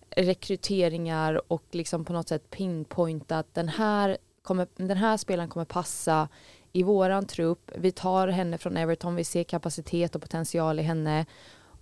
rekryteringar 0.10 1.52
och 1.52 1.64
liksom 1.72 2.06
på 2.06 2.14
något 2.14 2.28
sätt 2.28 2.50
pinpointa 2.50 3.40
att 3.40 3.54
den 3.54 3.70
här, 3.70 4.18
kommer, 4.42 4.68
den 4.76 4.98
här 4.98 5.18
spelaren 5.18 5.50
kommer 5.50 5.66
passa 5.66 6.28
i 6.74 6.84
våran 6.84 7.26
trupp. 7.26 7.72
Vi 7.76 7.92
tar 7.92 8.28
henne 8.28 8.58
från 8.58 8.78
Everton, 8.78 9.16
vi 9.16 9.24
ser 9.24 9.44
kapacitet 9.44 10.16
och 10.16 10.22
potential 10.22 10.80
i 10.80 10.84
henne 10.84 11.26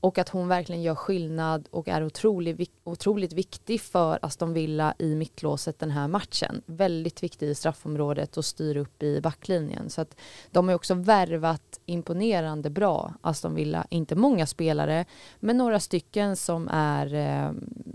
och 0.02 0.18
att 0.18 0.30
hon 0.30 0.48
verkligen 0.48 0.82
gör 0.82 0.96
skillnad 0.96 1.68
och 1.72 1.88
är 1.88 2.06
otroligt, 2.06 2.72
otroligt 2.84 3.34
viktig 3.34 3.82
för 3.82 4.20
Aston 4.22 4.54
Villa 4.54 4.94
i 5.00 5.16
mittlåset 5.16 5.80
den 5.80 5.92
här 5.92 6.08
matchen. 6.08 6.62
Väldigt 6.66 7.24
viktig 7.24 7.48
i 7.48 7.56
straffområdet 7.56 8.38
och 8.38 8.46
styr 8.46 8.78
upp 8.78 9.04
i 9.04 9.22
backlinjen. 9.22 9.90
Så 9.90 10.02
att 10.02 10.16
de 10.52 10.68
har 10.68 10.76
också 10.76 10.94
värvat 10.94 11.80
imponerande 11.86 12.70
bra, 12.70 13.14
Aston 13.22 13.56
Villa. 13.56 13.86
Inte 13.90 14.16
många 14.16 14.46
spelare, 14.46 15.06
men 15.40 15.58
några 15.58 15.80
stycken 15.80 16.36
som, 16.36 16.68
är, 16.72 17.14
eh, 17.14 17.52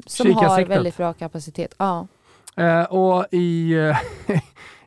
som 0.06 0.34
har 0.34 0.64
väldigt 0.64 0.96
bra 0.96 1.12
kapacitet. 1.12 1.74
Ja. 1.78 2.06
Uh, 2.58 2.82
och 2.82 3.26
i, 3.30 3.74
uh, 3.74 3.96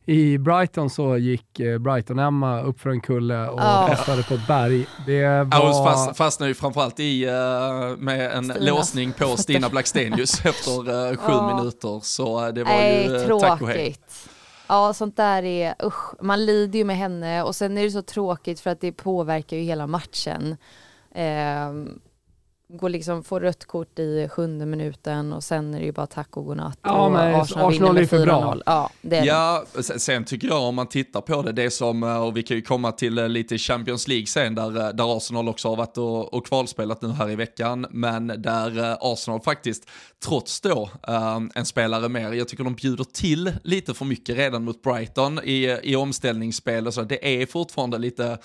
i 0.09 0.37
Brighton 0.37 0.89
så 0.89 1.17
gick 1.17 1.59
eh, 1.59 1.77
Brighton-Emma 1.77 2.61
upp 2.61 2.79
för 2.79 2.89
en 2.89 3.01
kulle 3.01 3.47
och 3.47 3.59
oh. 3.59 3.89
testade 3.89 4.23
på 4.23 4.33
ett 4.33 4.47
berg. 4.47 4.87
Det 5.05 5.27
var... 5.27 5.73
Hon 5.73 5.85
fast, 5.85 6.17
fastnade 6.17 6.49
ju 6.49 6.55
framförallt 6.55 6.99
i, 6.99 7.25
uh, 7.25 7.97
med 7.97 8.31
en 8.31 8.43
Stina. 8.43 8.71
låsning 8.71 9.13
på 9.13 9.37
Stina 9.37 9.69
Blackstenius 9.69 10.39
efter 10.45 10.89
uh, 10.89 11.17
sju 11.17 11.33
oh. 11.33 11.55
minuter. 11.55 11.99
Så 12.03 12.51
det 12.51 12.63
var 12.63 12.71
Nej, 12.71 13.03
ju 13.03 13.33
uh, 13.33 13.39
tack 13.39 13.61
och 13.61 13.67
hej. 13.67 13.95
Ja, 14.67 14.93
sånt 14.93 15.17
där 15.17 15.43
är, 15.43 15.75
usch, 15.83 16.21
man 16.21 16.45
lider 16.45 16.79
ju 16.79 16.85
med 16.85 16.97
henne 16.97 17.43
och 17.43 17.55
sen 17.55 17.77
är 17.77 17.83
det 17.83 17.91
så 17.91 18.01
tråkigt 18.01 18.59
för 18.59 18.69
att 18.69 18.81
det 18.81 18.91
påverkar 18.91 19.57
ju 19.57 19.63
hela 19.63 19.87
matchen. 19.87 20.57
Um, 21.15 21.99
går 22.69 22.89
liksom, 22.89 23.23
får 23.23 23.39
rött 23.39 23.65
kort 23.65 23.99
i 23.99 24.29
sjunde 24.31 24.65
minuten 24.65 25.33
och 25.33 25.43
sen 25.43 25.73
är 25.73 25.79
det 25.79 25.85
ju 25.85 25.91
bara 25.91 26.07
tack 26.07 26.37
och 26.37 26.45
godnatt. 26.45 26.79
Ja, 26.81 27.05
och 27.05 27.11
men 27.11 27.35
Arsenal, 27.35 27.69
Arsenal 27.69 27.95
vinner 27.95 28.17
med 28.19 28.27
4-0. 28.27 28.61
Ja, 28.65 28.89
det 29.01 29.25
ja 29.25 29.65
sen 29.81 30.25
tycker 30.25 30.47
jag 30.47 30.63
om 30.63 30.75
man 30.75 30.87
tittar 30.87 31.21
på 31.21 31.41
det, 31.41 31.51
det 31.51 31.71
som, 31.71 32.03
eh, 32.03 32.23
och 32.23 32.37
vi 32.37 32.43
kan 32.43 32.57
ju 32.57 32.61
komma 32.63 32.91
till 32.91 33.17
eh, 33.17 33.29
lite 33.29 33.57
Champions 33.57 34.07
League 34.07 34.25
sen, 34.25 34.55
där, 34.55 34.87
eh, 34.87 34.89
där 34.89 35.17
Arsenal 35.17 35.49
också 35.49 35.69
har 35.69 35.75
varit 35.75 35.97
och, 35.97 36.33
och 36.33 36.45
kvalspelat 36.45 37.01
nu 37.01 37.09
här 37.09 37.29
i 37.29 37.35
veckan, 37.35 37.85
men 37.89 38.27
där 38.27 38.97
Arsenal 39.01 39.41
faktiskt, 39.41 39.89
trots 40.25 40.61
då 40.61 40.89
en 41.55 41.65
spelare 41.65 42.09
mer, 42.09 42.31
jag 42.31 42.47
tycker 42.47 42.63
de 42.63 42.75
bjuder 42.75 43.03
till 43.03 43.53
lite 43.63 43.93
för 43.93 44.05
mycket 44.05 44.37
redan 44.37 44.63
mot 44.63 44.81
Brighton 44.81 45.39
i, 45.43 45.79
i 45.83 45.95
omställningsspel 45.95 46.87
och 46.87 46.93
så, 46.93 47.01
det 47.01 47.41
är 47.41 47.45
fortfarande 47.45 47.97
lite 47.97 48.37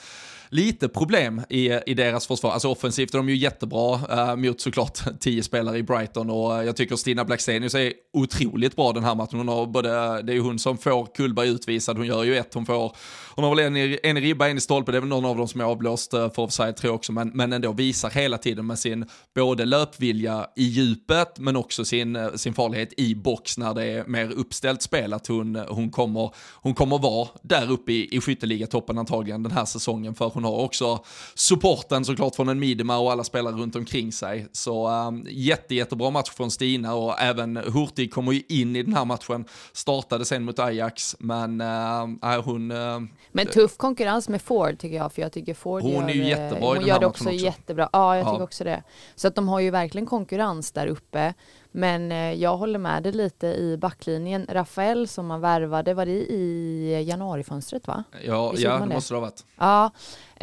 lite 0.52 0.88
problem 0.88 1.42
i, 1.48 1.72
i 1.86 1.94
deras 1.94 2.26
försvar. 2.26 2.50
Alltså 2.50 2.68
offensivt 2.68 3.14
är 3.14 3.18
de 3.18 3.28
ju 3.28 3.36
jättebra 3.36 4.00
eh, 4.10 4.36
mot 4.36 4.60
såklart 4.60 4.98
tio 5.20 5.42
spelare 5.42 5.78
i 5.78 5.82
Brighton 5.82 6.30
och 6.30 6.58
eh, 6.58 6.64
jag 6.64 6.76
tycker 6.76 6.96
Stina 6.96 7.24
Blackstenius 7.24 7.74
är 7.74 7.92
otroligt 8.12 8.76
bra 8.76 8.92
den 8.92 9.04
här 9.04 9.14
matchen. 9.14 9.38
Hon 9.38 9.48
har 9.48 9.66
både, 9.66 10.22
det 10.22 10.32
är 10.32 10.34
ju 10.34 10.40
hon 10.40 10.58
som 10.58 10.78
får 10.78 11.14
Kullberg 11.14 11.48
utvisad, 11.48 11.96
hon 11.96 12.06
gör 12.06 12.24
ju 12.24 12.36
ett, 12.36 12.54
hon 12.54 12.66
får, 12.66 12.96
hon 13.34 13.44
har 13.44 13.56
väl 13.56 13.66
en 13.66 13.76
i, 13.76 13.98
en 14.02 14.16
i 14.16 14.20
ribba, 14.20 14.48
en 14.48 14.56
i 14.56 14.60
stolpe, 14.60 14.92
det 14.92 14.98
är 14.98 15.00
väl 15.00 15.08
någon 15.08 15.24
av 15.24 15.36
dem 15.36 15.48
som 15.48 15.60
är 15.60 15.64
avblåst 15.64 16.14
eh, 16.14 16.30
för 16.30 16.42
offside 16.42 16.76
tror 16.76 16.88
jag 16.88 16.94
också, 16.94 17.12
men, 17.12 17.28
men 17.34 17.52
ändå 17.52 17.72
visar 17.72 18.10
hela 18.10 18.38
tiden 18.38 18.66
med 18.66 18.78
sin 18.78 19.06
både 19.34 19.64
löpvilja 19.64 20.46
i 20.56 20.64
djupet 20.64 21.38
men 21.38 21.56
också 21.56 21.84
sin, 21.84 22.16
eh, 22.16 22.32
sin 22.34 22.54
farlighet 22.54 22.92
i 22.96 23.14
box 23.14 23.58
när 23.58 23.74
det 23.74 23.84
är 23.84 24.04
mer 24.04 24.32
uppställt 24.32 24.82
spel, 24.82 25.12
att 25.12 25.26
hon, 25.26 25.56
hon, 25.68 25.90
kommer, 25.90 26.34
hon 26.54 26.74
kommer 26.74 26.98
vara 26.98 27.28
där 27.42 27.70
uppe 27.70 27.92
i, 27.92 28.16
i 28.16 28.20
skytteligatoppen 28.20 28.98
antagligen 28.98 29.42
den 29.42 29.52
här 29.52 29.64
säsongen 29.64 30.14
för 30.14 30.30
hon 30.34 30.41
hon 30.44 30.54
har 30.54 30.64
också 30.64 31.04
supporten 31.34 32.04
såklart 32.04 32.34
från 32.34 32.48
en 32.48 32.58
Midema 32.58 32.98
och 32.98 33.12
alla 33.12 33.24
spelare 33.24 33.54
runt 33.54 33.76
omkring 33.76 34.12
sig. 34.12 34.46
Så 34.52 34.88
um, 34.88 35.26
jätte, 35.30 35.74
jättebra 35.74 36.10
match 36.10 36.30
från 36.30 36.50
Stina 36.50 36.94
och 36.94 37.20
även 37.20 37.56
Hurtig 37.56 38.12
kommer 38.12 38.32
ju 38.32 38.42
in 38.48 38.76
i 38.76 38.82
den 38.82 38.94
här 38.94 39.04
matchen. 39.04 39.44
Startade 39.72 40.24
sen 40.24 40.44
mot 40.44 40.58
Ajax, 40.58 41.16
men 41.18 41.60
uh, 41.60 42.40
hon... 42.44 42.70
Uh, 42.70 43.00
men 43.32 43.46
tuff 43.46 43.76
konkurrens 43.76 44.28
med 44.28 44.42
Ford 44.42 44.78
tycker 44.78 44.96
jag, 44.96 45.12
för 45.12 45.22
jag 45.22 45.32
tycker 45.32 45.54
Ford 45.54 45.82
hon 45.82 45.92
gör, 45.92 46.08
är 46.08 46.14
ju 46.14 46.24
jättebra 46.24 46.68
hon 46.68 46.76
i 46.76 46.78
den 46.78 46.88
gör 46.88 46.94
här 46.94 47.00
det 47.00 47.06
också, 47.06 47.24
också 47.24 47.34
jättebra. 47.34 47.88
Ja, 47.92 48.16
jag 48.16 48.26
tycker 48.26 48.42
också 48.42 48.64
det. 48.64 48.82
Så 49.14 49.28
att 49.28 49.34
de 49.34 49.48
har 49.48 49.60
ju 49.60 49.70
verkligen 49.70 50.06
konkurrens 50.06 50.72
där 50.72 50.86
uppe. 50.86 51.34
Men 51.72 52.12
eh, 52.12 52.32
jag 52.32 52.56
håller 52.56 52.78
med 52.78 53.02
dig 53.02 53.12
lite 53.12 53.46
i 53.46 53.76
backlinjen. 53.76 54.46
Rafael 54.48 55.08
som 55.08 55.26
man 55.26 55.40
värvade, 55.40 55.94
var 55.94 56.06
det 56.06 56.12
i 56.12 57.04
januarifönstret 57.06 57.86
va? 57.86 58.04
Ja, 58.24 58.54
ja 58.56 58.78
det 58.78 58.94
måste 58.94 59.14
det 59.14 59.16
ha 59.16 59.20
varit. 59.20 59.44
Ja, 59.58 59.90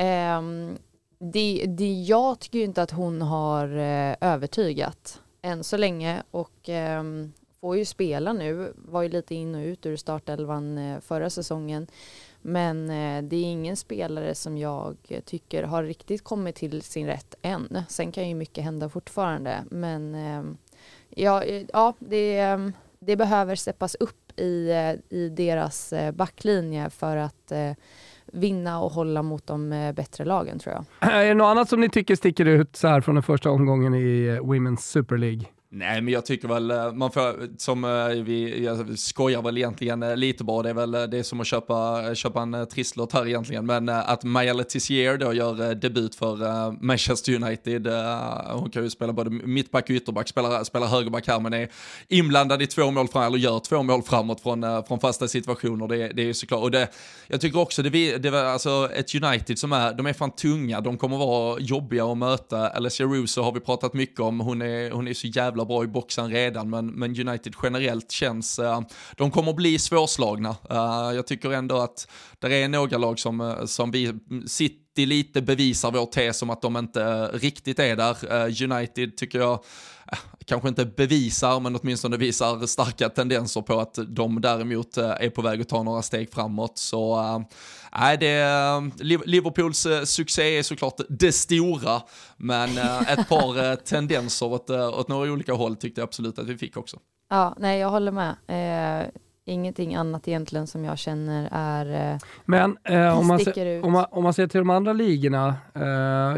eh, 0.04 0.42
det, 1.20 1.66
det, 1.68 1.94
jag 1.94 2.40
tycker 2.40 2.60
inte 2.60 2.82
att 2.82 2.92
hon 2.92 3.22
har 3.22 3.78
eh, 3.78 4.16
övertygat 4.22 5.22
än 5.42 5.64
så 5.64 5.78
länge 5.78 6.24
och 6.32 6.70
eh, 6.70 7.04
får 7.62 7.78
ju 7.78 7.86
spela 7.86 8.34
nu, 8.34 8.74
var 8.76 9.02
ju 9.02 9.10
lite 9.10 9.36
in 9.36 9.56
och 9.56 9.62
ut 9.62 9.86
ur 9.86 9.96
startelvan 9.96 10.78
eh, 10.78 11.00
förra 11.00 11.30
säsongen. 11.30 11.88
Men 12.42 12.88
det 13.30 13.36
är 13.36 13.44
ingen 13.44 13.78
spelare 13.78 14.36
som 14.36 14.58
jag 14.58 15.22
tycker 15.26 15.64
har 15.64 15.84
riktigt 15.84 16.24
kommit 16.24 16.56
till 16.56 16.82
sin 16.82 17.08
rätt 17.08 17.36
än. 17.42 17.84
Sen 17.90 18.12
kan 18.12 18.30
ju 18.30 18.36
mycket 18.36 18.64
hända 18.64 18.90
fortfarande, 18.90 19.64
men 19.70 20.16
ehm, 20.16 20.58
ja, 21.10 21.44
eh, 21.44 21.66
ja 21.74 21.94
det, 22.00 22.40
ehm, 22.40 22.74
det 23.00 23.16
behöver 23.16 23.56
steppas 23.56 23.96
upp 24.00 24.40
i, 24.40 24.70
eh, 24.72 25.18
i 25.18 25.30
deras 25.30 25.94
eh, 25.94 26.12
backlinje 26.12 26.90
för 26.90 27.18
att 27.18 27.52
vinna 28.34 28.80
och 28.82 28.92
hålla 28.92 29.24
mot 29.24 29.48
de 29.48 29.70
bättre 29.96 30.26
lagen 30.26 30.60
tror 30.60 30.76
jag. 30.76 30.86
Är 31.14 31.26
det 31.26 31.34
något 31.34 31.46
annat 31.46 31.70
som 31.70 31.82
ni 31.82 31.90
tycker 31.90 32.16
sticker 32.16 32.46
ut 32.46 32.76
så 32.76 32.88
här 32.88 33.02
från 33.02 33.16
den 33.16 33.24
första 33.24 33.50
omgången 33.50 33.94
i 33.94 34.40
Women's 34.40 34.78
Super 34.82 35.18
League? 35.18 35.46
Nej, 35.72 36.02
men 36.02 36.14
jag 36.14 36.26
tycker 36.26 36.48
väl, 36.48 36.72
eh, 36.72 36.92
man 36.92 37.12
får, 37.12 37.58
som 37.58 37.84
eh, 37.84 38.08
vi 38.08 38.64
jag 38.64 39.00
skojar 39.00 39.42
väl 39.42 39.58
egentligen 39.58 40.04
eh, 40.04 40.16
lite 40.16 40.44
bara, 40.44 40.64
det 40.64 40.70
är 40.70 40.74
väl 40.74 40.92
det 40.92 41.18
är 41.18 41.24
som 41.24 41.42
att 41.42 41.48
köpa, 41.48 42.16
köpa 42.16 42.42
en 42.42 42.68
trisslott 42.68 43.14
här 43.14 43.28
egentligen, 43.28 43.66
men 43.66 43.90
att 43.90 44.24
Maja 44.24 44.54
Letizier 44.54 45.18
då 45.18 45.34
gör 45.34 45.76
debut 45.76 46.16
för 46.16 46.72
Manchester 46.86 47.36
United, 47.44 47.88
hon 48.52 48.70
kan 48.70 48.84
ju 48.84 48.90
spela 48.90 49.14
både 49.14 49.30
mittback 49.30 49.84
och 49.84 49.90
ytterback, 49.90 50.28
spelar, 50.28 50.64
spelar 50.64 50.88
högerback 50.88 51.28
här, 51.28 51.40
men 51.40 51.54
är 51.54 51.70
inblandad 52.08 52.62
i 52.62 52.68
två 52.68 52.92
mål 52.92 53.08
framåt, 53.08 53.28
eller 53.28 53.38
gör 53.38 53.60
två 53.60 53.84
mål 53.84 54.04
framåt 54.04 54.42
från, 54.42 54.84
från 54.88 55.00
fasta 55.00 55.28
situationer, 55.28 55.88
det, 55.88 56.08
det 56.08 56.22
är 56.22 56.26
ju 56.26 56.34
såklart, 56.34 56.64
och 56.64 56.72
det, 56.72 56.88
jag 57.28 57.42
tycker 57.42 57.60
också 57.60 57.82
det, 57.82 58.18
det 58.18 58.30
var 58.30 58.44
alltså 58.44 58.90
ett 58.94 59.16
United 59.16 59.60
som 59.60 59.74
är, 59.74 59.94
de 59.94 60.06
är 60.06 60.14
fan 60.14 60.32
tunga, 60.32 60.82
de 60.82 60.98
kommer 60.98 61.18
vara 61.18 61.60
jobbiga 61.60 62.06
att 62.06 62.18
möta, 62.18 62.70
Alessia 62.70 63.06
Russo 63.06 63.42
har 63.42 63.52
vi 63.52 63.60
pratat 63.60 63.94
mycket 63.94 64.20
om, 64.20 64.40
hon 64.40 64.62
är, 64.62 64.92
hon 64.92 65.08
är 65.08 65.14
så 65.14 65.28
jävla 65.28 65.59
jävla 65.60 65.66
bra 65.66 65.84
i 65.84 65.88
boxen 65.88 66.30
redan, 66.30 66.70
men, 66.70 66.88
men 66.88 67.28
United 67.28 67.54
generellt 67.64 68.12
känns, 68.12 68.60
uh, 68.60 68.82
de 69.18 69.32
kommer 69.32 69.54
bli 69.54 69.80
svårslagna. 69.80 70.50
Uh, 70.50 71.16
jag 71.16 71.28
tycker 71.28 71.52
ändå 71.52 71.78
att 71.78 72.08
det 72.40 72.56
är 72.56 72.68
några 72.68 72.98
lag 72.98 73.20
som, 73.20 73.42
eh, 73.42 73.66
som 73.66 73.92
vi, 73.92 74.14
City 74.48 75.06
lite 75.06 75.42
bevisar 75.42 75.92
vår 75.92 76.06
tes 76.06 76.42
om 76.42 76.50
att 76.50 76.62
de 76.62 76.78
inte 76.78 77.28
riktigt 77.28 77.80
är 77.80 77.96
där. 77.96 78.16
United 78.64 79.18
tycker 79.18 79.40
jag 79.40 79.64
kanske 80.50 80.70
inte 80.70 80.86
bevisar, 80.86 81.60
men 81.60 81.76
åtminstone 81.76 82.18
visar 82.18 82.66
starka 82.66 83.10
tendenser 83.10 83.62
på 83.62 83.80
att 83.80 84.00
de 84.08 84.42
däremot 84.42 84.98
är 84.98 85.30
på 85.30 85.42
väg 85.42 85.62
att 85.62 85.70
ta 85.70 85.84
några 85.84 86.02
steg 86.02 86.32
framåt. 86.34 86.78
Så 86.78 87.18
Nej, 87.98 88.18
det, 88.18 88.46
Liverpools 89.26 89.86
eh, 89.86 90.04
succé 90.04 90.58
är 90.58 90.64
såklart 90.64 91.02
det 91.10 91.32
stora, 91.32 92.02
men 92.38 92.78
eh, 92.78 93.12
ett 93.12 93.30
par 93.30 93.72
eh, 93.72 93.76
tendenser 93.86 94.46
åt, 94.46 94.70
åt 94.70 95.08
några 95.08 95.32
olika 95.32 95.54
håll 95.54 95.76
tyckte 95.76 96.02
jag 96.02 96.08
absolut 96.08 96.40
att 96.40 96.48
vi 96.48 96.58
fick 96.58 96.78
också. 96.78 96.98
Ja, 97.30 97.56
nej, 97.60 97.80
jag 97.80 97.90
håller 97.90 98.12
med. 98.12 98.36
Eh, 98.48 99.08
ingenting 99.50 99.96
annat 99.96 100.28
egentligen 100.28 100.68
som 100.68 100.86
jag 100.86 100.98
känner 100.98 101.50
är 101.52 102.14
eh, 102.14 102.18
Men 102.46 102.78
eh, 102.84 103.20
om, 103.20 103.28
man 103.28 103.40
se, 103.40 103.80
om, 103.80 103.92
man, 103.92 104.06
om, 104.12 104.24
man 104.24 104.34
ser 104.34 104.48
till 104.48 104.60
de 104.60 104.70
andra 104.70 104.94
ligorna, 104.94 105.56
eh, 105.76 105.82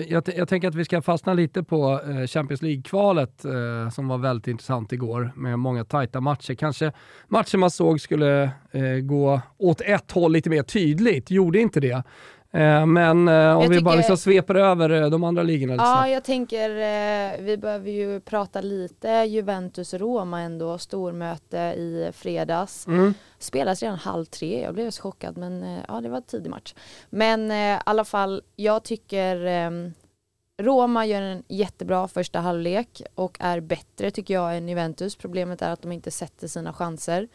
jag, 0.09 0.23
jag, 0.35 0.47
tänker 0.47 0.67
att 0.67 0.75
vi 0.75 0.85
ska 0.85 1.01
fastna 1.01 1.33
lite 1.33 1.63
på 1.63 2.01
eh, 2.09 2.27
Champions 2.27 2.61
League-kvalet 2.61 3.45
eh, 3.45 3.89
som 3.89 4.07
var 4.07 4.17
väldigt 4.17 4.47
intressant 4.47 4.93
igår 4.93 5.31
med 5.35 5.59
många 5.59 5.85
tajta 5.85 6.21
matcher. 6.21 6.53
Kanske 6.53 6.91
matcher 7.27 7.57
man 7.57 7.71
såg 7.71 8.01
skulle 8.01 8.51
gå 9.03 9.41
åt 9.57 9.81
ett 9.81 10.11
håll 10.11 10.31
lite 10.31 10.49
mer 10.49 10.63
tydligt, 10.63 11.31
gjorde 11.31 11.59
inte 11.59 11.79
det. 11.79 12.03
Eh, 12.53 12.85
men 12.85 13.27
eh, 13.27 13.33
om 13.33 13.61
jag 13.61 13.61
vi 13.61 13.67
tycker, 13.67 13.81
bara 13.81 13.95
liksom 13.95 14.17
sveper 14.17 14.55
över 14.55 14.89
eh, 14.89 15.09
de 15.09 15.23
andra 15.23 15.43
ligorna. 15.43 15.75
Ja, 15.77 16.07
jag 16.07 16.23
tänker 16.23 17.41
vi 17.41 17.57
behöver 17.57 17.91
ju 17.91 18.19
prata 18.19 18.61
lite 18.61 19.07
Juventus-Roma 19.07 20.41
ändå, 20.41 20.77
stormöte 20.77 21.57
i 21.57 22.11
fredags. 22.13 22.87
Mm. 22.87 23.13
Spelas 23.39 23.81
redan 23.81 23.97
halv 23.97 24.25
tre, 24.25 24.61
jag 24.61 24.73
blev 24.73 24.91
så 24.91 25.01
chockad 25.01 25.37
men 25.37 25.79
ja 25.87 26.01
det 26.01 26.09
var 26.09 26.21
tidig 26.21 26.49
match. 26.49 26.73
Men 27.09 27.51
i 27.51 27.77
alla 27.85 28.05
fall, 28.05 28.41
jag 28.55 28.83
tycker 28.83 29.35
Roma 30.61 31.05
gör 31.05 31.21
en 31.21 31.43
jättebra 31.47 32.07
första 32.07 32.39
halvlek 32.39 33.01
och 33.15 33.37
är 33.39 33.59
bättre 33.59 34.11
tycker 34.11 34.33
jag 34.33 34.57
än 34.57 34.69
Juventus. 34.69 35.15
Problemet 35.15 35.61
är 35.61 35.69
att 35.69 35.81
de 35.81 35.91
inte 35.91 36.11
sätter 36.11 36.47
sina 36.47 36.73
chanser. 36.73 37.27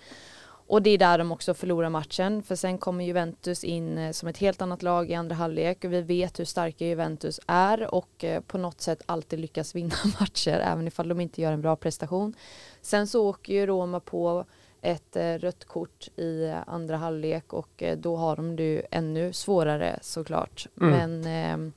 Och 0.67 0.83
det 0.83 0.91
är 0.91 0.99
där 0.99 1.19
de 1.19 1.33
också 1.33 1.55
förlorar 1.55 1.91
matchen 1.91 2.43
för 2.43 2.57
sen 2.57 2.79
kommer 2.79 3.05
Juventus 3.05 3.65
in 3.65 3.99
eh, 3.99 4.13
som 4.13 4.29
ett 4.29 4.39
helt 4.39 4.63
annat 4.63 4.83
lag 4.83 5.11
i 5.11 5.15
andra 5.15 5.35
halvlek 5.35 5.85
och 5.85 5.93
vi 5.93 6.03
vet 6.03 6.41
hur 6.41 6.45
starka 6.45 6.87
Juventus 6.87 7.41
är 7.47 7.95
och 7.95 8.25
eh, 8.25 8.41
på 8.41 8.59
något 8.59 8.81
sätt 8.81 9.03
alltid 9.07 9.39
lyckas 9.39 9.75
vinna 9.75 9.95
matcher 10.21 10.61
även 10.65 10.87
ifall 10.87 11.09
de 11.09 11.21
inte 11.21 11.43
gör 11.43 11.53
en 11.53 11.63
bra 11.63 11.77
prestation. 11.77 12.35
Sen 12.83 13.07
så 13.07 13.29
åker 13.29 13.53
ju 13.53 13.67
Roma 13.67 14.01
på 14.01 14.45
ett 14.83 15.17
eh, 15.17 15.35
rött 15.35 15.65
kort 15.65 16.09
i 16.17 16.53
andra 16.67 16.97
halvlek 16.97 17.53
och 17.53 17.83
då 17.97 18.17
har 18.17 18.37
de 18.37 18.57
det 18.57 18.87
ännu 18.91 19.33
svårare 19.33 19.99
såklart. 20.03 20.67
Mm. 20.81 20.91
Men 20.91 21.27
ehm, 21.27 21.73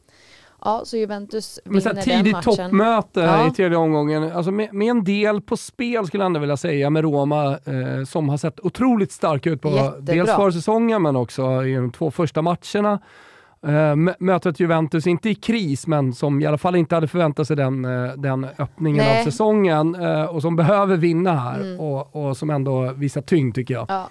Ja, 0.65 0.81
så 0.85 0.97
Juventus 0.97 1.59
vinner 1.65 1.73
Men 1.73 1.95
så 1.95 2.01
tidigt 2.01 2.41
toppmöte 2.41 3.19
ja. 3.19 3.47
i 3.47 3.51
tredje 3.51 3.77
omgången, 3.77 4.31
alltså 4.31 4.51
med, 4.51 4.73
med, 4.73 4.87
en 4.87 5.03
del 5.03 5.41
på 5.41 5.57
spel 5.57 6.07
skulle 6.07 6.23
jag 6.23 6.25
ändå 6.25 6.39
vilja 6.39 6.57
säga 6.57 6.89
med 6.89 7.03
Roma 7.03 7.51
eh, 7.51 8.05
som 8.07 8.29
har 8.29 8.37
sett 8.37 8.59
otroligt 8.59 9.11
starka 9.11 9.49
ut 9.49 9.61
på 9.61 9.69
Jättebra. 9.69 10.13
dels 10.15 10.31
försäsongen 10.31 11.01
men 11.01 11.15
också 11.15 11.65
i 11.65 11.75
de 11.75 11.91
två 11.91 12.11
första 12.11 12.41
matcherna. 12.41 12.99
Uh, 13.67 14.13
mötet 14.19 14.59
Juventus, 14.59 15.07
inte 15.07 15.29
i 15.29 15.35
kris, 15.35 15.87
men 15.87 16.13
som 16.13 16.41
i 16.41 16.45
alla 16.45 16.57
fall 16.57 16.75
inte 16.75 16.95
hade 16.95 17.07
förväntat 17.07 17.47
sig 17.47 17.55
den, 17.55 17.85
uh, 17.85 18.13
den 18.17 18.47
öppningen 18.57 19.05
Nej. 19.05 19.19
av 19.19 19.23
säsongen 19.23 19.95
uh, 19.95 20.25
och 20.25 20.41
som 20.41 20.55
behöver 20.55 20.97
vinna 20.97 21.35
här 21.35 21.59
mm. 21.59 21.79
och, 21.79 22.15
och, 22.15 22.37
som 22.37 22.49
ändå 22.49 22.93
visar 22.93 23.21
tyngd 23.21 23.55
tycker 23.55 23.73
jag. 23.73 23.85
Ja. 23.89 24.09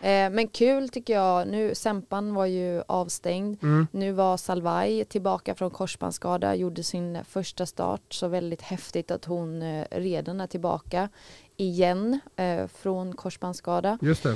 Eh, 0.00 0.30
men 0.30 0.48
kul 0.48 0.88
tycker 0.88 1.14
jag, 1.14 1.48
nu 1.48 1.74
Sempan 1.74 2.34
var 2.34 2.46
ju 2.46 2.82
avstängd, 2.88 3.62
mm. 3.62 3.86
nu 3.92 4.12
var 4.12 4.36
Salvai 4.36 5.04
tillbaka 5.04 5.54
från 5.54 5.70
korsbandsskada, 5.70 6.54
gjorde 6.54 6.82
sin 6.82 7.18
första 7.24 7.66
start, 7.66 8.02
så 8.14 8.28
väldigt 8.28 8.62
häftigt 8.62 9.10
att 9.10 9.24
hon 9.24 9.62
eh, 9.62 9.84
redan 9.90 10.40
är 10.40 10.46
tillbaka 10.46 11.08
igen 11.56 12.20
eh, 12.36 12.66
från 12.66 13.16
korsbandsskada. 13.16 13.98
Just 14.02 14.26
eh, 14.26 14.34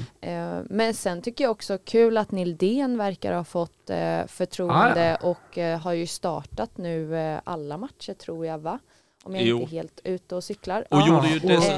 men 0.65 0.95
sen 0.95 1.23
tycker 1.23 1.45
jag 1.45 1.51
också 1.51 1.79
kul 1.85 2.17
att 2.17 2.31
Nildén 2.31 2.99
verkar 2.99 3.33
ha 3.33 3.45
fått 3.45 3.91
eh, 3.91 4.27
förtroende 4.27 5.17
ah, 5.19 5.19
ja. 5.23 5.31
och 5.31 5.59
eh, 5.59 5.81
har 5.81 5.93
ju 5.93 6.07
startat 6.07 6.77
nu 6.77 7.17
eh, 7.17 7.41
alla 7.45 7.79
matcher 7.79 8.15
tror 8.15 8.47
jag 8.47 8.59
va? 8.59 8.79
Om 9.23 9.35
jag 9.35 9.45
jo. 9.45 9.61
inte 9.61 9.69
är 9.69 9.77
helt 9.77 10.01
ute 10.05 10.35
och 10.35 10.45
cyklar. 10.45 10.87
Och, 10.91 10.99
ah. 10.99 11.09
gjorde, 11.09 11.29
ju 11.29 11.39
dess 11.39 11.71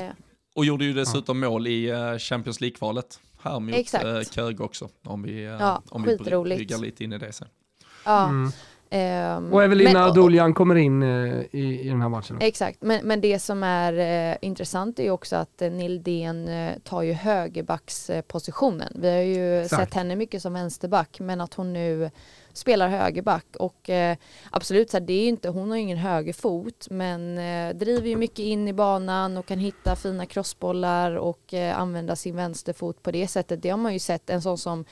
och 0.54 0.64
gjorde 0.64 0.84
ju 0.84 0.92
dessutom 0.92 1.40
mål 1.40 1.66
i 1.66 1.92
Champions 2.18 2.60
League-kvalet 2.60 3.20
här 3.42 3.60
mot 3.60 3.74
Exakt. 3.74 4.04
Eh, 4.04 4.20
Kög 4.20 4.60
också. 4.60 4.88
Om 5.04 5.22
vi, 5.22 5.44
eh, 5.44 5.50
ja, 5.50 5.82
om 5.90 6.02
vi 6.02 6.16
bryggar 6.16 6.78
lite 6.78 7.04
in 7.04 7.12
i 7.12 7.18
det 7.18 7.32
sen. 7.32 7.48
Ja. 8.04 8.28
Mm. 8.28 8.52
Um, 8.90 9.52
och 9.52 9.64
Evelina 9.64 10.10
Duljan 10.10 10.54
kommer 10.54 10.74
in 10.74 11.02
uh, 11.02 11.44
i, 11.50 11.80
i 11.80 11.88
den 11.88 12.02
här 12.02 12.08
matchen. 12.08 12.38
Exakt, 12.40 12.82
men, 12.82 13.06
men 13.06 13.20
det 13.20 13.38
som 13.38 13.62
är 13.62 13.92
uh, 14.32 14.36
intressant 14.42 14.98
är 14.98 15.02
ju 15.02 15.10
också 15.10 15.36
att 15.36 15.62
uh, 15.62 15.70
Nildén 15.70 16.48
uh, 16.48 16.78
tar 16.84 17.02
ju 17.02 17.12
högerbackspositionen. 17.12 18.92
Vi 18.94 19.10
har 19.10 19.22
ju 19.22 19.60
exakt. 19.60 19.82
sett 19.82 19.94
henne 19.94 20.16
mycket 20.16 20.42
som 20.42 20.52
vänsterback, 20.52 21.20
men 21.20 21.40
att 21.40 21.54
hon 21.54 21.72
nu 21.72 22.10
spelar 22.56 22.88
högerback 22.88 23.46
och 23.58 23.90
eh, 23.90 24.16
absolut 24.50 24.90
så 24.90 24.96
här, 24.96 25.04
det 25.04 25.12
är 25.12 25.28
inte, 25.28 25.48
hon 25.48 25.70
har 25.70 25.76
ju 25.76 25.82
ingen 25.82 25.98
högerfot 25.98 26.90
men 26.90 27.38
eh, 27.38 27.76
driver 27.76 28.08
ju 28.08 28.16
mycket 28.16 28.38
in 28.38 28.68
i 28.68 28.72
banan 28.72 29.36
och 29.36 29.46
kan 29.46 29.58
hitta 29.58 29.96
fina 29.96 30.26
crossbollar 30.26 31.16
och 31.16 31.54
eh, 31.54 31.78
använda 31.80 32.16
sin 32.16 32.36
vänsterfot 32.36 33.02
på 33.02 33.10
det 33.10 33.28
sättet. 33.28 33.62
Det 33.62 33.68
har 33.68 33.78
man 33.78 33.92
ju 33.92 33.98
sett 33.98 34.30
en 34.30 34.42
sån 34.42 34.58
som 34.58 34.84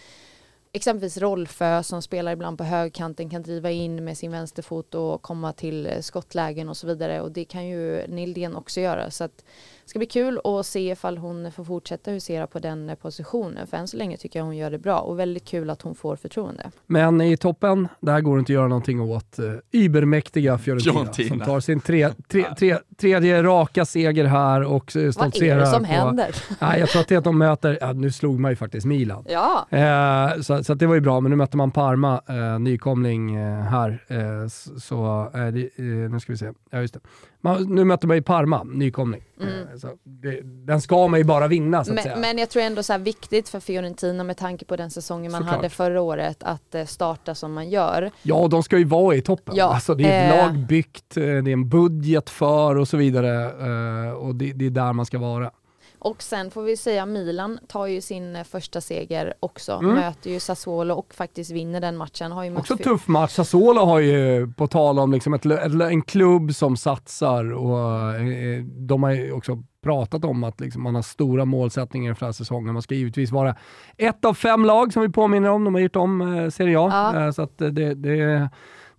exempelvis 0.73 1.19
Rolfö 1.19 1.83
som 1.83 2.03
spelar 2.03 2.33
ibland 2.33 2.59
på 2.59 2.65
högkanten 2.65 3.31
kan 3.31 3.43
driva 3.43 3.71
in 3.71 4.05
med 4.05 4.19
sin 4.19 4.33
vänsterfot 4.33 4.95
och 4.95 5.23
komma 5.23 5.53
till 5.53 5.89
skottlägen 6.01 6.69
och 6.69 6.77
så 6.77 6.87
vidare 6.87 7.21
och 7.21 7.31
det 7.31 7.45
kan 7.45 7.67
ju 7.67 8.07
Nildén 8.07 8.57
också 8.57 8.81
göra 8.81 9.11
så 9.11 9.25
att 9.25 9.45
ska 9.87 9.99
bli 9.99 10.07
kul 10.07 10.41
att 10.45 10.67
se 10.67 10.91
ifall 10.91 11.19
hon 11.19 11.53
får 11.53 11.65
fortsätta 11.65 12.11
husera 12.11 12.47
på 12.47 12.59
den 12.59 12.91
eh, 12.91 12.95
positionen 12.95 13.67
för 13.67 13.77
än 13.77 13.89
så 13.89 13.97
länge 13.97 14.17
tycker 14.17 14.39
jag 14.39 14.47
hon 14.47 14.57
gör 14.57 14.71
det 14.71 14.79
bra 14.79 14.99
och 14.99 15.19
väldigt 15.19 15.45
kul 15.45 15.71
att 15.71 15.83
hon 15.83 15.95
får 15.95 16.17
förtroende. 16.17 16.71
Men 16.87 17.21
i 17.21 17.37
toppen, 17.37 17.89
där 18.01 18.21
går 18.21 18.37
det 18.37 18.39
inte 18.39 18.53
att 18.53 18.55
göra 18.55 18.69
någonting 18.69 19.01
åt 19.01 19.39
uh, 19.39 19.55
übermäktiga 19.73 20.59
Fiorentina 20.59 21.29
som 21.29 21.41
tar 21.41 21.61
sin 21.61 21.81
tre, 21.81 22.09
tre, 22.29 22.45
tre, 22.59 22.79
tredje 22.97 23.43
raka 23.43 23.85
seger 23.85 24.25
här 24.25 24.63
och 24.63 24.91
stoltserar. 24.91 25.31
Vad 25.31 25.43
är 25.43 25.57
det 25.57 25.67
som 25.67 25.81
på, 25.81 25.87
händer? 25.87 26.37
Nej, 26.61 26.81
jag 26.81 26.89
tror 26.89 27.01
att 27.03 27.09
det 27.09 27.15
är 27.15 27.19
att 27.19 27.25
de 27.25 27.39
möter, 27.39 27.79
ja, 27.81 27.93
nu 27.93 28.11
slog 28.11 28.41
man 28.41 28.51
ju 28.53 28.57
faktiskt 28.57 28.87
Milan. 28.87 29.25
Ja. 29.29 29.67
Uh, 29.73 30.43
så 30.43 30.65
så 30.65 30.75
det 30.75 30.87
var 30.87 30.95
ju 30.95 31.01
bra, 31.01 31.21
men 31.21 31.31
nu 31.31 31.37
mötte 31.37 31.57
man 31.57 31.71
Parma, 31.71 32.21
eh, 32.29 32.59
nykomling 32.59 33.35
eh, 33.35 33.61
här. 33.61 34.05
Eh, 34.09 34.49
så, 34.79 35.31
eh, 35.35 35.47
det, 35.47 35.61
eh, 35.77 36.11
nu 36.11 36.21
ska 36.21 36.33
vi 36.33 36.39
se, 36.39 36.53
ja 36.71 36.81
just 36.81 36.95
det. 36.95 37.01
Man, 37.45 37.63
nu 37.63 37.85
möter 37.85 38.09
man 38.09 38.17
ju 38.17 38.23
Parma, 38.23 38.63
nykomling. 38.65 39.23
Mm. 39.41 39.55
Eh, 39.59 39.77
så 39.77 39.89
det, 40.03 40.41
den 40.43 40.81
ska 40.81 41.09
man 41.09 41.21
ju 41.21 41.25
bara 41.25 41.49
vinna 41.49 41.85
så 41.85 41.91
att 41.91 41.95
men, 41.95 42.03
säga. 42.03 42.17
Men 42.17 42.39
jag 42.39 42.51
tror 42.51 42.63
ändå 42.63 42.83
så 42.83 42.93
här 42.93 43.01
viktigt 43.01 43.49
för 43.49 43.61
Fiorentina 43.61 44.25
med 44.25 44.37
tanke 44.37 44.65
på 44.65 44.77
den 44.77 44.91
säsongen 44.91 45.33
man 45.33 45.41
Såklart. 45.41 45.57
hade 45.57 45.69
förra 45.69 46.01
året 46.01 46.43
att 46.43 46.77
starta 46.87 47.35
som 47.35 47.53
man 47.53 47.71
gör. 47.71 48.11
Ja, 48.23 48.49
de 48.49 48.63
ska 48.63 48.79
ju 48.79 48.85
vara 48.85 49.17
i 49.17 49.23
toppen. 49.23 49.57
Ja, 49.57 49.75
alltså, 49.75 49.95
det 49.95 50.05
är 50.05 50.31
ett 50.31 50.47
lag 50.47 50.67
byggt, 50.67 51.15
det 51.15 51.23
är 51.31 51.49
en 51.49 51.69
budget 51.69 52.31
för 52.31 52.77
och 52.77 52.89
så 52.89 52.97
vidare. 52.97 54.13
och 54.13 54.35
det, 54.35 54.53
det 54.53 54.67
är 54.67 54.71
där 54.71 54.93
man 54.93 55.07
ska 55.07 55.19
vara. 55.19 55.51
Och 56.05 56.23
sen 56.23 56.51
får 56.51 56.63
vi 56.63 56.77
säga 56.77 57.07
Milan 57.07 57.59
tar 57.69 57.87
ju 57.87 58.01
sin 58.01 58.37
eh, 58.37 58.45
första 58.45 58.81
seger 58.81 59.35
också. 59.41 59.73
Mm. 59.73 59.95
Möter 59.95 60.31
ju 60.31 60.41
Sassuolo 60.41 60.95
och 60.95 61.15
faktiskt 61.15 61.51
vinner 61.51 61.81
den 61.81 61.97
matchen. 61.97 62.33
Har 62.33 62.45
ju 62.45 62.57
också 62.57 62.77
tuff 62.77 63.09
match. 63.09 63.33
Sassuolo 63.33 63.81
har 63.85 64.01
ju, 64.01 64.53
på 64.53 64.67
tal 64.67 64.99
om 64.99 65.13
liksom 65.13 65.35
ett, 65.35 65.45
en 65.81 66.03
klubb 66.03 66.55
som 66.55 66.77
satsar 66.77 67.53
och 67.53 68.15
eh, 68.15 68.65
de 68.65 69.03
har 69.03 69.11
ju 69.11 69.33
också 69.33 69.63
pratat 69.83 70.25
om 70.25 70.45
att 70.45 70.61
liksom 70.61 70.83
man 70.83 70.95
har 70.95 71.03
stora 71.03 71.45
målsättningar 71.45 72.11
inför 72.11 72.33
säsongen. 72.33 72.73
Man 72.73 72.83
ska 72.83 72.95
givetvis 72.95 73.31
vara 73.31 73.57
ett 73.97 74.25
av 74.25 74.35
fem 74.35 74.65
lag 74.65 74.93
som 74.93 75.03
vi 75.03 75.09
påminner 75.09 75.49
om. 75.49 75.65
De 75.65 75.75
har 75.75 75.81
gjort 75.81 75.97
om 75.97 76.21
eh, 76.21 76.51
Serie 76.51 76.81
A. 76.81 77.13
Ja. 77.15 77.33
Så 77.33 77.43
att 77.43 77.59
det, 77.59 77.95
det 77.95 78.49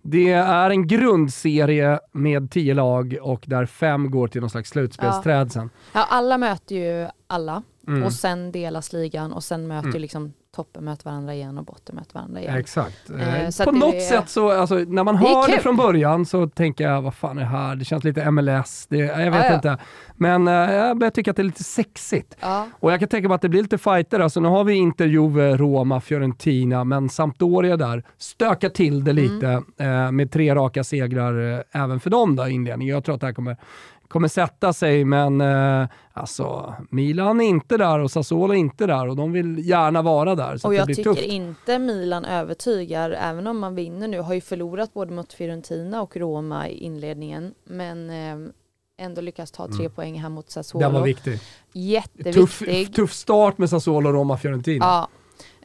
det 0.06 0.32
är 0.32 0.70
en 0.70 0.86
grundserie 0.86 2.00
med 2.12 2.50
tio 2.50 2.74
lag 2.74 3.18
och 3.22 3.44
där 3.46 3.66
fem 3.66 4.10
går 4.10 4.28
till 4.28 4.40
någon 4.40 4.50
slags 4.50 4.70
slutspelsträd 4.70 5.52
sen. 5.52 5.70
Ja, 5.92 6.06
alla 6.10 6.38
möter 6.38 6.74
ju 6.74 7.08
alla 7.26 7.62
mm. 7.88 8.02
och 8.02 8.12
sen 8.12 8.52
delas 8.52 8.92
ligan 8.92 9.32
och 9.32 9.44
sen 9.44 9.66
möter 9.66 9.88
mm. 9.88 10.00
liksom 10.00 10.32
toppen 10.56 10.84
möter 10.84 11.04
varandra 11.04 11.34
igen 11.34 11.58
och 11.58 11.64
botten 11.64 11.94
möter 11.96 12.14
varandra 12.14 12.40
igen. 12.40 12.56
Exakt. 12.56 13.10
Eh, 13.10 13.64
På 13.64 13.72
något 13.72 13.94
är, 13.94 14.00
sätt 14.00 14.28
så, 14.28 14.50
alltså, 14.50 14.74
när 14.74 15.04
man 15.04 15.16
hör 15.16 15.48
det, 15.48 15.56
det, 15.56 15.62
från 15.62 15.76
början 15.76 16.26
så 16.26 16.48
tänker 16.48 16.84
jag, 16.84 17.02
vad 17.02 17.14
fan 17.14 17.38
är 17.38 17.42
det 17.42 17.48
här? 17.48 17.76
Det 17.76 17.84
känns 17.84 18.04
lite 18.04 18.30
MLS, 18.30 18.86
det, 18.88 18.96
jag 18.96 19.30
vet 19.30 19.44
ja, 19.44 19.54
inte. 19.54 19.78
Men 20.14 20.48
eh, 20.48 20.54
jag 20.54 20.98
börjar 20.98 21.10
tycka 21.10 21.30
att 21.30 21.36
det 21.36 21.42
är 21.42 21.44
lite 21.44 21.64
sexigt. 21.64 22.36
Ja. 22.40 22.68
Och 22.80 22.92
jag 22.92 23.00
kan 23.00 23.08
tänka 23.08 23.28
mig 23.28 23.34
att 23.34 23.42
det 23.42 23.48
blir 23.48 23.62
lite 23.62 23.78
fighter. 23.78 24.20
Alltså, 24.20 24.40
nu 24.40 24.48
har 24.48 24.64
vi 24.64 24.74
Inter, 24.74 25.06
Juve, 25.06 25.56
Roma, 25.56 26.00
Fiorentina, 26.00 26.84
men 26.84 27.08
Sampdoria 27.08 27.76
där 27.76 28.02
stökar 28.18 28.68
till 28.68 29.04
det 29.04 29.12
lite 29.12 29.62
mm. 29.78 30.04
eh, 30.06 30.12
med 30.12 30.32
tre 30.32 30.54
raka 30.54 30.84
segrar 30.84 31.54
eh, 31.54 31.82
även 31.82 32.00
för 32.00 32.10
dem 32.10 32.36
då, 32.36 32.48
inledningen. 32.48 32.94
Jag 32.94 33.04
tror 33.04 33.14
att 33.14 33.20
det 33.20 33.26
här 33.26 33.34
kommer 33.34 33.56
kommer 34.16 34.28
sätta 34.28 34.72
sig, 34.72 35.04
men 35.04 35.40
eh, 35.40 35.88
alltså 36.12 36.74
Milan 36.90 37.40
är 37.40 37.44
inte 37.44 37.76
där 37.76 37.98
och 37.98 38.10
Sassuolo 38.10 38.52
är 38.52 38.58
inte 38.58 38.86
där 38.86 39.08
och 39.08 39.16
de 39.16 39.32
vill 39.32 39.68
gärna 39.68 40.02
vara 40.02 40.34
där. 40.34 40.66
och 40.66 40.74
jag 40.74 40.86
tycker 40.86 41.02
tufft. 41.02 41.22
inte 41.22 41.78
Milan 41.78 42.24
övertygar, 42.24 43.10
även 43.10 43.46
om 43.46 43.58
man 43.58 43.74
vinner 43.74 44.08
nu, 44.08 44.20
har 44.20 44.34
ju 44.34 44.40
förlorat 44.40 44.94
både 44.94 45.12
mot 45.12 45.32
Fiorentina 45.32 46.02
och 46.02 46.16
Roma 46.16 46.68
i 46.68 46.78
inledningen, 46.78 47.54
men 47.64 48.10
eh, 48.10 48.52
ändå 48.98 49.20
lyckas 49.20 49.50
ta 49.50 49.66
tre 49.66 49.80
mm. 49.80 49.92
poäng 49.92 50.20
här 50.20 50.28
mot 50.28 50.50
Sassuolo. 50.50 50.84
Den 50.84 50.94
var 50.94 51.02
viktig. 51.02 51.40
Jätteviktig. 51.72 52.34
Tuff, 52.34 52.92
tuff 52.94 53.12
start 53.12 53.58
med 53.58 53.70
Sassuolo, 53.70 54.12
Roma, 54.12 54.36
Fiorentina. 54.36 54.84
Ja. 54.84 55.08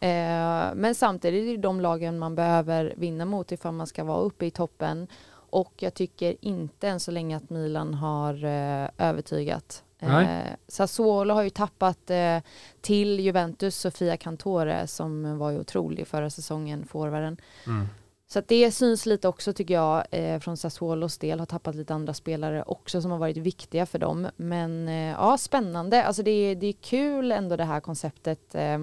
Eh, 0.08 0.76
men 0.76 0.96
samtidigt 0.96 1.48
är 1.48 1.52
det 1.52 1.62
de 1.62 1.82
lagen 1.82 2.20
man 2.20 2.36
behöver 2.36 2.94
vinna 2.98 3.26
mot 3.26 3.52
ifall 3.52 3.74
man 3.74 3.88
ska 3.88 4.04
vara 4.04 4.22
uppe 4.22 4.46
i 4.46 4.52
toppen. 4.52 5.08
Och 5.52 5.74
jag 5.78 5.94
tycker 5.94 6.36
inte 6.42 6.88
än 6.88 7.00
så 7.00 7.12
länge 7.12 7.38
att 7.38 7.50
Milan 7.50 7.94
har 7.94 8.46
eh, 8.46 8.90
övertygat. 8.98 9.84
Eh, 10.00 10.54
Sassuolo 10.68 11.34
har 11.34 11.44
ju 11.44 11.50
tappat 11.50 12.10
eh, 12.10 12.38
till 12.82 13.20
Juventus 13.20 13.76
Sofia 13.76 14.18
Cantore 14.18 14.88
som 14.88 15.38
var 15.38 15.52
ju 15.52 15.60
otrolig 15.60 16.08
förra 16.08 16.30
säsongen, 16.30 16.86
forwarden. 16.86 17.38
Mm. 17.68 17.88
Så 18.34 18.42
det 18.48 18.72
syns 18.72 19.06
lite 19.06 19.28
också 19.28 19.54
tycker 19.54 19.74
jag 19.74 20.04
eh, 20.12 20.40
från 20.40 20.58
Sassuolos 20.58 21.18
del, 21.18 21.40
har 21.40 21.46
tappat 21.46 21.76
lite 21.76 21.94
andra 21.94 22.14
spelare 22.14 22.64
också 22.64 23.02
som 23.02 23.12
har 23.12 23.18
varit 23.18 23.38
viktiga 23.38 23.86
för 23.86 24.00
dem. 24.00 24.28
Men 24.36 24.88
eh, 24.88 24.94
ja, 24.94 25.38
spännande, 25.38 26.04
alltså 26.04 26.24
det 26.24 26.32
är, 26.32 26.56
det 26.56 26.68
är 26.68 26.74
kul 26.74 27.32
ändå 27.32 27.56
det 27.56 27.64
här 27.64 27.80
konceptet. 27.80 28.56
Eh, 28.56 28.78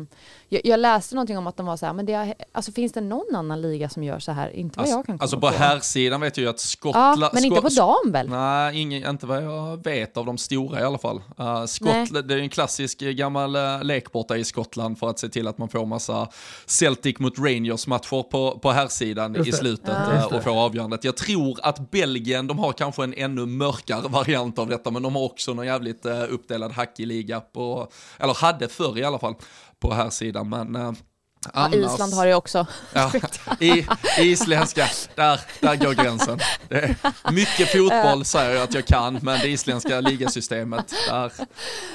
jag, 0.49 0.61
jag, 0.65 0.81
läste 0.81 1.15
någonting 1.15 1.39
om 1.39 1.47
att 1.47 1.57
de 1.57 1.67
var 1.67 1.77
så 1.77 1.87
här, 1.87 1.93
men 1.93 2.07
det 2.07 2.13
är, 2.13 2.35
alltså 2.53 2.73
finns 2.73 2.93
det 2.93 3.01
någon 3.01 3.37
annan 3.37 3.61
liga 3.61 3.89
som 3.89 4.05
gör 4.05 4.19
så 4.19 4.33
här? 4.33 4.51
Inte 4.51 4.79
vad 4.79 4.83
alltså, 4.83 4.97
jag 4.99 5.07
kan 5.07 5.19
komma 5.19 5.25
Alltså 5.25 5.41
på, 5.41 5.49
herrsidan 5.49 6.21
vet 6.21 6.37
jag 6.37 6.43
ju 6.43 6.51
att 6.51 6.61
Skottland... 6.61 7.23
Ja, 7.23 7.31
men 7.33 7.45
inte 7.45 7.61
på 7.61 7.69
dam 7.69 8.13
väl? 8.13 8.29
Nej, 8.29 8.81
ingen, 8.81 9.11
inte 9.11 9.27
vad 9.27 9.45
jag 9.45 9.85
vet 9.85 10.17
av 10.17 10.27
de 10.27 10.39
stora 10.39 10.81
i 10.81 10.83
alla 10.83 10.99
fall. 10.99 11.23
Uh, 11.41 11.65
Skottland, 11.65 12.29
det 12.29 12.35
är 12.35 12.39
en 12.39 12.49
klassisk 12.49 13.03
eh, 13.03 13.11
gammal 13.11 13.57
uh, 13.57 13.85
lek 13.85 14.13
borta 14.13 14.37
i 14.37 14.45
Skottland 14.45 14.99
för 14.99 15.11
att 15.11 15.19
se 15.19 15.29
till 15.29 15.49
att 15.49 15.59
man 15.59 15.69
får 15.69 15.87
massa 15.87 16.29
Celtic 16.67 17.19
mot 17.19 17.39
Rangers 17.39 17.87
matcher 17.87 18.23
på, 18.23 18.59
på 18.59 18.71
herrsidan 18.71 19.38
i 19.47 19.53
slutet 19.53 19.95
Ja. 20.09 20.15
eh, 20.15 20.25
och 20.25 20.43
få 20.43 20.51
avgörandet. 20.51 21.05
Jag 21.05 21.17
tror 21.17 21.59
att 21.63 21.91
Belgien, 21.91 22.47
de 22.47 22.59
har 22.59 22.73
kanske 22.73 23.05
en 23.05 23.15
ännu 23.15 23.47
mörkare 23.47 24.09
variant 24.09 24.59
av 24.59 24.69
detta, 24.69 24.91
men 24.91 25.03
de 25.03 25.15
har 25.17 25.23
också 25.23 25.55
någon 25.55 25.67
jävligt 25.67 26.07
eh, 26.07 26.23
uppdelad 26.31 26.73
hackig 26.73 27.07
liga 27.07 27.41
på, 27.41 27.89
eller 28.19 28.35
hade 28.35 28.69
förr 28.69 28.99
i 28.99 29.05
alla 29.05 29.19
fall, 29.19 29.35
på 29.81 29.95
här 29.95 30.11
sidan. 30.11 30.49
Men 30.49 30.97
eh, 31.47 31.51
Ja, 31.55 31.61
annars, 31.61 31.75
Island 31.95 32.15
har 32.15 32.27
det 32.27 32.35
också. 32.35 32.67
Ja, 32.95 33.13
i, 33.61 33.87
isländska, 34.19 34.87
där, 35.15 35.41
där 35.61 35.77
går 35.77 35.93
gränsen. 35.95 36.39
Mycket 37.33 37.69
fotboll 37.73 38.25
säger 38.25 38.55
jag 38.55 38.63
att 38.63 38.75
jag 38.75 38.87
kan, 38.87 39.19
men 39.23 39.41
det 39.41 39.49
isländska 39.49 40.01
ligasystemet, 40.01 40.89
där... 41.09 41.21
där 41.23 41.31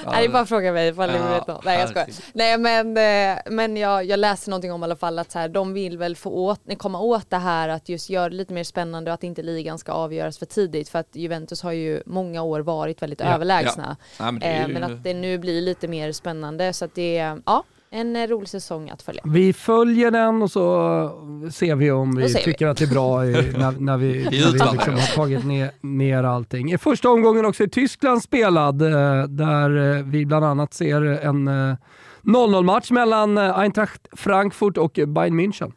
Nej, 0.06 0.14
det 0.18 0.24
är 0.24 0.28
bara 0.28 0.46
fråga 0.46 0.72
mig 0.72 0.88
ifall 0.88 1.10
Ja, 1.10 1.28
vet 1.28 1.46
något. 1.46 1.64
Nej 1.64 1.80
jag 1.80 1.88
skojar. 1.88 2.08
Nej 2.32 2.58
men, 2.58 2.96
eh, 3.36 3.38
men 3.52 3.76
jag, 3.76 4.04
jag 4.04 4.18
läste 4.18 4.50
någonting 4.50 4.72
om 4.72 4.82
i 4.82 4.84
alla 4.84 4.96
fall 4.96 5.18
att 5.18 5.32
så 5.32 5.38
här, 5.38 5.48
de 5.48 5.72
vill 5.72 5.98
väl 5.98 6.16
få 6.16 6.30
åt, 6.30 6.60
komma 6.78 7.00
åt 7.00 7.30
det 7.30 7.36
här 7.36 7.68
att 7.68 7.88
just 7.88 8.10
göra 8.10 8.28
det 8.28 8.34
lite 8.36 8.52
mer 8.54 8.64
spännande 8.64 9.10
och 9.10 9.14
att 9.14 9.24
inte 9.24 9.42
ligan 9.42 9.78
ska 9.78 9.92
avgöras 9.92 10.38
för 10.38 10.46
tidigt 10.46 10.88
för 10.88 10.98
att 10.98 11.08
Juventus 11.12 11.62
har 11.62 11.72
ju 11.72 12.02
många 12.06 12.42
år 12.42 12.60
varit 12.60 13.02
väldigt 13.02 13.20
Ja, 13.20 13.26
överlägsna. 13.26 13.96
Nej, 14.20 14.32
men 14.32 14.38
det 14.40 14.46
är 14.46 14.60
Eh, 14.62 14.66
ju- 14.68 14.74
men 14.74 14.82
att 14.84 15.04
det 15.04 15.14
nu 15.14 15.38
blir 15.38 15.60
lite 15.62 15.88
mer 15.88 16.12
spännande 16.12 16.72
så 16.72 16.84
att 16.84 16.94
det 16.94 17.36
ja, 17.46 17.64
en 17.94 18.16
eh, 18.16 18.26
rolig 18.28 18.48
säsong 18.48 18.90
att 18.90 19.02
följa. 19.02 19.22
Vi 19.24 19.52
följer 19.52 20.10
den 20.10 20.42
och 20.42 20.50
så 20.50 21.48
ser 21.52 21.74
vi 21.74 21.90
om 21.90 22.16
vi 22.16 22.28
ser 22.28 22.38
vi. 22.38 22.44
tycker 22.44 22.66
att 22.66 22.76
det 22.76 22.84
är 22.84 22.90
bra 22.90 23.26
i, 23.26 23.32
när, 23.32 23.80
när 23.80 23.96
vi, 23.96 24.24
när 24.24 24.30
vi 24.30 24.52
liksom 24.52 24.94
har 24.94 25.14
tagit 25.14 25.44
ner, 25.44 25.70
ner 25.80 26.24
allting. 26.24 26.72
I 26.72 26.78
första 26.78 27.10
omgången 27.10 27.44
också 27.44 27.64
i 27.64 27.68
Tyskland 27.68 28.22
spelad, 28.22 28.82
eh, 28.82 29.24
där 29.24 29.96
eh, 29.96 30.02
vi 30.04 30.26
bland 30.26 30.44
annat 30.44 30.74
ser 30.74 31.02
en 31.02 31.48
eh, 31.48 31.76
0-0-match 32.22 32.90
mellan 32.90 33.38
Eintracht 33.38 34.08
Frankfurt 34.12 34.78
och 34.78 34.92
Bayern 35.06 35.40
München. 35.40 35.72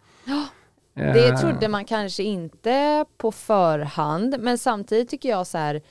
Det 0.93 1.27
Eh, 1.27 1.39
trodde 1.39 1.67
man 1.67 1.85
kanske 1.85 2.23
inte 2.23 3.05
på 3.17 3.31
förhand, 3.31 4.35
men 4.39 4.57
samtidigt 4.57 5.09
tycker 5.09 5.29
jag 5.29 5.47
så 5.47 5.57
här, 5.57 5.81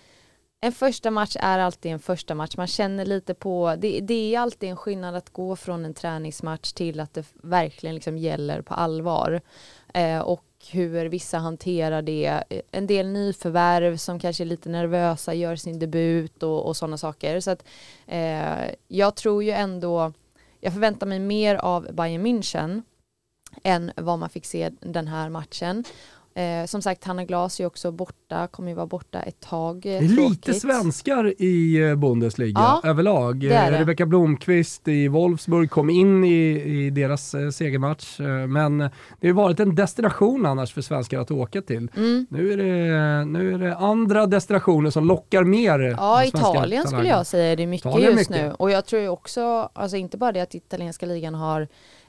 en 0.61 0.73
första 0.73 1.11
match 1.11 1.37
är 1.41 1.59
alltid 1.59 1.93
en 1.93 1.99
första 1.99 2.35
match. 2.35 2.57
Man 2.57 2.67
känner 2.67 3.07
lite 3.07 3.35
på, 3.35 3.77
det, 3.79 4.01
det 4.01 4.35
är 4.35 4.41
alltid 4.41 4.71
en 4.71 4.77
skillnad 4.77 5.15
att 5.15 5.31
gå 5.31 5.57
från 5.57 5.85
en 5.85 5.95
träningsmatch 5.95 6.73
till 6.73 7.01
att 7.01 7.15
det 7.15 7.27
verkligen 7.35 7.95
liksom 7.95 8.19
gäller 8.19 8.63
på 8.63 8.75
allvar. 8.75 9.41
Eh, 9.95 10.19
och 10.19 10.45
hur 10.71 11.07
vissa 11.07 11.39
hanterar 11.39 12.03
det. 12.03 12.27
Eh, 12.49 12.61
en 12.71 12.87
del 12.87 13.07
nyförvärv 13.07 13.97
som 13.97 14.21
kanske 14.21 14.45
är 14.45 14.47
lite 14.47 14.69
nervösa 14.69 15.35
gör 15.35 15.57
sin 15.57 15.79
debut 15.79 16.43
och, 16.43 16.67
och 16.67 16.77
sådana 16.77 16.99
saker. 16.99 17.41
Så 17.41 17.51
att 17.51 17.65
eh, 18.07 18.75
jag 18.89 19.15
tror 19.17 19.45
ju 19.45 19.51
ändå, 19.51 20.13
jag 20.61 20.73
förväntar 20.73 21.07
mig 21.07 21.19
mer 21.19 21.55
av 21.55 21.89
Bayern 21.93 22.27
München 22.27 22.83
än 23.63 23.93
vad 23.97 24.19
man 24.19 24.31
fick 24.31 24.47
se 24.47 24.71
den 24.81 25.09
här 25.09 25.29
matchen. 25.29 25.85
Eh, 26.37 26.67
som 26.67 26.83
sagt, 26.83 27.05
Hanna 27.05 27.25
Glas 27.25 27.61
är 27.61 27.67
också 27.67 27.91
borta, 27.91 28.47
kommer 28.47 28.69
ju 28.69 28.75
vara 28.75 28.87
borta 28.87 29.21
ett 29.23 29.41
tag. 29.41 29.81
Det 29.81 29.97
är 29.97 30.01
lite 30.03 30.17
Tråkigt. 30.17 30.61
svenskar 30.63 31.35
i 31.43 31.83
eh, 31.89 31.95
Bundesliga 31.97 32.53
Ja, 32.61 32.81
överlag. 32.85 33.45
Eh, 33.45 33.71
Rebecka 33.71 34.07
Blomqvist 34.07 34.89
i 34.89 35.09
Wolfsburg 35.09 35.71
kom 35.71 35.91
in 35.91 36.25
i, 36.25 36.63
i 36.87 36.91
deras 36.91 37.35
eh, 37.35 37.51
segermatch, 37.51 38.21
eh, 38.21 38.27
men 38.27 38.79
det 39.21 39.27
har 39.29 39.33
varit 39.33 39.61
en 39.61 39.75
destination 39.75 40.47
annars 40.47 40.73
för 40.75 40.83
svenskar 40.83 41.21
att 41.21 41.31
åka 41.31 41.63
till. 41.63 41.91
Mm. 41.97 42.27
Nu 42.31 42.53
är, 42.53 42.57
det, 42.57 43.25
nu 43.25 43.55
är 43.55 43.59
det 43.59 43.77
andra 43.77 44.27
destinationer 44.27 44.91
som 44.91 45.05
lockar 45.07 45.45
mer. 45.45 45.79
Ja, 45.79 46.25
Italien 46.25 46.87
skulle 46.87 47.09
jag 47.09 47.27
säga 47.27 47.57
det 47.57 47.63
är 47.63 47.67
mycket 47.67 47.87
Italien 47.87 48.17
just 48.17 48.31
mycket. 48.31 48.45
nu. 48.47 48.53
Och 48.59 48.71
jag 48.71 48.87
tror 48.87 49.03
ju 49.03 49.09
också, 49.09 49.71
alltså 49.73 49.97
inte 49.97 50.17
bara 50.17 50.33
det 50.33 50.41
att 50.41 50.55
italienska 50.55 51.07
ligan 51.07 51.35
har 51.35 51.61
eh, 51.61 51.67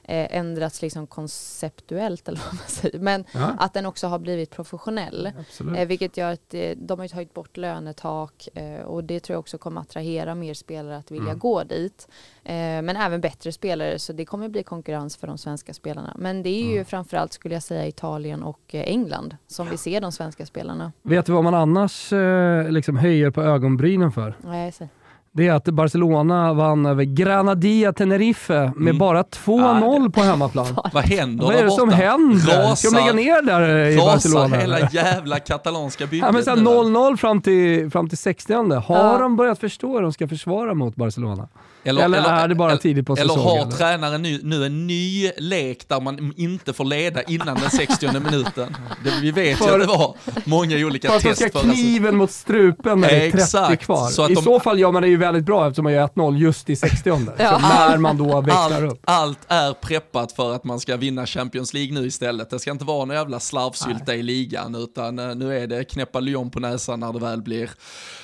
ändrats 0.08 0.82
liksom 0.82 1.06
konceptuellt 1.06 2.28
eller 2.28 2.38
vad 2.44 2.54
man 2.54 2.64
säger, 2.68 2.98
men 2.98 3.24
Ja, 3.32 3.52
att 3.58 3.74
den 3.74 3.86
också 3.86 4.06
har 4.06 4.18
blivit 4.18 4.50
professionell. 4.50 5.32
absolut. 5.40 5.78
Eh, 5.78 5.86
vilket 5.86 6.16
gör 6.16 6.32
att 6.32 6.54
eh, 6.54 6.70
de 6.76 7.00
har 7.00 7.08
tagit 7.08 7.34
bort 7.34 7.56
lönetak 7.56 8.48
eh, 8.54 8.80
och 8.80 9.04
det 9.04 9.20
tror 9.20 9.34
jag 9.34 9.40
också 9.40 9.58
kommer 9.58 9.80
attrahera 9.80 10.34
mer 10.34 10.54
spelare 10.54 10.96
att 10.96 11.10
vilja 11.10 11.26
Mm. 11.28 11.38
gå 11.38 11.62
dit. 11.64 12.08
Eh, 12.44 12.54
men 12.54 12.88
även 12.96 13.20
bättre 13.20 13.52
spelare 13.52 13.98
så 13.98 14.12
det 14.12 14.24
kommer 14.24 14.48
bli 14.48 14.62
konkurrens 14.62 15.16
för 15.16 15.26
de 15.26 15.38
svenska 15.38 15.74
spelarna. 15.74 16.12
Men 16.18 16.42
det 16.42 16.50
är 16.50 16.64
ju 16.64 16.72
Mm. 16.72 16.84
framförallt 16.84 17.32
skulle 17.32 17.54
jag 17.54 17.62
säga 17.62 17.86
Italien 17.86 18.42
och 18.42 18.74
eh, 18.74 18.80
England 18.82 19.36
som 19.46 19.70
vi 19.70 19.76
ser 19.76 20.00
de 20.00 20.12
svenska 20.12 20.46
spelarna. 20.46 20.92
Vet 21.02 21.26
du 21.26 21.32
vad 21.32 21.44
man 21.44 21.54
annars 21.54 22.12
eh, 22.12 22.70
liksom 22.70 22.96
höjer 22.96 23.30
på 23.30 23.42
ögonbrynen 23.42 24.12
för? 24.12 24.34
Nej, 24.40 24.72
så. 24.72 24.88
Det 25.32 25.48
är 25.48 25.52
att 25.52 25.64
Barcelona 25.64 26.52
vann 26.52 26.86
över 26.86 27.04
Granadia 27.04 27.92
Tenerife 27.92 28.72
med 28.76 28.88
Mm. 28.88 28.98
bara 28.98 29.22
2-0 29.22 30.12
på 30.12 30.20
hemmaplan. 30.20 30.66
Vad 30.92 31.04
händer 31.04 31.44
Vad 31.44 31.54
är 31.54 31.64
det 31.64 31.70
som 31.70 31.88
händer? 31.88 32.74
Ska 32.74 32.90
de 32.90 32.96
lägga 32.96 33.12
ner 33.12 33.42
där 33.42 33.86
i 33.88 33.96
Barcelona? 33.96 34.56
hela 34.56 34.80
jävla 34.90 35.38
katalanska 35.38 36.06
bygget 36.06 36.26
Ja, 36.26 36.32
men 36.32 36.44
så 36.44 36.50
här 36.50 36.56
nu, 36.56 36.64
va? 36.64 36.70
0-0 37.10 37.16
fram 37.16 37.40
till, 37.40 37.90
fram 37.90 38.08
till 38.08 38.18
60 38.18 38.52
Har 38.54 38.96
Ja. 38.96 39.18
de 39.18 39.36
börjat 39.36 39.58
förstå 39.58 39.94
hur 39.94 40.02
de 40.02 40.12
ska 40.12 40.28
försvara 40.28 40.74
mot 40.74 40.96
Barcelona? 40.96 41.48
Eller, 41.88 42.04
Eller, 42.04 42.18
är 42.18 42.48
det 42.48 42.54
bara 42.54 42.70
eller- 42.70 42.80
tidigt 42.80 43.06
på 43.06 43.12
Eller 43.16 43.34
säsongen? 43.34 43.64
har 43.64 43.72
tränaren 43.72 44.22
nu, 44.22 44.40
nu 44.42 44.66
en 44.66 44.86
ny 44.86 45.30
lek 45.38 45.88
där 45.88 46.00
man 46.00 46.32
inte 46.36 46.72
får 46.72 46.84
leda 46.84 47.22
innan 47.22 47.56
den 47.60 47.70
60 47.70 48.20
minuten? 48.20 48.76
Det, 49.04 49.10
vi 49.22 49.30
vet 49.30 49.48
ju 49.50 49.54
För- 49.56 49.74
att 49.74 49.80
det 49.80 49.86
var 49.86 50.14
många 50.44 50.76
olika 50.76 51.08
För 51.08 51.16
att 51.16 51.22
de 51.22 51.28
test 51.34 51.48
ska 51.50 51.60
kniven 51.60 52.16
mot 52.16 52.30
strupen 52.30 53.00
när 53.00 53.08
det 53.08 53.16
är 53.26 53.30
30 53.30 53.38
Exakt, 53.42 53.82
kvar. 53.84 54.08
så 54.08 54.28
I 54.28 54.34
de- 54.34 54.42
så 54.42 54.60
fall 54.60 54.78
gör 54.78 54.92
man 54.92 55.02
det 55.02 55.08
ju 55.08 55.16
väldigt 55.16 55.44
bra 55.44 55.66
eftersom 55.66 55.84
man 55.84 55.92
gör 55.92 56.04
1-0 56.04 56.36
just 56.38 56.70
i 56.70 56.76
60 56.76 57.08
Ja. 57.38 57.50
Så 57.50 57.58
när 57.58 57.96
man 57.98 58.16
då 58.16 58.40
växlar 58.40 58.82
Allt, 58.82 58.92
upp. 58.92 59.00
allt 59.04 59.38
är 59.48 59.72
preppat 59.72 60.32
för 60.32 60.54
att 60.54 60.64
man 60.64 60.80
ska 60.80 60.96
vinna 60.96 61.26
Champions 61.26 61.74
League 61.74 61.94
nu 62.00 62.06
istället. 62.06 62.50
Det 62.50 62.58
ska 62.58 62.70
inte 62.70 62.84
vara 62.84 63.04
någon 63.04 63.16
jävla 63.16 63.40
slarvsylta 63.40 64.14
i 64.14 64.22
ligan, 64.22 64.74
utan 64.74 65.18
eh, 65.18 65.34
nu 65.34 65.58
är 65.58 65.66
det 65.66 65.84
knäppa 65.84 66.20
Lyon 66.20 66.50
på 66.50 66.60
näsan 66.60 67.00
när 67.00 67.12
det 67.12 67.18
väl 67.18 67.42
blir 67.42 67.70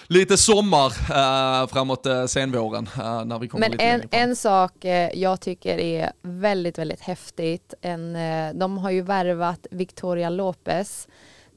lite 0.06 0.36
sommar 0.36 0.86
eh, 1.10 1.68
framåt 1.68 2.06
eh, 2.06 2.26
senvåren. 2.26 2.88
Eh, 2.98 3.24
när 3.24 3.38
vi 3.38 3.48
Men 3.58 3.80
en, 3.80 4.02
en 4.10 4.36
sak 4.36 4.84
eh, 4.84 5.10
jag 5.14 5.40
tycker 5.40 5.78
är 5.78 6.12
väldigt, 6.22 6.78
väldigt 6.78 7.00
häftigt. 7.00 7.74
En, 7.80 8.16
eh, 8.16 8.54
de 8.54 8.78
har 8.78 8.90
ju 8.90 9.02
värvat 9.02 9.66
Victoria 9.70 10.30
Lopez 10.30 11.08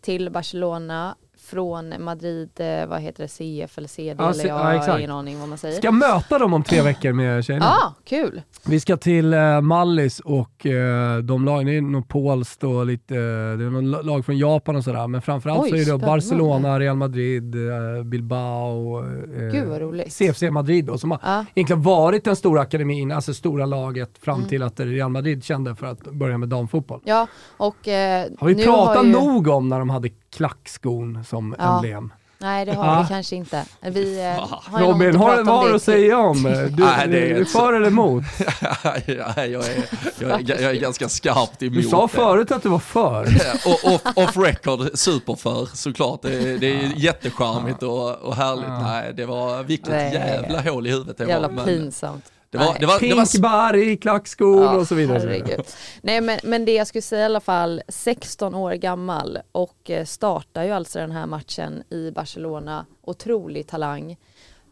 till 0.01 0.29
Barcelona 0.29 1.15
från 1.47 2.03
Madrid, 2.03 2.49
eh, 2.57 2.85
vad 2.87 3.01
heter 3.01 3.23
det, 3.23 3.27
CF 3.27 3.77
eller 3.77 3.87
CD 3.87 4.23
Ja, 4.23 4.29
eller 4.31 4.47
jag 4.47 4.75
ja, 4.75 4.91
har 4.91 4.97
ingen 4.97 5.11
aning 5.11 5.39
vad 5.39 5.49
man 5.49 5.57
säger. 5.57 5.77
Ska 5.77 5.91
möta 5.91 6.39
dem 6.39 6.53
om 6.53 6.63
tre 6.63 6.81
veckor 6.81 7.11
med 7.13 7.45
tjejerna. 7.45 7.65
Ja, 7.65 7.85
ah, 7.87 7.93
kul. 8.05 8.41
Vi 8.65 8.79
ska 8.79 8.97
till 8.97 9.33
eh, 9.33 9.61
Mallis 9.61 10.19
och 10.19 10.65
eh, 10.65 11.17
de 11.17 11.45
lagen, 11.45 11.65
det 11.67 11.77
är 11.77 11.81
nog 11.81 12.07
polskt 12.07 12.63
och 12.63 12.85
lite, 12.85 13.15
eh, 13.15 13.21
det 13.21 13.65
är 13.65 13.69
någon 13.69 13.91
lag 13.91 14.25
från 14.25 14.37
Japan 14.37 14.75
och 14.75 14.83
sådär, 14.83 15.07
men 15.07 15.21
framförallt 15.21 15.61
Oj, 15.61 15.69
så 15.69 15.75
är 15.75 15.79
det 15.79 15.85
spännande. 15.85 16.05
Barcelona, 16.05 16.79
Real 16.79 16.95
Madrid, 16.97 17.55
eh, 17.55 18.03
Bilbao, 18.03 18.99
eh, 18.99 19.51
Gud 19.51 19.67
vad 19.67 19.81
roligt. 19.81 20.13
CFC 20.13 20.41
Madrid 20.51 20.85
då, 20.85 20.97
som 20.97 21.11
har 21.11 21.45
egentligen 21.55 21.81
varit 21.81 22.23
den 22.23 22.35
stora 22.35 22.61
akademin, 22.61 23.11
alltså 23.11 23.33
stora 23.33 23.65
laget 23.65 24.17
fram 24.17 24.37
Mm. 24.37 24.49
till 24.49 24.63
att 24.63 24.79
Real 24.79 25.09
Madrid 25.09 25.43
kände 25.43 25.75
för 25.75 25.85
att 25.85 25.99
börja 26.03 26.37
med 26.37 26.49
damfotboll. 26.49 27.01
ja 27.03 27.27
och 27.57 27.87
eh, 27.87 28.25
Har 28.39 28.47
vi 28.47 28.63
pratat 28.65 28.97
har 28.97 29.03
ju, 29.05 29.11
nog 29.11 29.47
om 29.47 29.69
när 29.69 29.79
de 29.79 29.89
hade 29.89 30.09
klackskon 30.38 31.23
som 31.23 31.55
Ja. 31.59 31.75
emblem? 31.75 32.13
Nej 32.39 32.65
det 32.65 32.73
har 32.73 32.85
Ja. 32.85 33.01
vi 33.01 33.07
kanske 33.07 33.35
inte. 33.35 33.65
Vi 33.81 34.19
eh, 34.25 34.47
har 34.47 34.79
Robin, 34.79 35.07
inte 35.07 35.19
har, 35.19 35.43
vad 35.43 35.55
har 35.57 35.69
du 35.69 35.75
att 35.75 35.83
säga 35.83 36.17
om? 36.17 36.43
Du, 36.71 36.83
Nej, 36.83 37.07
det 37.07 37.31
är 37.31 37.35
du 37.39 37.45
för 37.45 37.73
eller 37.73 37.88
emot? 37.88 38.23
Ja, 38.61 38.95
jag, 39.05 39.38
är, 39.38 39.45
jag, 39.45 39.65
är, 39.67 40.61
jag 40.61 40.71
är 40.75 40.79
ganska 40.79 41.09
skarpt 41.09 41.63
emot 41.63 41.75
Du 41.75 41.83
sa 41.83 42.07
förut 42.07 42.51
att 42.51 42.63
du 42.63 42.69
var 42.69 42.79
för. 42.79 43.21
och 43.65 43.93
off, 43.93 44.01
off 44.15 44.38
record, 44.38 44.97
superför 44.97 45.65
såklart. 45.73 46.21
Det, 46.21 46.35
är- 46.53 46.57
det 46.57 46.67
är 46.79 46.91
jättecharmigt 46.95 47.83
och, 47.83 48.15
och 48.15 48.35
härligt. 48.35 48.65
Ja. 48.67 48.79
Nej, 48.81 49.13
det 49.13 49.25
var 49.25 49.63
vilket 49.63 49.89
Nej. 49.89 50.13
jävla 50.13 50.61
hål 50.61 50.88
i 50.88 50.91
huvudet 50.91 51.17
det 51.17 51.25
jävla 51.27 51.47
var. 51.47 51.55
Men 51.55 51.65
pinsamt. 51.65 52.31
Det 52.58 52.66
var, 52.66 52.80
det 52.80 52.86
var, 52.86 52.99
det 52.99 53.16
var, 53.16 53.26
Pink 53.26 53.41
bar 53.41 53.76
i 53.76 53.97
klackskor 53.97 54.64
Ja, 54.64 54.76
och 54.76 54.88
så 54.88 54.95
vidare. 54.95 55.20
herregud. 55.20 55.66
Nej 56.01 56.22
men, 56.22 56.39
men 56.43 56.66
det 56.66 56.74
jag 56.74 56.88
skulle 56.88 57.01
säga 57.01 57.22
i 57.22 57.26
alla 57.26 57.39
fall, 57.39 57.82
16 57.88 58.55
år 58.55 58.74
gammal 58.74 59.39
och 59.51 59.89
eh, 59.89 60.05
startar 60.05 60.64
ju 60.64 60.72
alltså 60.72 60.99
den 60.99 61.12
här 61.12 61.26
matchen 61.26 61.84
i 61.89 62.12
Barcelona. 62.12 62.86
Otrolig 63.01 63.68
talang 63.68 64.18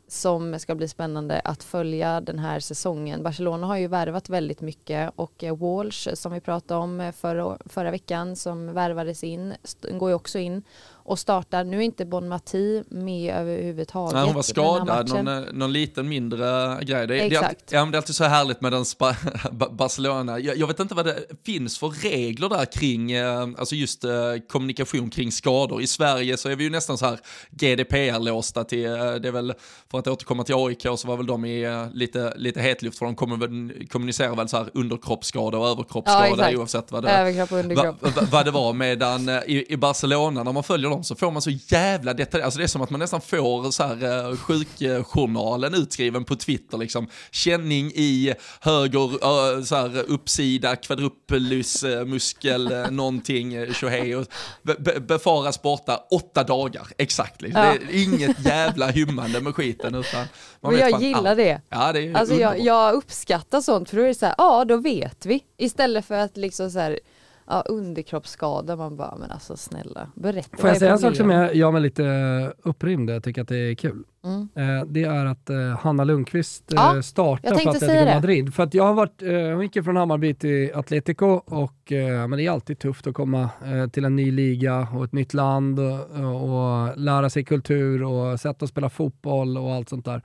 som 0.08 0.60
ska 0.60 0.76
bli 0.76 0.88
spännande 0.88 1.40
att 1.40 1.64
följa 1.64 2.22
den 2.22 2.40
här 2.40 2.60
säsongen. 2.60 3.24
Barcelona 3.24 3.68
har 3.68 3.78
ju 3.78 3.88
värvat 3.88 4.30
väldigt 4.30 4.62
mycket 4.62 5.12
och 5.16 5.44
eh, 5.44 5.58
Walsh 5.58 6.14
som 6.14 6.32
vi 6.32 6.42
pratade 6.42 6.80
om 6.80 7.00
eh, 7.02 7.12
förra, 7.12 7.58
förra 7.66 7.92
veckan 7.92 8.36
som 8.36 8.74
värvades 8.74 9.24
in 9.24 9.54
går 9.92 10.10
ju 10.10 10.16
också 10.16 10.40
in 10.40 10.64
och 11.06 11.20
startar, 11.20 11.64
nu 11.64 11.78
är 11.78 11.82
inte 11.82 12.06
Bon 12.06 12.28
Mati 12.28 12.84
med 12.90 13.36
överhuvudtaget. 13.36 14.14
Nej, 14.16 14.26
hon 14.26 14.34
var 14.36 14.42
skadad, 14.42 15.10
någon, 15.10 15.28
eh, 15.28 15.44
någon 15.54 15.74
liten 15.74 16.10
mindre 16.10 16.78
grej. 16.82 16.86
Det, 16.86 16.94
är- 17.04 17.08
det, 17.08 17.36
Exakt. 17.36 17.72
ja, 17.72 17.86
det 17.86 17.96
är 17.96 17.98
alltid 17.98 18.16
så 18.16 18.24
härligt 18.24 18.62
med 18.62 18.72
den 18.72 18.86
spa, 18.86 19.16
Ba- 19.52 19.70
Barcelona. 19.72 20.40
Jag, 20.40 20.58
jag 20.58 20.68
vet 20.68 20.80
inte 20.80 20.96
vad 20.96 21.06
det 21.06 21.20
finns 21.46 21.78
för 21.80 21.88
regler 21.90 22.50
där 22.50 22.66
kring, 22.66 23.12
eh, 23.12 23.42
alltså 23.58 23.76
just 23.76 24.04
eh, 24.04 24.12
kommunikation 24.50 25.10
kring 25.10 25.32
skador. 25.32 25.82
I 25.82 25.88
Sverige 25.88 26.38
så 26.38 26.50
är 26.50 26.56
vi 26.56 26.64
ju 26.64 26.70
nästan 26.70 26.98
så 26.98 27.06
här 27.06 27.20
GDPR-låsta 27.52 28.64
till, 28.64 28.82
det 28.84 29.28
är 29.28 29.32
väl, 29.32 29.54
för 29.92 30.00
att 30.00 30.08
återkomma 30.08 30.44
till 30.44 30.56
AIK 30.56 30.82
så 30.98 31.08
var 31.08 31.18
väl 31.18 31.26
de 31.26 31.46
i 31.46 31.88
lite, 31.94 32.34
lite 32.38 32.62
hetluft 32.62 32.98
för 32.98 33.06
de 33.06 33.16
kommunicerar 33.88 34.36
väl 34.36 34.50
så 34.50 34.58
här 34.58 34.70
underkroppsskada 34.74 35.58
och 35.58 35.66
Ja, 35.66 35.72
överkroppsskada 35.72 36.28
exakt. 36.30 36.58
oavsett 36.58 36.92
vad 36.92 37.04
det 37.04 37.10
Överkropp 37.12 37.52
och 37.52 37.58
underkropp. 37.58 38.02
va, 38.16 38.28
vad 38.32 38.46
det 38.46 38.52
var 38.52 38.74
medan 38.74 39.30
i, 39.30 39.66
i 39.74 39.78
Barcelona 39.78 40.44
när 40.44 40.52
man 40.54 40.64
följer 40.64 40.95
dem 40.96 41.04
så 41.04 41.16
får 41.16 41.32
man 41.32 41.42
så 41.42 41.50
jävla 41.50 42.14
detaljerat, 42.14 42.46
alltså 42.46 42.58
det 42.58 42.64
är 42.64 42.68
som 42.68 42.82
att 42.82 42.90
man 42.90 43.00
nästan 43.00 43.22
får 43.22 43.72
så 43.72 43.84
här 43.84 44.30
eh, 44.30 44.38
sjukjournalen 44.38 45.74
utskriven 45.74 46.26
på 46.26 46.36
Twitter 46.36 46.78
liksom. 46.78 47.08
Känning 47.32 47.92
i 47.96 48.34
höger 48.62 49.04
eh, 49.14 49.64
så 49.64 49.76
här 49.76 50.04
uppsida, 50.08 50.76
kvadrupelus, 50.76 51.84
muskel, 51.84 52.72
eh, 52.72 52.92
någonting, 52.92 53.74
tjohej 53.74 54.26
be, 54.64 55.00
befaras 55.00 55.62
borta 55.62 55.98
åtta 56.12 56.44
dagar, 56.44 56.88
exakt. 56.98 57.42
Liksom. 57.42 57.62
Ja. 57.62 57.74
Det 57.88 57.98
är 57.98 58.04
inget 58.04 58.46
jävla 58.46 58.88
hymmande 58.88 59.42
med 59.42 59.56
skiten 59.56 59.96
utan 59.96 60.26
Men 60.62 60.78
jag 60.78 60.92
fan 60.92 61.02
gillar 61.02 61.30
allt. 61.30 61.38
det. 61.38 61.62
Ja, 61.70 61.94
det 61.94 62.08
är 62.08 62.14
Alltså 62.14 62.36
jag, 62.36 62.60
jag 62.60 62.94
uppskattar 62.94 63.62
sånt 63.62 63.90
för 63.90 63.98
då 63.98 64.04
är 64.04 64.08
det 64.08 64.16
så 64.16 64.26
här, 64.26 64.36
ja 64.38 64.66
då 64.66 64.78
vet 64.78 65.26
vi. 65.26 65.44
Istället 65.58 66.06
för 66.06 66.16
att 66.16 66.38
liksom 66.38 66.72
så 66.72 66.80
här, 66.80 67.00
ja, 67.48 67.64
underkroppsskada, 67.70 68.76
man 68.76 68.98
bara, 68.98 69.16
men 69.16 69.32
alltså 69.32 69.58
snälla, 69.58 70.08
berätta. 70.16 70.58
Får 70.58 70.70
jag 70.70 70.78
säga 70.78 70.92
en 70.92 71.00
sak 71.00 71.16
som 71.16 71.30
jag 71.30 71.56
gör 71.56 71.72
mig 71.72 71.82
lite 71.82 72.54
upprymd, 72.64 73.10
jag 73.10 73.24
tycker 73.24 73.42
att 73.42 73.48
det 73.48 73.58
är 73.58 73.76
kul. 73.76 74.04
Mm. 74.24 74.50
Eh, 74.56 74.86
det 74.86 75.04
är 75.04 75.26
att 75.26 75.50
eh, 75.50 75.58
Hanna 75.58 76.04
Lundqvist 76.04 76.74
eh, 76.74 76.76
Ja, 76.76 77.02
startar 77.02 77.56
för 77.56 77.70
Atletico. 77.70 78.06
Madrid. 78.06 78.54
För 78.54 78.64
att 78.64 78.74
jag 78.74 78.84
har 78.84 78.94
varit, 78.94 79.22
eh, 79.22 79.30
hon 79.32 79.62
gick 79.62 79.84
från 79.84 79.96
Hammarby 79.96 80.34
till 80.34 80.72
Atletico 80.76 81.26
och 81.46 81.92
eh, 81.92 82.28
men 82.28 82.32
det 82.32 82.46
är 82.46 82.52
alltid 82.52 82.80
tufft 82.80 83.08
att 83.08 83.14
komma 83.14 83.50
eh, 83.66 83.90
till 83.90 84.06
en 84.06 84.16
ny 84.16 84.32
liga 84.32 84.88
och 84.96 85.04
ett 85.04 85.14
nytt 85.14 85.34
land 85.34 85.80
och, 85.80 86.44
och 86.44 86.98
lära 86.98 87.30
sig 87.30 87.44
kultur 87.44 88.04
och 88.04 88.40
sätt 88.40 88.64
att 88.64 88.70
spela 88.70 88.90
fotboll 88.90 89.58
och 89.58 89.74
allt 89.74 89.90
sånt 89.90 90.06
där. 90.06 90.22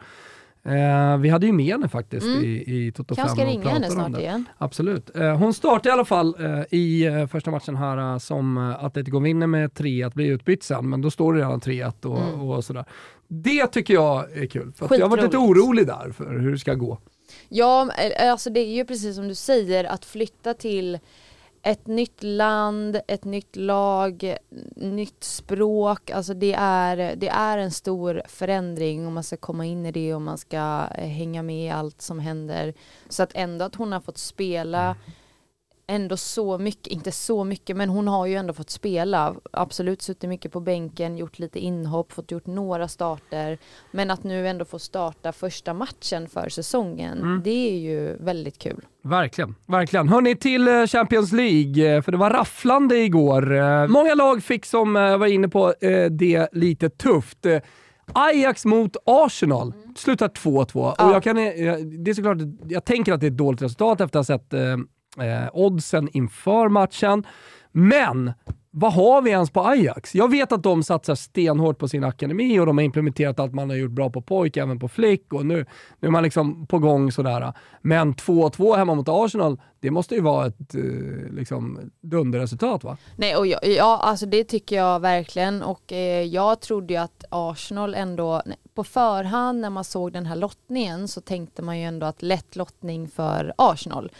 Eh, 0.65 1.17
vi 1.19 1.29
hade 1.29 1.47
ju 1.47 1.53
med 1.53 1.67
henne 1.67 1.89
faktiskt 1.89 2.27
Mm. 2.27 2.45
i, 2.45 2.49
i 2.87 2.93
Toto 2.93 3.15
5 3.15 3.27
Kanske 3.27 3.43
ska 3.43 3.51
ringa 3.51 3.69
henne 3.69 3.91
snart 3.91 4.13
det. 4.13 4.21
igen. 4.21 4.45
Absolut. 4.59 5.17
Eh, 5.17 5.37
hon 5.37 5.55
startar 5.55 5.91
i 5.91 5.93
alla 5.93 6.05
fall 6.05 6.35
eh, 6.41 6.63
i 6.71 7.07
eh, 7.07 7.27
första 7.27 7.51
matchen 7.51 7.77
här 7.77 8.13
eh, 8.13 8.19
som 8.19 8.57
eh, 8.57 8.85
Atletico 8.85 9.19
vinner 9.21 9.47
med 9.47 9.71
3-1, 9.73 10.15
blir 10.15 10.33
utbytt 10.33 10.63
sen, 10.63 10.89
men 10.91 11.01
då 11.03 11.11
står 11.11 11.33
det 11.35 11.39
redan 11.41 11.61
3-1 11.61 12.07
och, 12.07 12.19
Mm. 12.19 12.41
och 12.41 12.65
sådär. 12.65 12.85
Det 13.29 13.67
tycker 13.67 13.95
jag 13.95 14.37
är 14.37 14.47
kul, 14.47 14.73
för 14.77 14.85
att 14.87 14.99
jag 14.99 15.05
har 15.05 15.11
varit 15.11 15.25
lite 15.25 15.39
orolig 15.39 15.87
där 15.87 16.13
för 16.13 16.39
hur 16.39 16.53
det 16.53 16.59
ska 16.59 16.75
gå. 16.75 16.99
Ja, 17.49 17.89
alltså 18.21 18.51
det 18.51 18.61
är 18.61 18.75
ju 18.75 18.85
precis 18.85 19.17
som 19.17 19.29
du 19.29 19.35
säger, 19.35 19.85
att 19.85 20.05
flytta 20.05 20.55
till 20.55 20.99
ett 21.63 21.87
nytt 21.87 22.23
land, 22.23 23.01
ett 23.07 23.25
nytt 23.25 23.57
lag, 23.57 24.37
nytt 24.77 25.25
språk, 25.25 26.11
alltså 26.11 26.35
det 26.35 26.55
är, 26.59 27.17
det 27.17 27.29
är 27.29 27.59
en 27.59 27.71
stor 27.71 28.23
förändring 28.29 29.07
om 29.07 29.15
man 29.15 29.25
ska 29.25 29.37
komma 29.37 29.67
in 29.67 29.87
i 29.87 29.93
det 29.93 30.15
och 30.15 30.23
man 30.23 30.39
ska 30.39 30.87
eh, 30.95 31.09
hänga 31.09 31.43
med 31.43 31.67
i 31.67 31.71
allt 31.71 32.03
som 32.03 32.19
händer. 32.19 32.75
Så 33.09 33.23
att 33.23 33.33
ändå 33.35 33.65
att 33.65 33.75
hon 33.75 33.93
har 33.93 34.01
fått 34.01 34.19
spela 34.19 34.85
mm 34.85 34.97
ändå 35.91 36.17
så 36.17 36.59
mycket, 36.59 36.87
inte 36.87 37.13
så 37.13 37.45
mycket, 37.45 37.77
men 37.77 37.89
hon 37.89 38.09
har 38.09 38.27
ju 38.27 38.35
ändå 38.35 38.53
fått 38.55 38.71
spela. 38.71 39.35
Absolut 39.53 40.03
suttit 40.03 40.29
mycket 40.31 40.53
på 40.53 40.61
bänken, 40.61 41.17
gjort 41.19 41.39
lite 41.39 41.59
inhopp, 41.59 42.13
fått 42.13 42.31
gjort 42.31 42.47
några 42.47 42.89
starter. 42.89 43.59
Men 43.91 44.11
att 44.11 44.25
nu 44.25 44.49
ändå 44.49 44.65
få 44.65 44.79
starta 44.79 45.33
första 45.33 45.75
matchen 45.75 46.29
för 46.29 46.49
säsongen, 46.49 47.19
Mm. 47.19 47.41
det 47.45 47.71
är 47.71 47.79
ju 47.79 48.17
väldigt 48.21 48.59
kul. 48.59 48.85
Verkligen, 49.03 49.55
verkligen. 49.67 50.09
Hörni, 50.09 50.37
till 50.37 50.69
eh, 50.69 50.87
Champions 50.87 51.33
League, 51.33 51.97
eh, 51.97 52.03
för 52.03 52.13
det 52.13 52.19
var 52.19 52.31
rafflande 52.31 52.97
igår. 52.99 53.57
Eh, 53.57 53.87
Många 53.87 54.15
lag 54.15 54.43
fick, 54.43 54.67
som 54.67 54.95
jag 54.97 55.19
var 55.19 55.27
inne 55.27 55.49
på, 55.49 55.75
det 56.11 56.49
lite 56.53 56.91
tufft. 56.91 57.47
Ajax 58.13 58.65
mot 58.65 58.97
Arsenal 59.05 59.73
slutar 59.97 60.29
2-2. 60.29 60.81
Och 60.91 60.95
Ja. 60.99 61.13
jag, 61.13 61.23
kan, 61.23 61.37
det 61.37 62.11
är 62.11 62.15
såklart, 62.15 62.39
jag 62.69 62.85
tänker 62.85 63.13
att 63.13 63.21
det 63.21 63.27
är 63.27 63.31
ett 63.31 63.37
dåligt 63.37 63.63
resultat 63.63 64.01
efter 64.01 64.19
att 64.19 64.29
ha 64.29 64.39
sett 64.39 64.55
eh, 65.19 65.49
oddsen 65.53 66.09
inför 66.13 66.69
matchen. 66.69 67.27
Men 67.73 68.33
vad 68.73 68.93
har 68.93 69.23
vi 69.23 69.31
ens 69.31 69.51
på 69.51 69.61
Ajax? 69.61 70.15
Jag 70.15 70.31
vet 70.31 70.53
att 70.53 70.63
de 70.63 70.83
satsar 70.83 71.15
stenhårt 71.15 71.79
på 71.79 71.89
sin 71.89 72.05
akademi 72.05 72.59
och 72.61 72.67
de 72.67 72.79
har 72.79 72.85
implementerat 72.85 73.41
allt 73.41 73.55
man 73.55 73.71
har 73.71 73.77
gjort 73.77 73.91
bra 73.91 74.11
på 74.11 74.23
pojk, 74.23 74.57
även 74.57 74.79
på 74.79 74.89
flick 74.89 75.33
och 75.33 75.47
nu, 75.47 75.67
nu 76.01 76.09
är 76.09 76.13
man 76.13 76.23
liksom 76.23 76.67
på 76.67 76.79
gång 76.79 77.13
sådär. 77.13 77.53
Men 77.83 78.15
2-2 78.15 78.77
hemma 78.77 78.95
mot 78.95 79.09
Arsenal, 79.09 79.61
det 79.81 79.91
måste 79.91 80.15
ju 80.15 80.21
vara 80.21 80.47
ett 80.47 80.75
eh, 80.75 81.33
liksom, 81.33 81.91
dunderresultat 82.01 82.85
va? 82.85 82.97
Nej, 83.17 83.37
och 83.37 83.47
jag, 83.47 83.67
ja, 83.67 84.01
alltså 84.03 84.27
det 84.27 84.45
tycker 84.45 84.77
jag 84.77 85.01
verkligen 85.01 85.63
och 85.63 85.93
eh, 85.93 86.25
jag 86.25 86.61
trodde 86.61 86.95
ju 86.95 87.01
att 87.01 87.25
Arsenal 87.31 87.95
ändå, 87.95 88.43
på 88.75 88.85
förhand 88.85 89.61
när 89.61 89.71
man 89.71 89.85
såg 89.85 90.13
den 90.13 90.27
här 90.27 90.37
lottningen 90.37 91.09
så 91.09 91.21
tänkte 91.21 91.63
man 91.63 91.79
ju 91.79 91.85
ändå 91.85 92.07
att 92.07 92.23
lätt 92.23 92.57
lottning 92.57 93.09
för 93.09 93.53
Arsenal. 93.59 94.11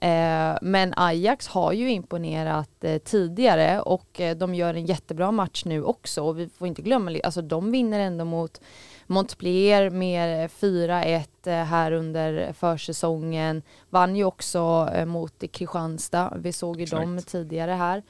Eh, 0.00 0.58
men 0.62 0.94
Ajax 0.96 1.48
har 1.48 1.72
ju 1.72 1.90
imponerat 1.90 2.84
eh, 2.84 2.98
tidigare 2.98 3.80
och 3.80 4.20
eh, 4.20 4.36
de 4.36 4.54
gör 4.54 4.74
en 4.74 4.86
jättebra 4.86 5.30
match 5.30 5.64
nu 5.64 5.82
också 5.82 6.22
och 6.22 6.38
vi 6.38 6.48
får 6.48 6.68
inte 6.68 6.82
glömma, 6.82 7.20
alltså 7.24 7.42
de 7.42 7.70
vinner 7.70 8.00
ändå 8.00 8.24
mot 8.24 8.60
Montpellier 9.06 9.90
med 9.90 10.50
4-1 10.50 11.24
eh, 11.46 11.52
här 11.52 11.92
under 11.92 12.52
försäsongen. 12.52 13.62
Vann 13.90 14.16
ju 14.16 14.24
också 14.24 14.90
mot 15.06 15.44
Kristianstad. 15.52 16.32
Vi 16.38 16.52
såg 16.52 16.76
ju 16.76 16.82
Exakt. 16.82 17.02
dem 17.02 17.22
tidigare 17.26 17.70
här 17.72 18.02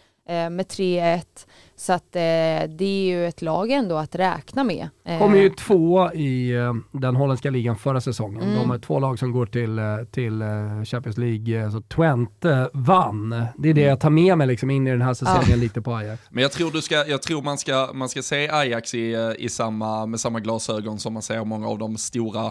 med 0.50 0.66
3-1. 0.66 1.46
Så 1.78 1.92
att 1.92 2.16
eh, 2.16 2.20
det 2.68 2.84
är 2.84 3.04
ju 3.04 3.26
ett 3.26 3.42
lag 3.42 3.70
ändå 3.70 3.96
att 3.96 4.14
räkna 4.14 4.64
med. 4.64 4.88
Eh, 5.04 5.18
Kommer 5.18 5.38
ju 5.38 5.48
två 5.50 6.12
i 6.12 6.50
eh, 6.50 6.72
den 6.92 7.16
holländska 7.16 7.50
ligan 7.50 7.76
förra 7.76 8.00
säsongen. 8.00 8.42
Mm. 8.42 8.54
De 8.56 8.70
är 8.70 8.78
två 8.78 9.00
lag 9.00 9.18
som 9.18 9.32
går 9.32 9.46
till, 9.46 9.78
eh, 9.78 9.84
till 10.10 10.42
eh, 10.42 10.48
Champions 10.84 11.18
League. 11.18 11.64
eh, 11.64 11.70
Så 11.70 11.80
Twente 11.80 12.70
vann. 12.72 13.44
Det 13.58 13.68
är 13.68 13.74
det 13.74 13.80
jag 13.80 14.00
tar 14.00 14.10
med 14.10 14.38
mig 14.38 14.46
liksom 14.46 14.70
in 14.70 14.86
i 14.86 14.90
den 14.90 15.02
här 15.02 15.14
säsongen 15.14 15.60
lite 15.60 15.82
på 15.82 15.94
Ajax. 15.94 16.22
Men 16.30 16.42
jag 16.42 16.52
tror, 16.52 16.70
du 16.70 16.82
ska, 16.82 17.06
jag 17.06 17.22
tror 17.22 17.42
man, 17.42 17.58
ska, 17.58 17.90
man 17.94 18.08
ska 18.08 18.22
se 18.22 18.48
Ajax 18.50 18.94
i, 18.94 19.34
i 19.38 19.48
samma, 19.48 20.06
med 20.06 20.20
samma 20.20 20.40
glasögon 20.40 20.98
som 20.98 21.12
man 21.12 21.22
ser 21.22 21.44
många 21.44 21.68
av 21.68 21.78
de 21.78 21.96
stora 21.96 22.50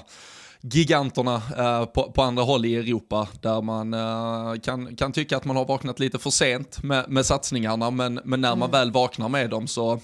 giganterna 0.73 1.41
eh, 1.57 1.85
på, 1.85 2.11
på 2.11 2.21
andra 2.21 2.43
håll 2.43 2.65
i 2.65 2.75
Europa 2.75 3.27
där 3.41 3.61
man 3.61 3.93
eh, 3.93 4.61
kan, 4.61 4.95
kan 4.95 5.11
tycka 5.11 5.37
att 5.37 5.45
man 5.45 5.55
har 5.55 5.65
vaknat 5.65 5.99
lite 5.99 6.19
för 6.19 6.29
sent 6.29 6.83
med, 6.83 7.05
med 7.09 7.25
satsningarna 7.25 7.91
men, 7.91 8.19
men 8.23 8.41
när 8.41 8.55
man 8.55 8.71
väl 8.71 8.91
vaknar 8.91 9.29
med 9.29 9.49
dem 9.49 9.67
så 9.67 9.99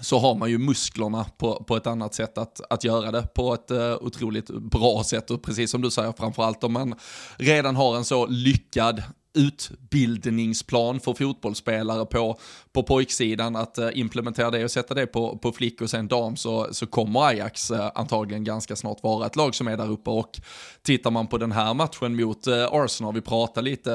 så 0.00 0.18
har 0.18 0.34
man 0.34 0.50
ju 0.50 0.58
musklerna 0.58 1.24
på, 1.38 1.64
på 1.64 1.76
ett 1.76 1.86
annat 1.86 2.14
sätt 2.14 2.38
att, 2.38 2.60
att 2.70 2.84
göra 2.84 3.10
det 3.10 3.22
på 3.34 3.54
ett 3.54 3.70
uh, 3.70 3.94
otroligt 4.00 4.50
bra 4.50 5.02
sätt 5.04 5.30
och 5.30 5.42
precis 5.42 5.70
som 5.70 5.82
du 5.82 5.90
säger 5.90 6.12
framförallt 6.12 6.64
om 6.64 6.72
man 6.72 6.94
redan 7.36 7.76
har 7.76 7.96
en 7.96 8.04
så 8.04 8.26
lyckad 8.26 9.02
utbildningsplan 9.36 11.00
för 11.00 11.14
fotbollsspelare 11.14 12.06
på, 12.06 12.38
på 12.76 12.82
pojksidan 12.82 13.56
att 13.56 13.78
eh, 13.78 13.88
implementera 13.92 14.50
det 14.50 14.64
och 14.64 14.70
sätta 14.70 14.94
det 14.94 15.06
på, 15.06 15.38
på 15.38 15.52
flick 15.52 15.80
och 15.80 15.90
sen 15.90 16.08
dam 16.08 16.36
så, 16.36 16.68
så 16.70 16.86
kommer 16.86 17.26
Ajax 17.26 17.70
eh, 17.70 17.90
antagligen 17.94 18.44
ganska 18.44 18.76
snart 18.76 19.02
vara 19.02 19.26
ett 19.26 19.36
lag 19.36 19.54
som 19.54 19.68
är 19.68 19.76
där 19.76 19.90
uppe 19.90 20.10
och 20.10 20.40
tittar 20.82 21.10
man 21.10 21.26
på 21.26 21.38
den 21.38 21.52
här 21.52 21.74
matchen 21.74 22.16
mot 22.16 22.46
eh, 22.46 22.68
Arsenal, 22.72 23.14
vi 23.14 23.20
pratar 23.20 23.62
lite 23.62 23.92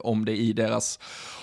om 0.00 0.24
det 0.24 0.36
i 0.36 0.52
deras, 0.52 0.98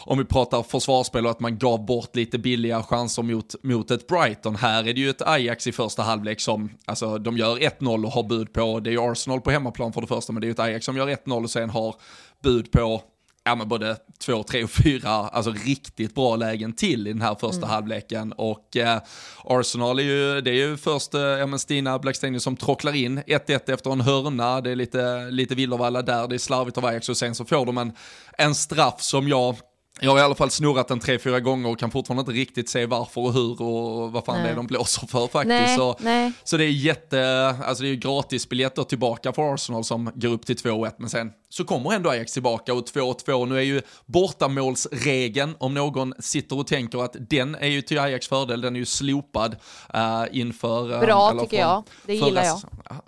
om 0.05 0.17
vi 0.17 0.25
pratar 0.25 0.63
försvarsspel 0.63 1.25
och 1.25 1.31
att 1.31 1.39
man 1.39 1.57
gav 1.57 1.85
bort 1.85 2.15
lite 2.15 2.37
billiga 2.37 2.83
chanser 2.83 3.23
mot, 3.23 3.55
mot 3.63 3.91
ett 3.91 4.07
Brighton. 4.07 4.55
Här 4.55 4.87
är 4.87 4.93
det 4.93 5.01
ju 5.01 5.09
ett 5.09 5.21
Ajax 5.21 5.67
i 5.67 5.71
första 5.71 6.03
halvlek 6.03 6.39
som, 6.39 6.69
alltså 6.85 7.17
de 7.17 7.37
gör 7.37 7.57
1-0 7.57 8.05
och 8.05 8.11
har 8.11 8.23
bud 8.23 8.53
på, 8.53 8.79
det 8.79 8.89
är 8.89 8.91
ju 8.91 9.11
Arsenal 9.11 9.41
på 9.41 9.51
hemmaplan 9.51 9.93
för 9.93 10.01
det 10.01 10.07
första, 10.07 10.33
men 10.33 10.41
det 10.41 10.45
är 10.45 10.47
ju 10.47 10.53
ett 10.53 10.59
Ajax 10.59 10.85
som 10.85 10.97
gör 10.97 11.07
1-0 11.07 11.43
och 11.43 11.51
sen 11.51 11.69
har 11.69 11.95
bud 12.43 12.71
på 12.71 13.01
ja, 13.43 13.55
men 13.55 13.67
både 13.67 13.97
två, 14.25 14.43
tre 14.43 14.63
och 14.63 14.69
fyra 14.69 15.09
alltså 15.09 15.51
riktigt 15.65 16.15
bra 16.15 16.35
lägen 16.35 16.73
till 16.73 17.07
i 17.07 17.13
den 17.13 17.21
här 17.21 17.35
första 17.35 17.65
halvleken. 17.67 18.33
Och 18.33 18.77
eh, 18.77 19.01
Arsenal 19.43 19.99
är 19.99 20.03
ju, 20.03 20.41
det 20.41 20.51
är 20.51 20.67
ju 20.67 20.77
först 20.77 21.13
eh, 21.13 21.21
ja, 21.21 21.45
men 21.47 21.59
Stina 21.59 21.99
Blackstenius 21.99 22.43
som 22.43 22.57
trocklar 22.57 22.95
in 22.95 23.19
1-1 23.19 23.73
efter 23.73 23.91
en 23.91 24.01
hörna. 24.01 24.61
Det 24.61 24.71
är 24.71 24.75
lite, 24.75 25.29
lite 25.29 25.55
villervalla 25.55 26.01
där, 26.01 26.27
det 26.27 26.35
är 26.35 26.39
slarvigt 26.39 26.77
av 26.77 26.85
Ajax 26.85 27.09
och 27.09 27.17
sen 27.17 27.35
så 27.35 27.45
får 27.45 27.65
de 27.65 27.77
en, 27.77 27.91
en 28.37 28.55
straff 28.55 29.01
som 29.01 29.27
jag 29.27 29.55
jag 30.03 30.11
har 30.11 30.17
i 30.19 30.21
alla 30.21 30.35
fall 30.35 30.49
snurrat 30.49 30.87
den 30.87 30.99
tre, 30.99 31.19
fyra 31.19 31.39
gånger 31.39 31.69
och 31.69 31.79
kan 31.79 31.91
fortfarande 31.91 32.19
inte 32.19 32.31
riktigt 32.31 32.69
se 32.69 32.85
varför 32.85 33.21
och 33.21 33.33
hur 33.33 33.61
och 33.61 34.11
vad 34.11 34.25
fan 34.25 34.35
det 34.35 34.41
är 34.41 34.45
Nej. 34.45 34.55
de 34.55 34.67
blåser 34.67 35.07
för 35.07 35.27
faktiskt. 35.27 35.47
nej, 35.47 35.77
Så, 35.77 35.95
nej. 35.99 36.31
så 36.43 36.57
det 36.57 36.63
är 36.63 36.69
jätte, 36.69 37.55
alltså 37.65 37.83
det 37.83 37.89
är 37.89 37.91
ju 37.91 37.95
gratisbiljetter 37.95 38.83
tillbaka 38.83 39.33
för 39.33 39.53
Arsenal 39.53 39.83
som 39.83 40.11
går 40.15 40.29
upp 40.29 40.45
till 40.45 40.55
2-1 40.55 40.93
men 40.97 41.09
sen 41.09 41.31
så 41.51 41.63
kommer 41.63 41.93
ändå 41.93 42.09
Ajax 42.09 42.33
tillbaka 42.33 42.73
och 42.73 42.85
2-2. 42.85 43.45
Nu 43.45 43.57
är 43.57 43.61
ju 43.61 43.81
bortamålsregeln, 44.05 45.55
om 45.59 45.73
någon 45.73 46.13
sitter 46.19 46.59
och 46.59 46.67
tänker 46.67 47.03
att 47.03 47.15
den 47.19 47.55
är 47.55 47.67
ju 47.67 47.81
till 47.81 47.99
Ajax 47.99 48.27
fördel, 48.27 48.61
den 48.61 48.75
är 48.75 48.79
ju 48.79 48.85
slopad 48.85 49.55
uh, 49.95 50.25
inför... 50.31 50.93
Uh, 50.93 50.99
Bra 50.99 51.39
tycker 51.39 51.59
jag, 51.59 51.83
det 52.05 52.15
gillar 52.15 52.43
jag. 52.43 52.61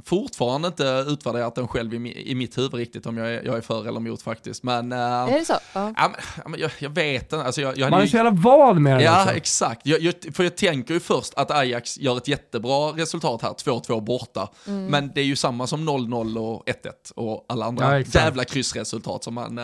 Fortfarande 0.06 0.68
inte 0.68 1.06
utvärderat 1.08 1.56
den 1.56 1.68
själv 1.68 1.94
i, 1.94 2.32
i 2.32 2.36
mitt 2.36 2.58
huvud 2.58 2.74
riktigt 2.74 3.06
om 3.06 3.18
jag 3.18 3.34
är, 3.34 3.42
jag 3.46 3.58
är 3.58 3.62
för 3.62 3.88
eller 3.88 3.98
emot 3.98 4.22
faktiskt. 4.22 4.64
Men, 4.64 4.92
uh, 4.92 5.00
är 5.00 5.40
det 5.40 5.46
så? 5.46 5.54
Ja. 5.74 5.94
ja 5.98 6.12
men, 6.46 6.60
jag, 6.60 6.72
jag, 6.80 6.90
vet 6.90 7.24
inte. 7.24 7.46
Alltså, 7.46 7.62
jag, 7.62 7.78
jag 7.78 7.92
Man 7.92 8.02
är 8.02 8.08
så 8.08 8.18
jävla 8.18 8.32
van 8.32 8.84
med 8.84 8.98
det. 8.98 9.04
Ja, 9.04 9.24
också. 9.24 9.36
exakt. 9.36 9.82
Jag, 9.86 10.14
för 10.34 10.44
jag 10.44 10.58
tänker 10.58 10.94
ju 10.94 11.00
först 11.00 11.34
att 11.34 11.52
Ajax 11.52 12.00
gör 12.00 12.18
ett 12.18 12.28
jättebra 12.28 12.92
resultat 12.92 13.42
här, 13.42 13.50
2-2 13.50 14.02
borta. 14.02 14.50
Mm. 14.68 14.86
Men 14.86 15.12
det 15.16 15.22
är 15.22 15.26
ju 15.26 15.36
samma 15.36 15.68
som 15.68 15.90
0-0 15.90 16.38
och 16.38 16.68
1-1 16.68 17.14
och 17.16 17.46
alla 17.50 17.66
andra 17.66 18.00
ja, 18.00 18.06
jävla 18.34 18.46
kryssresultat. 18.46 19.24
Som 19.24 19.34
man, 19.34 19.56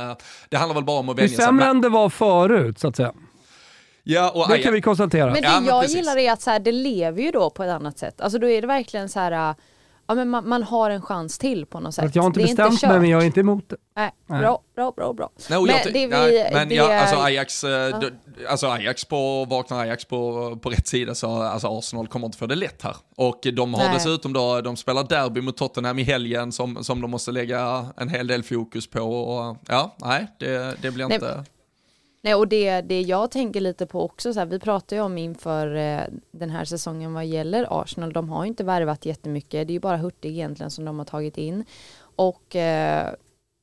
det 0.49 0.57
handlar 0.57 0.75
väl 0.75 0.83
bara 0.83 0.99
om 0.99 1.09
att 1.09 1.17
vänja 1.17 1.27
sig. 1.27 1.37
Det 1.37 1.43
är 1.43 1.45
sämre 1.45 1.65
än 1.65 1.81
det 1.81 1.89
var 1.89 2.09
förut, 2.09 2.79
så 2.79 2.87
att 2.87 2.95
säga. 2.95 3.13
Ja, 4.03 4.29
och, 4.29 4.49
det 4.49 4.59
kan 4.59 4.73
vi 4.73 4.81
konstatera. 4.81 5.25
Men 5.25 5.41
det 5.41 5.47
ja, 5.47 5.61
jag 5.65 5.85
gillar 5.85 6.17
är 6.17 6.31
att 6.31 6.41
så 6.41 6.49
här, 6.49 6.59
det 6.59 6.71
lever 6.71 7.21
ju 7.21 7.31
då 7.31 7.49
på 7.49 7.63
ett 7.63 7.69
annat 7.69 7.97
sätt. 7.97 8.21
Alltså 8.21 8.39
då 8.39 8.49
är 8.49 8.61
det 8.61 8.67
verkligen 8.67 9.09
så 9.09 9.19
här, 9.19 9.55
ja 10.09 10.15
men 10.15 10.29
man, 10.29 10.49
man 10.49 10.63
har 10.63 10.89
en 10.89 11.01
chans 11.01 11.37
till 11.37 11.65
på 11.65 11.79
något 11.79 11.95
sätt. 11.95 12.15
Jag 12.15 12.23
har 12.23 12.27
inte 12.27 12.39
det 12.39 12.45
bestämt 12.45 12.81
mig 12.81 12.99
men 12.99 13.09
jag 13.09 13.21
är 13.21 13.25
inte 13.25 13.39
emot 13.39 13.69
det. 13.69 13.75
Nej, 13.95 14.11
nej. 14.27 14.39
bra, 14.39 14.61
bra, 14.75 14.91
bra, 14.91 15.13
bra. 15.13 15.29
Nej, 15.49 15.61
men 15.61 15.93
det 15.93 16.07
vi, 16.07 16.07
nej, 16.07 16.49
men 16.53 16.69
det, 16.69 16.75
ja, 16.75 16.99
alltså 16.99 17.15
Ajax, 17.15 17.63
eh, 17.63 17.69
ja. 17.71 18.01
alltså 18.49 18.67
Ajax 18.67 19.05
på, 19.05 19.45
vaknar 19.45 19.79
Ajax 19.79 20.05
på, 20.05 20.55
på 20.61 20.69
rätt 20.69 20.87
sida 20.87 21.15
så 21.15 21.41
alltså 21.41 21.67
Arsenal 21.67 22.07
kommer 22.07 22.25
inte 22.25 22.37
få 22.37 22.45
det 22.45 22.55
lätt 22.55 22.81
här. 22.81 22.95
Och 23.15 23.39
de 23.53 23.73
har 23.73 23.83
nej. 23.83 23.93
dessutom 23.93 24.33
då, 24.33 24.61
de 24.61 24.77
spelar 24.77 25.03
derby 25.03 25.41
mot 25.41 25.57
Tottenham 25.57 25.99
i 25.99 26.03
helgen 26.03 26.51
som, 26.51 26.83
som 26.83 27.01
de 27.01 27.11
måste 27.11 27.31
lägga 27.31 27.85
en 27.97 28.09
hel 28.09 28.27
del 28.27 28.43
fokus 28.43 28.87
på. 28.87 29.01
Och, 29.01 29.57
ja, 29.67 29.95
nej, 29.97 30.27
det, 30.39 30.81
det 30.81 30.91
blir 30.91 31.13
inte... 31.13 31.43
Nej, 32.21 32.35
och 32.35 32.47
det, 32.47 32.81
det 32.81 33.01
jag 33.01 33.31
tänker 33.31 33.61
lite 33.61 33.85
på 33.85 34.01
också, 34.01 34.33
så 34.33 34.39
här, 34.39 34.45
vi 34.45 34.59
pratar 34.59 34.95
ju 34.95 35.01
om 35.01 35.17
inför 35.17 35.75
eh, 35.75 36.01
den 36.31 36.49
här 36.49 36.65
säsongen 36.65 37.13
vad 37.13 37.25
gäller 37.25 37.81
Arsenal, 37.81 38.13
de 38.13 38.29
har 38.29 38.43
ju 38.43 38.47
inte 38.47 38.63
värvat 38.63 39.05
jättemycket, 39.05 39.67
det 39.67 39.71
är 39.71 39.73
ju 39.73 39.79
bara 39.79 39.97
Hurtig 39.97 40.31
egentligen 40.31 40.71
som 40.71 40.85
de 40.85 40.97
har 40.99 41.05
tagit 41.05 41.37
in. 41.37 41.65
Och 41.99 42.55
eh, 42.55 43.13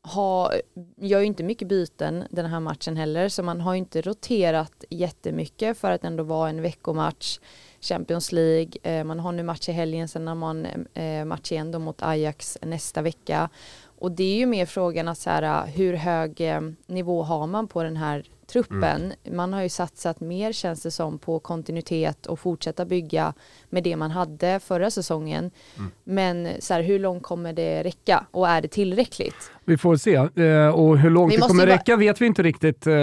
ha, 0.06 0.52
gör 0.96 1.20
ju 1.20 1.26
inte 1.26 1.42
mycket 1.42 1.68
byten 1.68 2.24
den 2.30 2.46
här 2.46 2.60
matchen 2.60 2.96
heller, 2.96 3.28
så 3.28 3.42
man 3.42 3.60
har 3.60 3.74
ju 3.74 3.78
inte 3.78 4.02
roterat 4.02 4.84
jättemycket 4.90 5.78
för 5.78 5.90
att 5.90 6.04
ändå 6.04 6.24
vara 6.24 6.48
en 6.48 6.62
veckomatch. 6.62 7.38
Champions 7.80 8.32
League, 8.32 8.72
eh, 8.82 9.04
man 9.04 9.20
har 9.20 9.32
nu 9.32 9.42
match 9.42 9.68
i 9.68 9.72
helgen, 9.72 10.08
sen 10.08 10.28
har 10.28 10.34
man 10.34 10.66
eh, 10.94 11.24
match 11.24 11.52
igen 11.52 11.70
då 11.70 11.78
mot 11.78 12.02
Ajax 12.02 12.58
nästa 12.62 13.02
vecka. 13.02 13.50
Och 13.98 14.12
det 14.12 14.24
är 14.24 14.36
ju 14.36 14.46
mer 14.46 14.66
frågan 14.66 15.08
att 15.08 15.18
så 15.18 15.30
här, 15.30 15.66
hur 15.66 15.94
hög 15.94 16.40
eh, 16.40 16.60
nivå 16.86 17.22
har 17.22 17.46
man 17.46 17.68
på 17.68 17.82
den 17.82 17.96
här 17.96 18.24
truppen. 18.46 19.12
Mm. 19.24 19.36
Man 19.36 19.52
har 19.52 19.62
ju 19.62 19.68
satsat 19.68 20.20
mer 20.20 20.52
känns 20.52 20.82
det 20.82 20.90
som 20.90 21.18
på 21.18 21.38
kontinuitet 21.38 22.26
och 22.26 22.38
fortsätta 22.38 22.84
bygga 22.84 23.34
med 23.70 23.82
det 23.82 23.96
man 23.96 24.10
hade 24.10 24.60
förra 24.60 24.90
säsongen. 24.90 25.50
Mm. 25.76 25.90
Men 26.04 26.48
så 26.58 26.74
här, 26.74 26.82
hur 26.82 26.98
långt 26.98 27.22
kommer 27.22 27.52
det 27.52 27.82
räcka 27.82 28.26
och 28.30 28.48
är 28.48 28.62
det 28.62 28.68
tillräckligt? 28.68 29.50
Vi 29.64 29.76
får 29.76 29.96
se 29.96 30.14
eh, 30.14 30.68
och 30.68 30.98
hur 30.98 31.10
långt 31.10 31.32
vi 31.32 31.36
det 31.36 31.42
kommer 31.42 31.66
räcka 31.66 31.96
vet 31.96 32.20
vi 32.20 32.26
inte 32.26 32.42
riktigt 32.42 32.86
eh, 32.86 32.94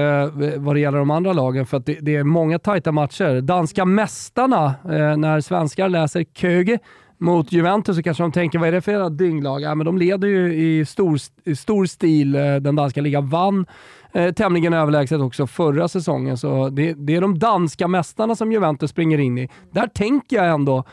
vad 0.58 0.76
det 0.76 0.80
gäller 0.80 0.98
de 0.98 1.12
andra 1.12 1.34
lagen 1.34 1.66
för 1.66 1.78
att 1.78 1.86
det, 1.86 2.16
är 2.16 2.24
många 2.24 2.60
tajta 2.60 2.92
matcher. 2.92 3.42
Danska 3.42 3.86
mästarna, 3.86 4.66
eh, 4.84 5.18
när 5.18 5.42
svenskar 5.42 5.90
läser 5.90 6.24
Köge 6.24 6.80
mot 7.18 7.52
Juventus 7.52 7.96
så 7.96 8.04
kanske 8.04 8.24
de 8.24 8.32
tänker, 8.32 8.60
vad 8.60 8.68
är 8.68 8.72
det 8.72 8.82
för 8.82 8.92
era 8.92 9.10
dynglag? 9.10 9.62
Ja, 9.62 9.76
men 9.76 9.86
de 9.86 9.98
leder 9.98 10.28
ju 10.28 10.54
i 10.54 10.86
stor, 10.86 11.18
i 11.44 11.56
stor 11.56 11.86
stil. 11.86 12.32
Den 12.32 12.76
danska 12.76 13.02
ligan 13.02 13.30
vann 13.30 13.66
eh, 14.14 14.34
tämligen 14.34 14.74
överlägset 14.74 15.22
också 15.22 15.48
förra 15.48 15.88
säsongen, 15.88 16.38
så 16.38 16.70
det, 16.70 16.94
det, 16.94 17.16
är 17.16 17.22
de 17.22 17.40
danska 17.40 17.88
mästarna 17.88 18.36
som 18.36 18.52
Juventus 18.52 18.92
springer 18.92 19.18
in 19.18 19.38
i. 19.38 19.50
Där 19.72 19.88
tänker 19.88 20.36
jag 20.36 20.50
ändå 20.50 20.84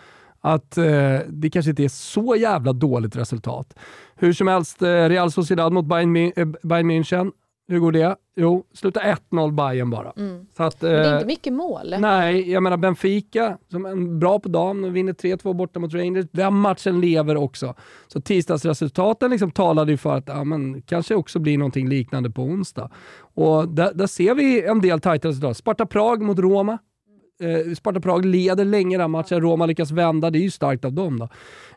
att 0.41 0.79
eh, 0.79 0.85
det 1.29 1.51
kanske 1.53 1.71
inte 1.71 1.85
är 1.85 1.89
så 1.89 2.37
jävla 2.37 2.73
dåligt 2.73 3.17
resultat. 3.17 3.75
Hur 4.17 4.33
som 4.33 4.49
helst, 4.49 4.83
eh, 4.83 4.87
Real 4.87 5.33
Sociedad 5.33 5.73
mot 5.73 5.87
Bayern, 5.87 6.17
eh, 6.17 6.47
Bayern 6.63 6.91
München. 6.91 7.33
Hur 7.71 7.79
går 7.79 7.93
det? 7.93 8.17
Jo, 8.37 8.65
sluta 8.73 9.01
1-0 9.01 9.53
Bayern 9.53 9.91
bara. 9.91 10.13
Mm. 10.17 10.47
Så 10.57 10.63
att, 10.63 10.83
Men 10.83 10.93
det 10.93 11.09
är 11.09 11.15
inte 11.15 11.27
mycket 11.27 11.53
mål. 11.53 11.95
Nej, 11.99 12.51
jag 12.51 12.63
menar 12.63 12.77
Benfica, 12.77 13.59
som 13.71 13.87
är 13.87 14.19
bra 14.19 14.39
på 14.39 14.49
dagen, 14.49 14.93
vinner 14.93 15.13
3-2 15.13 15.55
borta 15.55 15.81
mot 15.81 15.95
Rangers. 15.95 16.27
Den 16.33 16.55
matchen 16.55 17.01
lever 17.01 17.37
också. 17.37 17.75
Så 18.09 18.21
tisdagsresultaten 18.21 19.31
liksom 19.31 19.51
talade 19.51 19.93
ju 19.93 19.97
för 19.97 20.17
att 20.17 20.29
ja, 20.29 20.45
men, 20.45 20.83
kanske 20.83 21.15
också 21.15 21.39
blir 21.39 21.59
någonting 21.59 21.89
liknande 21.89 22.31
på 22.31 22.43
onsdag. 22.43 22.91
Och 23.35 23.69
där, 23.69 23.93
där 23.95 24.07
ser 24.07 24.35
vi 24.35 24.67
en 24.67 24.81
del 24.81 25.01
tajta 25.01 25.29
resultat. 25.29 25.57
Sparta 25.57 25.87
Prag 25.87 26.23
mot 26.23 26.39
Roma. 26.39 26.79
Eh, 27.41 27.75
Sparta 27.75 28.01
Prag 28.01 28.25
leder 28.25 28.65
länge 28.65 28.99
den 28.99 29.11
matchen, 29.11 29.41
Roma 29.41 29.67
lyckas 29.67 29.91
vända, 29.91 30.31
det 30.31 30.39
är 30.39 30.43
ju 30.43 30.51
starkt 30.51 30.85
av 30.85 30.93
dem. 30.93 31.19
Då. 31.19 31.29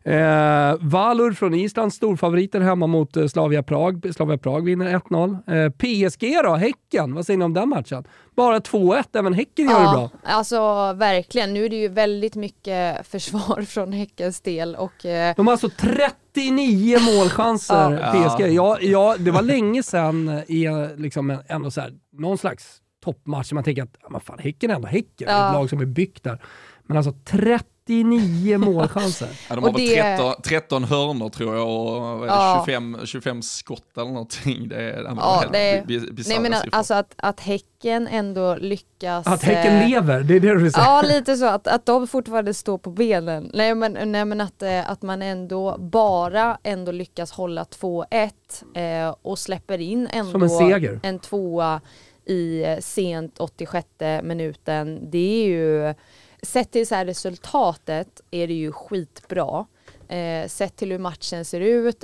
Eh, 0.05 0.75
Valur 0.79 1.33
från 1.33 1.53
Island, 1.53 1.93
storfavoriter 1.93 2.59
hemma 2.59 2.87
mot 2.87 3.17
eh, 3.17 3.27
Slavia 3.27 3.63
Prag. 3.63 4.13
Slavia 4.15 4.37
Prag 4.37 4.65
vinner 4.65 4.99
1-0. 4.99 5.65
Eh, 5.65 5.69
PSG 5.69 6.43
då, 6.43 6.55
Häcken, 6.55 7.13
vad 7.13 7.25
säger 7.25 7.37
ni 7.37 7.45
om 7.45 7.53
den 7.53 7.69
matchen? 7.69 8.03
Bara 8.35 8.59
2-1, 8.59 9.03
även 9.13 9.33
Häcken 9.33 9.65
gör 9.65 9.71
ja, 9.71 9.79
det 9.79 9.97
bra. 9.97 10.09
Alltså 10.23 10.93
verkligen, 10.93 11.53
nu 11.53 11.65
är 11.65 11.69
det 11.69 11.75
ju 11.75 11.87
väldigt 11.87 12.35
mycket 12.35 13.07
försvar 13.11 13.61
från 13.61 13.93
Häckens 13.93 14.41
del. 14.41 14.75
Och, 14.75 15.05
eh... 15.05 15.35
De 15.35 15.47
har 15.47 15.51
alltså 15.51 15.69
39 15.69 16.99
målchanser, 16.99 18.11
ja. 18.13 18.29
PSG. 18.29 18.41
Ja, 18.41 18.77
ja, 18.81 19.15
det 19.19 19.31
var 19.31 19.41
länge 19.41 19.83
sedan 19.83 20.41
i 20.47 20.67
liksom 20.97 21.37
ändå 21.47 21.71
så 21.71 21.81
här, 21.81 21.93
någon 22.11 22.37
slags 22.37 22.82
toppmatch. 23.03 23.51
Man 23.51 23.63
tänker 23.63 23.83
att 23.83 23.97
ja, 24.09 24.19
fan, 24.19 24.39
Häcken 24.39 24.71
är 24.71 24.75
ändå 24.75 24.87
Häcken, 24.87 25.27
ja. 25.29 25.47
ett 25.47 25.53
lag 25.53 25.69
som 25.69 25.81
är 25.81 25.85
byggt 25.85 26.23
där. 26.23 26.41
Men 26.87 26.97
alltså 26.97 27.13
39 27.25 28.57
målchanser. 28.57 29.29
Ja, 29.49 29.55
de 29.55 29.63
har 29.63 29.71
det... 29.71 30.17
13, 30.17 30.33
13 30.43 30.83
hörnor 30.83 31.29
tror 31.29 31.55
jag 31.55 31.67
och 31.67 32.27
ja. 32.27 32.63
25, 32.65 32.97
25 33.05 33.41
skott 33.41 33.97
eller 33.97 34.11
någonting. 34.11 34.67
Det 34.67 34.75
är, 34.75 35.03
ja, 35.03 35.43
det 35.51 35.57
är 35.57 36.29
nej, 36.29 36.39
men 36.39 36.53
alltså 36.71 36.93
att, 36.93 37.13
att 37.17 37.39
Häcken 37.39 38.07
ändå 38.07 38.55
lyckas... 38.55 39.27
Att 39.27 39.43
Häcken 39.43 39.73
eh, 39.73 39.89
lever, 39.89 40.23
det 40.23 40.35
är 40.35 40.39
det 40.39 40.59
du 40.59 40.71
säger? 40.71 40.87
Ja, 40.87 41.01
lite 41.01 41.35
så. 41.35 41.45
Att, 41.45 41.67
att 41.67 41.85
de 41.85 42.07
fortfarande 42.07 42.53
står 42.53 42.77
på 42.77 42.89
benen. 42.89 43.51
Nej 43.53 43.75
men, 43.75 44.11
nej, 44.11 44.25
men 44.25 44.41
att, 44.41 44.61
eh, 44.61 44.91
att 44.91 45.01
man 45.01 45.21
ändå 45.21 45.77
bara 45.77 46.57
ändå 46.63 46.91
lyckas 46.91 47.31
hålla 47.31 47.63
2-1 47.63 49.07
eh, 49.07 49.15
och 49.21 49.39
släpper 49.39 49.81
in 49.81 50.07
ändå 50.11 50.31
Som 50.31 50.43
en, 50.43 50.49
seger. 50.49 50.99
en 51.03 51.19
tvåa 51.19 51.81
i 52.25 52.63
eh, 52.63 52.79
sent 52.79 53.39
86 53.39 53.87
minuten. 54.23 55.09
Det 55.11 55.43
är 55.43 55.47
ju, 55.47 55.93
sett 56.41 56.71
till 56.71 56.87
så 56.87 56.95
resultatet 56.95 58.21
är 58.31 58.47
det 58.47 58.53
ju 58.53 58.71
skitbra. 58.71 59.65
Eh, 60.07 60.47
sett 60.47 60.75
till 60.75 60.91
hur 60.91 60.99
matchen 60.99 61.45
ser 61.45 61.59
ut 61.59 62.03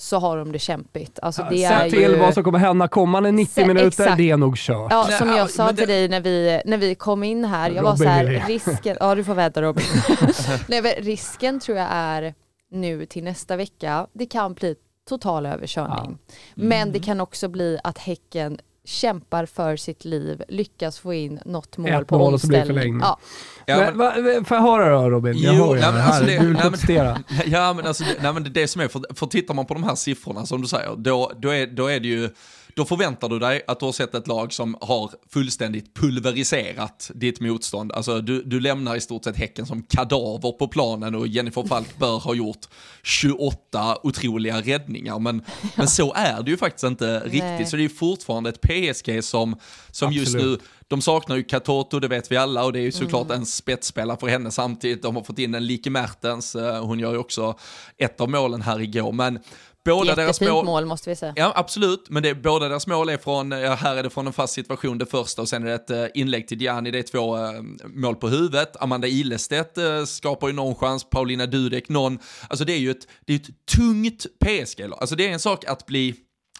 så 0.00 0.18
har 0.18 0.36
de 0.36 0.52
det 0.52 0.58
kämpigt. 0.58 1.18
Alltså 1.22 1.46
det 1.50 1.68
Sett 1.68 1.70
är 1.72 1.90
till 1.90 2.00
ju... 2.00 2.16
vad 2.16 2.34
som 2.34 2.44
kommer 2.44 2.58
hända 2.58 2.88
kommande 2.88 3.30
90 3.32 3.54
se, 3.54 3.66
minuter, 3.66 3.86
exakt. 3.86 4.16
det 4.16 4.30
är 4.30 4.36
nog 4.36 4.56
kört. 4.56 4.92
Ja, 4.92 5.04
som 5.04 5.28
jag 5.28 5.50
sa 5.50 5.72
till 5.72 5.88
dig 5.88 6.08
när 6.08 6.20
vi, 6.20 6.62
när 6.64 6.76
vi 6.76 6.94
kom 6.94 7.22
in 7.22 7.44
här, 7.44 7.70
jag 7.70 7.76
Robin 7.76 7.84
var 7.84 7.96
så 7.96 8.04
här, 8.04 8.24
risken, 8.46 8.96
ja 9.00 9.14
du 9.14 9.24
får 9.24 9.34
vänta 9.34 9.62
Robin. 9.62 9.84
Nej, 10.68 10.80
risken 10.98 11.60
tror 11.60 11.78
jag 11.78 11.88
är 11.90 12.34
nu 12.70 13.06
till 13.06 13.24
nästa 13.24 13.56
vecka, 13.56 14.06
det 14.12 14.26
kan 14.26 14.54
bli 14.54 14.74
total 15.08 15.46
överkörning. 15.46 15.94
Ja. 15.96 16.04
Mm. 16.04 16.18
Men 16.68 16.92
det 16.92 17.00
kan 17.00 17.20
också 17.20 17.48
bli 17.48 17.78
att 17.84 17.98
Häcken 17.98 18.58
kämpar 18.84 19.46
för 19.46 19.76
sitt 19.76 20.04
liv, 20.04 20.42
lyckas 20.48 20.98
få 20.98 21.14
in 21.14 21.40
något 21.44 21.76
mål 21.78 21.90
Ett 21.90 22.06
på 22.06 22.18
mål 22.18 22.32
omställning. 22.32 22.98
Ja. 23.00 23.18
Ja, 23.66 23.76
men, 23.76 23.98
va, 23.98 24.14
får 24.44 24.56
jag 24.56 24.62
höra 24.62 25.02
då 25.02 25.10
Robin? 25.10 25.38
Jag 25.38 25.54
jo, 25.54 25.64
hör 25.64 25.76
ju 25.76 25.82
alltså 25.82 26.24
det, 26.24 26.38
du 26.38 26.46
vill 26.46 26.56
protestera. 26.56 27.22
Ja 27.46 27.72
men 27.72 27.86
alltså, 27.86 28.04
nej, 28.20 28.32
men 28.32 28.44
det, 28.44 28.50
det 28.50 28.68
som 28.68 28.82
är, 28.82 28.88
för, 28.88 29.02
för 29.14 29.26
tittar 29.26 29.54
man 29.54 29.66
på 29.66 29.74
de 29.74 29.84
här 29.84 29.94
siffrorna 29.94 30.46
som 30.46 30.62
du 30.62 30.68
säger, 30.68 30.96
då, 30.96 31.32
då, 31.36 31.50
är, 31.50 31.66
då 31.66 31.86
är 31.86 32.00
det 32.00 32.08
ju 32.08 32.30
då 32.76 32.84
förväntar 32.84 33.28
du 33.28 33.38
dig 33.38 33.62
att 33.66 33.80
du 33.80 33.84
har 33.84 33.92
sett 33.92 34.14
ett 34.14 34.26
lag 34.26 34.52
som 34.52 34.76
har 34.80 35.10
fullständigt 35.28 35.94
pulveriserat 35.94 37.10
ditt 37.14 37.40
motstånd. 37.40 37.92
Alltså 37.92 38.20
du, 38.20 38.42
du 38.42 38.60
lämnar 38.60 38.96
i 38.96 39.00
stort 39.00 39.24
sett 39.24 39.36
Häcken 39.36 39.66
som 39.66 39.82
kadaver 39.82 40.52
på 40.52 40.68
planen 40.68 41.14
och 41.14 41.26
Jennifer 41.26 41.62
Falk 41.62 41.98
bör 41.98 42.18
ha 42.18 42.34
gjort 42.34 42.66
28 43.02 43.98
otroliga 44.02 44.60
räddningar. 44.60 45.18
Men, 45.18 45.42
ja. 45.62 45.68
men 45.74 45.88
så 45.88 46.14
är 46.14 46.42
det 46.42 46.50
ju 46.50 46.56
faktiskt 46.56 46.84
inte 46.84 47.20
riktigt. 47.20 47.42
Nej. 47.42 47.66
Så 47.66 47.76
det 47.76 47.84
är 47.84 47.88
fortfarande 47.88 48.50
ett 48.50 48.60
PSG 48.60 49.24
som, 49.24 49.56
som 49.90 50.12
just 50.12 50.34
nu 50.34 50.58
de 50.90 51.00
saknar 51.00 51.36
ju 51.36 51.42
Katoto, 51.42 52.00
det 52.00 52.08
vet 52.08 52.32
vi 52.32 52.36
alla, 52.36 52.64
och 52.64 52.72
det 52.72 52.78
är 52.78 52.82
ju 52.82 52.92
såklart 52.92 53.26
mm. 53.26 53.40
en 53.40 53.46
spetsspelare 53.46 54.16
för 54.20 54.26
henne 54.26 54.50
samtidigt. 54.50 55.02
De 55.02 55.16
har 55.16 55.22
fått 55.22 55.38
in 55.38 55.54
en 55.54 55.66
Like 55.66 55.90
Mertens, 55.90 56.54
eh, 56.54 56.84
hon 56.84 56.98
gör 56.98 57.12
ju 57.12 57.18
också 57.18 57.58
ett 57.98 58.20
av 58.20 58.30
målen 58.30 58.62
här 58.62 58.80
igår. 58.80 59.12
Men 59.12 59.38
Båda 59.84 60.14
deras 60.14 60.40
mål, 60.40 60.64
mål 60.64 60.86
måste 60.86 61.10
vi 61.10 61.16
säga. 61.16 61.32
Ja, 61.36 61.52
absolut. 61.56 62.06
Men 62.10 62.22
det, 62.22 62.34
båda 62.34 62.68
deras 62.68 62.86
mål 62.86 63.08
är 63.08 63.18
från, 63.18 63.50
ja, 63.50 63.74
här 63.74 63.96
är 63.96 64.02
det 64.02 64.10
från 64.10 64.26
en 64.26 64.32
fast 64.32 64.54
situation 64.54 64.98
det 64.98 65.06
första 65.06 65.42
och 65.42 65.48
sen 65.48 65.62
är 65.62 65.66
det 65.66 65.74
ett 65.74 65.90
uh, 65.90 66.06
inlägg 66.14 66.48
till 66.48 66.62
Gianni, 66.62 66.90
det 66.90 66.98
är 66.98 67.02
två 67.02 67.36
uh, 67.36 67.62
mål 67.84 68.16
på 68.16 68.28
huvudet. 68.28 68.82
Amanda 68.82 69.08
Ilestedt 69.08 69.78
uh, 69.78 70.04
skapar 70.04 70.48
ju 70.48 70.54
någon 70.54 70.74
chans, 70.74 71.10
Paulina 71.10 71.46
Dudek 71.46 71.88
någon. 71.88 72.18
Alltså 72.48 72.64
det 72.64 72.72
är 72.72 72.78
ju 72.78 72.90
ett, 72.90 73.08
det 73.26 73.32
är 73.32 73.36
ett 73.36 73.66
tungt 73.76 74.26
PSG. 74.44 74.82
Alltså 74.82 75.16
det 75.16 75.28
är 75.28 75.32
en 75.32 75.40
sak 75.40 75.64
att 75.64 75.86
bli 75.86 76.14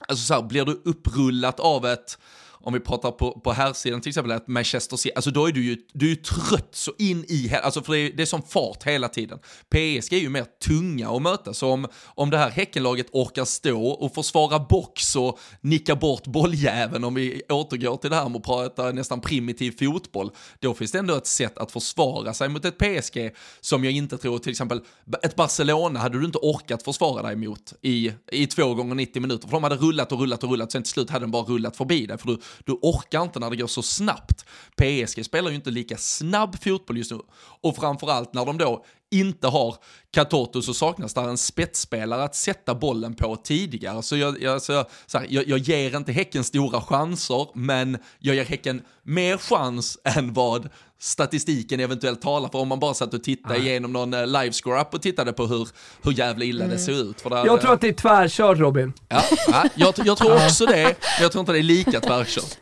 alltså 0.09 0.25
så 0.25 0.35
här, 0.35 0.43
blir 0.43 0.65
du 0.65 0.83
upprullat 0.85 1.61
av 1.61 1.87
ett 1.87 2.19
om 2.63 2.73
vi 2.73 2.81
pratar 2.81 3.11
på, 3.11 3.41
på 3.41 3.53
här 3.53 3.73
sidan 3.73 4.01
till 4.01 4.09
exempel, 4.09 4.33
att 4.33 4.49
Manchester 4.49 4.97
City, 4.97 5.13
alltså 5.15 5.31
då 5.31 5.47
är 5.47 5.53
du 5.53 5.65
ju, 5.65 5.77
du 5.93 6.07
är 6.07 6.11
ju 6.11 6.17
trött 6.17 6.69
så 6.73 6.93
in 6.99 7.25
i, 7.29 7.55
alltså 7.63 7.83
för 7.83 7.93
det 7.93 7.99
är, 7.99 8.13
det 8.13 8.23
är 8.23 8.27
som 8.27 8.43
fart 8.43 8.83
hela 8.83 9.09
tiden. 9.09 9.39
PSG 9.69 10.13
är 10.13 10.21
ju 10.21 10.29
mer 10.29 10.47
tunga 10.67 11.11
att 11.11 11.23
möta, 11.23 11.55
så 11.55 11.71
om, 11.71 11.87
om 12.05 12.31
det 12.31 12.39
här 12.39 12.51
Häckenlaget 12.51 13.07
orkar 13.13 13.45
stå 13.45 13.87
och 13.87 14.15
försvara 14.15 14.59
box 14.59 15.17
och 15.17 15.39
nicka 15.61 15.97
bort 15.97 16.27
bolljäveln, 16.27 17.05
om 17.05 17.15
vi 17.15 17.43
återgår 17.49 17.97
till 17.97 18.11
det 18.11 18.17
här 18.17 18.29
med 18.29 18.37
att 18.37 18.45
prata 18.45 18.93
nästan 18.93 19.21
primitiv 19.21 19.75
fotboll, 19.79 20.31
då 20.59 20.75
finns 20.75 20.93
det 20.93 20.99
ändå 20.99 21.17
ett 21.17 21.27
sätt 21.27 21.59
att 21.59 21.73
försvara 21.73 22.35
sig 22.35 22.49
mot 22.49 22.65
ett 22.65 22.79
PSG 22.79 23.31
som 23.61 23.85
jag 23.85 23.93
inte 23.93 24.19
tror, 24.19 24.39
till 24.39 24.51
exempel 24.51 24.81
ett 25.23 25.37
Barcelona 25.37 26.01
hade 26.01 26.19
du 26.19 26.25
inte 26.25 26.39
orkat 26.39 26.83
försvara 26.83 27.23
dig 27.23 27.37
mot 27.37 27.75
i, 27.83 28.13
i 28.33 28.47
två 28.47 28.75
gånger 28.75 28.95
90 28.95 29.23
minuter, 29.23 29.49
för 29.49 29.53
de 29.53 29.63
hade 29.63 29.77
rullat 29.77 30.13
och 30.13 30.21
rullat 30.21 30.45
och 30.45 30.51
rullat, 30.51 30.73
sen 30.73 30.83
till 30.83 30.93
slut 30.93 31.11
hade 31.11 31.23
den 31.23 31.31
bara 31.31 31.43
rullat 31.43 31.77
förbi 31.77 32.07
dig, 32.07 32.19
för 32.19 32.27
du, 32.27 32.39
du 32.65 32.73
orkar 32.73 33.23
inte 33.23 33.39
när 33.39 33.51
det 33.51 33.57
går 33.57 33.67
så 33.67 33.83
snabbt. 33.83 34.45
PSG 34.77 35.25
spelar 35.25 35.51
ju 35.51 35.57
inte 35.57 35.71
lika 35.71 35.97
snabb 35.97 36.63
fotboll 36.63 36.99
just 36.99 37.11
nu. 37.11 37.19
Och 37.61 37.77
framförallt 37.77 38.35
när 38.35 38.45
de 38.45 38.59
då 38.59 38.85
inte 39.11 39.49
har 39.49 39.77
Katoto 40.11 40.63
så 40.63 40.75
saknas 40.75 41.15
där 41.15 41.29
en 41.29 41.39
spetsspelare 41.39 42.25
att 42.25 42.35
sätta 42.35 42.75
bollen 42.75 43.15
på 43.15 43.37
tidigare. 43.37 44.03
Så 44.03 44.17
jag, 44.17 44.43
jag, 44.43 44.63
så, 44.63 44.85
så 45.07 45.19
här, 45.19 45.27
jag, 45.31 45.49
jag 45.49 45.59
ger 45.59 45.97
inte 45.97 46.13
Häcken 46.13 46.45
stora 46.45 46.81
chanser, 46.81 47.47
men 47.55 47.99
jag 48.19 48.37
ger 48.37 48.45
Häcken 48.45 48.83
mer 49.03 49.39
chans 49.39 49.99
än 50.05 50.33
vad 50.33 50.69
statistiken 51.01 51.81
eventuellt 51.81 52.23
talar 52.23 52.49
för 52.49 52.59
om 52.59 52.69
man 52.69 52.81
bara 52.81 52.95
satt 52.95 53.15
och 53.15 53.25
tittade 53.25 53.55
mm. 53.55 53.67
igenom 53.67 53.93
någon 53.93 54.15
uh, 54.15 54.27
livescore-up 54.27 54.95
och 54.95 55.03
tittade 55.03 55.33
på 55.33 55.47
hur, 55.47 55.69
hur 56.03 56.13
jävla 56.13 56.45
illa 56.45 56.65
mm. 56.65 56.77
det 56.77 56.83
ser 56.83 57.03
ut. 57.11 57.21
För 57.21 57.31
där, 57.31 57.47
jag 57.47 57.61
tror 57.61 57.73
att 57.73 57.81
det 57.81 57.89
är 57.89 57.93
tvärkört 57.93 58.59
Robin. 58.59 58.93
Ja, 59.09 59.23
ja 59.47 59.65
jag, 59.75 59.95
jag 60.05 60.19
tror 60.19 60.35
också 60.47 60.67
det, 60.67 60.85
men 60.85 61.23
jag 61.23 61.33
tror 61.33 61.41
inte 61.41 61.53
det 61.53 61.59
är 61.59 61.63
lika 61.63 62.01
tvärkört. 62.01 62.59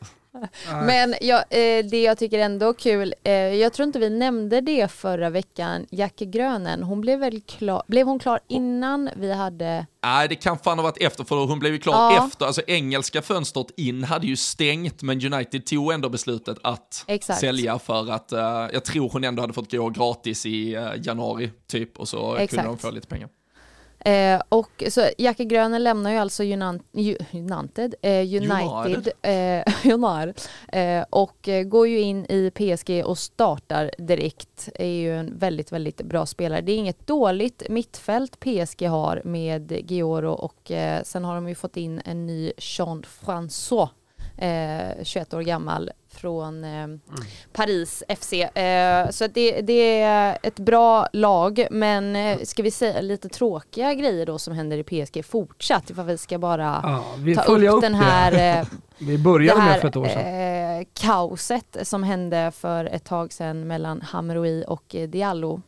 Men 0.87 1.15
jag, 1.21 1.39
eh, 1.39 1.85
det 1.85 2.03
jag 2.03 2.19
tycker 2.19 2.39
ändå 2.39 2.69
är 2.69 2.73
kul, 2.73 3.15
eh, 3.25 3.33
jag 3.33 3.73
tror 3.73 3.87
inte 3.87 3.99
vi 3.99 4.11
nämnde 4.11 4.61
det 4.61 4.91
förra 4.91 5.31
veckan, 5.31 5.87
Jackie 5.91 6.29
Grönen, 6.29 6.83
hon 6.83 7.01
blev 7.01 7.19
väl 7.19 7.41
klar, 7.41 7.83
blev 7.87 8.07
hon 8.07 8.19
klar 8.19 8.41
innan 8.49 9.11
vi 9.17 9.33
hade 9.33 9.87
Nej, 10.03 10.29
det 10.29 10.35
kan 10.35 10.59
fan 10.59 10.79
ha 10.79 10.83
varit 10.83 11.03
efter, 11.03 11.25
för 11.25 11.47
hon 11.47 11.59
blev 11.59 11.73
ju 11.73 11.79
klar 11.79 11.95
ja. 11.95 12.27
efter. 12.27 12.47
Alltså 12.47 12.63
engelska 12.67 13.23
fönstret 13.23 13.67
in 13.77 14.05
hade 14.05 14.27
ju 14.27 14.37
stängt, 14.37 15.03
men 15.03 15.33
United 15.35 15.67
tog 15.67 15.93
ändå 15.93 16.09
beslutet 16.09 16.59
att 16.63 17.05
Exakt. 17.07 17.41
sälja 17.41 17.79
för 17.79 18.11
att 18.11 18.33
uh, 18.33 18.39
jag 18.73 18.85
tror 18.85 19.11
hon 19.11 19.25
ändå 19.25 19.43
hade 19.43 19.53
fått 19.53 19.73
gå 19.73 19.89
gratis 19.89 20.47
i 20.47 20.77
uh, 20.77 20.91
januari 21.03 21.51
typ 21.67 21.99
och 21.99 22.09
så 22.09 22.35
Exakt. 22.35 22.51
kunde 22.51 22.69
de 22.69 22.79
få 22.79 22.91
lite 22.91 23.07
pengar. 23.07 23.29
Eh, 24.05 24.43
och 24.49 24.85
så 24.89 25.09
Jackie 25.19 25.47
Gröner 25.47 25.79
lämnar 25.79 26.11
ju 26.11 26.17
alltså 26.17 26.43
United, 26.43 27.95
eh, 28.03 28.11
United, 28.13 29.09
eh, 29.23 29.65
United 29.95 30.35
eh, 30.73 31.05
och 31.11 31.49
eh, 31.49 31.63
går 31.63 31.89
ju 31.89 32.01
in 32.01 32.27
i 32.29 32.51
PSG 32.51 33.05
och 33.05 33.19
startar 33.19 33.91
direkt. 33.99 34.69
Är 34.75 34.87
ju 34.87 35.17
en 35.17 35.39
väldigt, 35.39 35.73
väldigt 35.73 36.03
bra 36.03 36.27
spelare. 36.27 36.61
Det 36.61 36.73
är 36.73 36.77
inget 36.77 37.07
dåligt 37.07 37.63
mittfält 37.69 38.41
PSG 38.41 38.83
har 38.89 39.23
med 39.25 39.91
Gioro 39.91 40.33
och 40.33 40.71
eh, 40.71 41.03
sen 41.03 41.25
har 41.25 41.35
de 41.35 41.49
ju 41.49 41.55
fått 41.55 41.77
in 41.77 42.01
en 42.05 42.27
ny 42.27 42.53
Jean 42.59 43.05
François, 43.25 43.89
21 45.03 45.35
år 45.35 45.41
gammal, 45.41 45.91
från 46.19 46.65
eh, 46.65 46.71
mm. 46.71 47.01
Paris 47.53 48.03
FC. 48.21 48.33
Eh, 48.33 49.11
så 49.11 49.27
det, 49.27 49.61
det, 49.61 50.01
är 50.03 50.39
ett 50.43 50.59
bra 50.59 51.09
lag, 51.13 51.67
men 51.71 52.17
eh, 52.17 52.39
ska 52.43 52.63
vi 52.63 52.71
säga 52.71 53.01
lite 53.01 53.29
tråkiga 53.29 53.95
grejer 53.95 54.27
då 54.27 54.39
som 54.39 54.55
händer 54.55 54.79
i 54.79 54.83
PSG 54.83 55.25
fortsatt, 55.25 55.91
ifall 55.91 56.07
vi 56.07 56.19
ska 56.19 56.39
bara 56.39 56.81
ja, 56.83 57.05
vi 57.19 57.35
ta 57.35 57.43
upp, 57.43 57.75
upp 57.75 57.81
den 57.81 57.95
här, 57.95 58.61
eh, 58.61 58.67
vi 58.99 59.19
började 59.19 59.61
med 59.61 59.81
för 59.81 59.89
ett 59.89 59.97
år 59.97 60.05
sedan. 60.05 60.81
Eh, 60.81 60.87
kaoset 60.93 61.77
som 61.83 62.03
hände 62.03 62.53
för 62.55 62.85
ett 62.85 63.05
tag 63.05 63.33
sedan 63.33 63.67
mellan 63.67 64.01
Hamroui 64.03 64.65
och 64.69 64.95
eh, 64.95 65.09
Diallo. 65.09 65.63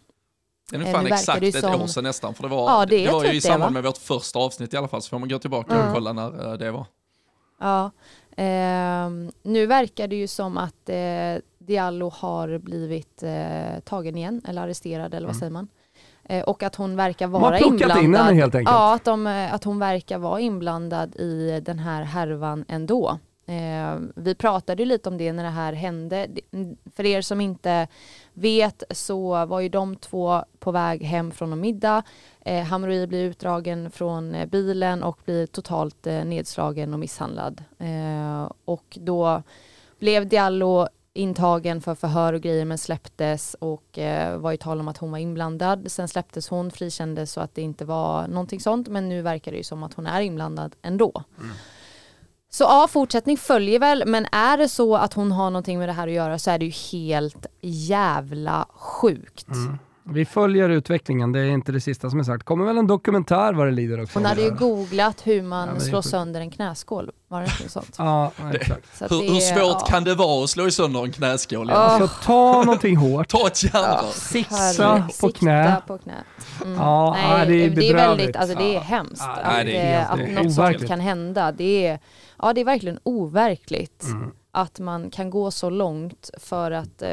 Det 0.71 0.77
är 0.77 0.93
fan 0.93 1.07
exakt 1.07 1.43
ett 1.43 1.61
som... 1.61 1.83
år 1.83 1.87
sedan 1.87 2.05
nästan, 2.05 2.35
för 2.35 2.43
det 2.43 2.49
var, 2.49 2.71
ja, 2.71 2.87
det, 2.87 3.07
det 3.07 3.13
var 3.13 3.25
ju 3.25 3.33
i 3.33 3.41
samband 3.41 3.73
med 3.73 3.83
vårt 3.83 3.99
första 3.99 4.39
avsnitt 4.39 4.75
i 4.75 4.77
alla 4.77 4.89
fall, 4.89 5.03
så 5.03 5.09
får 5.09 5.19
man 5.19 5.29
gå 5.29 5.39
tillbaka 5.39 5.75
mm. 5.75 5.87
och 5.87 5.95
kolla 5.95 6.13
när 6.13 6.57
det 6.57 6.71
var. 6.71 6.87
Ja, 7.61 7.91
Eh, 8.37 9.11
nu 9.43 9.67
verkar 9.67 10.09
det 10.09 10.17
ju 10.17 10.27
som 10.27 10.59
att 10.59 10.89
eh, 10.89 11.43
Diallo 11.59 12.09
har 12.09 12.59
blivit 12.59 13.23
eh, 13.23 13.81
tagen 13.85 14.17
igen, 14.17 14.43
eller 14.49 14.63
arresterad, 14.63 15.15
eller 15.15 15.27
vad 15.27 15.37
mm. 15.37 15.41
säger 15.41 15.53
man? 15.53 15.69
Eh, 16.25 16.43
och 16.43 16.63
att 16.63 16.75
hon 16.75 16.97
verkar 16.97 17.27
vara 17.27 17.59
inblandad. 17.59 18.05
In 18.05 18.15
henne 18.15 18.35
helt 18.35 18.55
enkelt. 18.55 18.75
Ja, 18.75 18.95
att, 18.95 19.05
de, 19.05 19.27
eh, 19.27 19.55
att 19.55 19.65
hon 19.65 19.79
verkar 19.79 20.19
vara 20.19 20.41
inblandad 20.41 21.17
i 21.17 21.61
den 21.65 21.79
här 21.79 22.03
härvan 22.03 22.65
ändå. 22.69 23.19
Eh, 23.47 23.99
vi 24.17 24.35
pratade 24.35 24.83
ju 24.83 24.87
lite 24.89 25.09
om 25.09 25.19
det 25.19 25.33
när 25.33 25.45
det 25.45 25.51
här 25.51 25.73
hände. 25.73 26.29
För 26.97 27.07
er 27.07 27.23
som 27.23 27.41
inte 27.41 27.89
vet 28.33 28.83
så 28.91 29.47
var 29.47 29.61
ju 29.61 29.69
de 29.69 29.97
två 29.97 30.45
på 30.59 30.73
väg 30.73 31.03
hem 31.03 31.31
från 31.31 31.53
en 31.53 31.61
middag. 31.61 32.03
Eh, 32.45 32.65
Hamroui 32.65 33.07
blir 33.07 33.25
utdragen 33.25 33.91
från 33.91 34.35
eh, 34.35 34.47
bilen 34.47 35.03
och 35.03 35.19
blir 35.25 35.47
totalt 35.47 36.07
eh, 36.07 36.25
nedslagen 36.25 36.93
och 36.93 37.01
misshandlad. 37.01 37.65
Eh, 37.79 38.53
och 38.65 38.99
då 39.01 39.43
blev 39.99 40.29
Diallo 40.29 40.89
intagen 41.13 41.81
för 41.81 41.95
förhör 41.95 42.33
och 42.33 42.41
grejer 42.41 42.65
men 42.65 42.79
släpptes 42.79 43.57
och 43.59 43.99
eh, 43.99 44.39
var 44.39 44.51
ju 44.51 44.57
tal 44.57 44.81
om 44.81 44.89
att 44.89 44.99
hon 44.99 45.11
var 45.11 45.19
inblandad. 45.19 45.91
Sen 45.91 46.09
släpptes 46.09 46.49
hon, 46.49 46.71
frikändes 46.71 47.33
så 47.33 47.41
att 47.41 47.55
det 47.55 47.63
inte 47.63 47.85
var 47.85 48.29
någonting 48.29 48.61
sånt 48.61 48.89
men 48.89 49.09
nu 49.09 49.23
verkar 49.23 49.53
det 49.53 49.59
ju 49.59 49.65
som 49.65 49.83
att 49.83 49.95
hon 49.95 50.07
är 50.07 50.21
inblandad 50.21 50.77
ändå. 50.83 51.25
Mm. 51.39 51.51
Så 52.51 52.65
ja, 52.65 52.89
fortsättning 52.91 53.37
följer 53.37 53.79
väl, 53.79 54.03
men 54.07 54.27
är 54.33 54.57
det 54.57 54.69
så 54.69 54.97
att 54.97 55.15
hon 55.15 55.33
har 55.33 55.51
någonting 55.51 55.79
med 55.79 55.89
det 55.89 55.93
här 55.93 56.09
att 56.09 56.15
göra 56.15 56.39
så 56.39 56.51
är 56.51 56.59
det 56.59 56.65
ju 56.65 56.99
helt 56.99 57.47
jävla 57.61 58.67
sjukt. 58.71 59.49
Mm. 59.49 59.79
Vi 60.13 60.25
följer 60.25 60.69
utvecklingen, 60.69 61.33
det 61.33 61.41
är 61.41 61.51
inte 61.51 61.73
det 61.73 61.81
sista 61.81 62.11
som 62.11 62.19
är 62.19 62.23
sagt. 62.23 62.45
kommer 62.45 62.65
väl 62.65 62.79
en 62.79 62.87
dokumentär 62.87 63.53
vad 63.53 63.67
det 63.67 63.71
lider 63.71 64.03
också. 64.03 64.19
Hon 64.19 64.27
hade 64.27 64.43
ju 64.43 64.51
googlat 64.51 65.27
hur 65.27 65.43
man 65.43 65.69
ja, 65.75 65.81
slår 65.81 66.03
sönder 66.03 66.41
en 66.41 66.51
knäskål, 66.51 67.11
var 67.29 67.41
det 67.41 67.47
inte 67.47 67.69
sånt? 67.69 67.95
ja, 67.99 68.33
exakt. 68.53 69.13
hur, 69.13 69.33
hur, 69.33 69.41
svårt 69.41 69.77
ja. 69.81 69.87
kan 69.89 70.05
det 70.05 70.15
vara 70.15 70.45
att 70.45 70.51
slå 70.51 70.71
sönder 70.71 71.03
en 71.03 71.13
knäskål? 71.13 71.71
Oh. 71.71 71.77
Alltså, 71.77 72.27
ta 72.27 72.63
någonting 72.63 72.97
hårt. 72.97 73.29
ta 73.29 73.47
ett 73.47 73.65
järnrör. 73.65 74.05
Ja. 74.79 75.09
Sikta 75.09 75.09
på 75.21 75.33
knä. 75.33 75.83
På 75.87 75.99
knä. 75.99 76.25
Mm. 76.65 76.79
Ja, 76.79 77.17
Nej, 77.23 77.47
det 77.47 77.65
är 77.65 77.71
Det 77.71 77.89
är 77.89 77.95
väldigt, 77.95 78.37
alltså 78.37 78.59
det 78.59 78.77
är 78.77 78.81
hemskt. 78.81 79.23
Ja, 79.27 79.33
att, 79.33 79.67
det 79.67 79.77
är, 79.77 80.07
att, 80.07 80.45
något 80.45 80.55
sånt 80.55 80.87
kan 80.87 81.01
hända. 81.01 81.53
Det 81.53 81.87
är, 81.87 81.99
ja, 82.39 82.53
det 82.53 82.61
är 82.61 82.65
verkligen 82.65 82.99
overkligt. 83.03 84.05
Mm. 84.05 84.31
Att 84.53 84.79
man 84.79 85.11
kan 85.11 85.31
gå 85.31 85.51
så 85.51 85.71
långt 85.71 86.31
för 86.39 86.71
att 86.71 87.03
uh, 87.03 87.09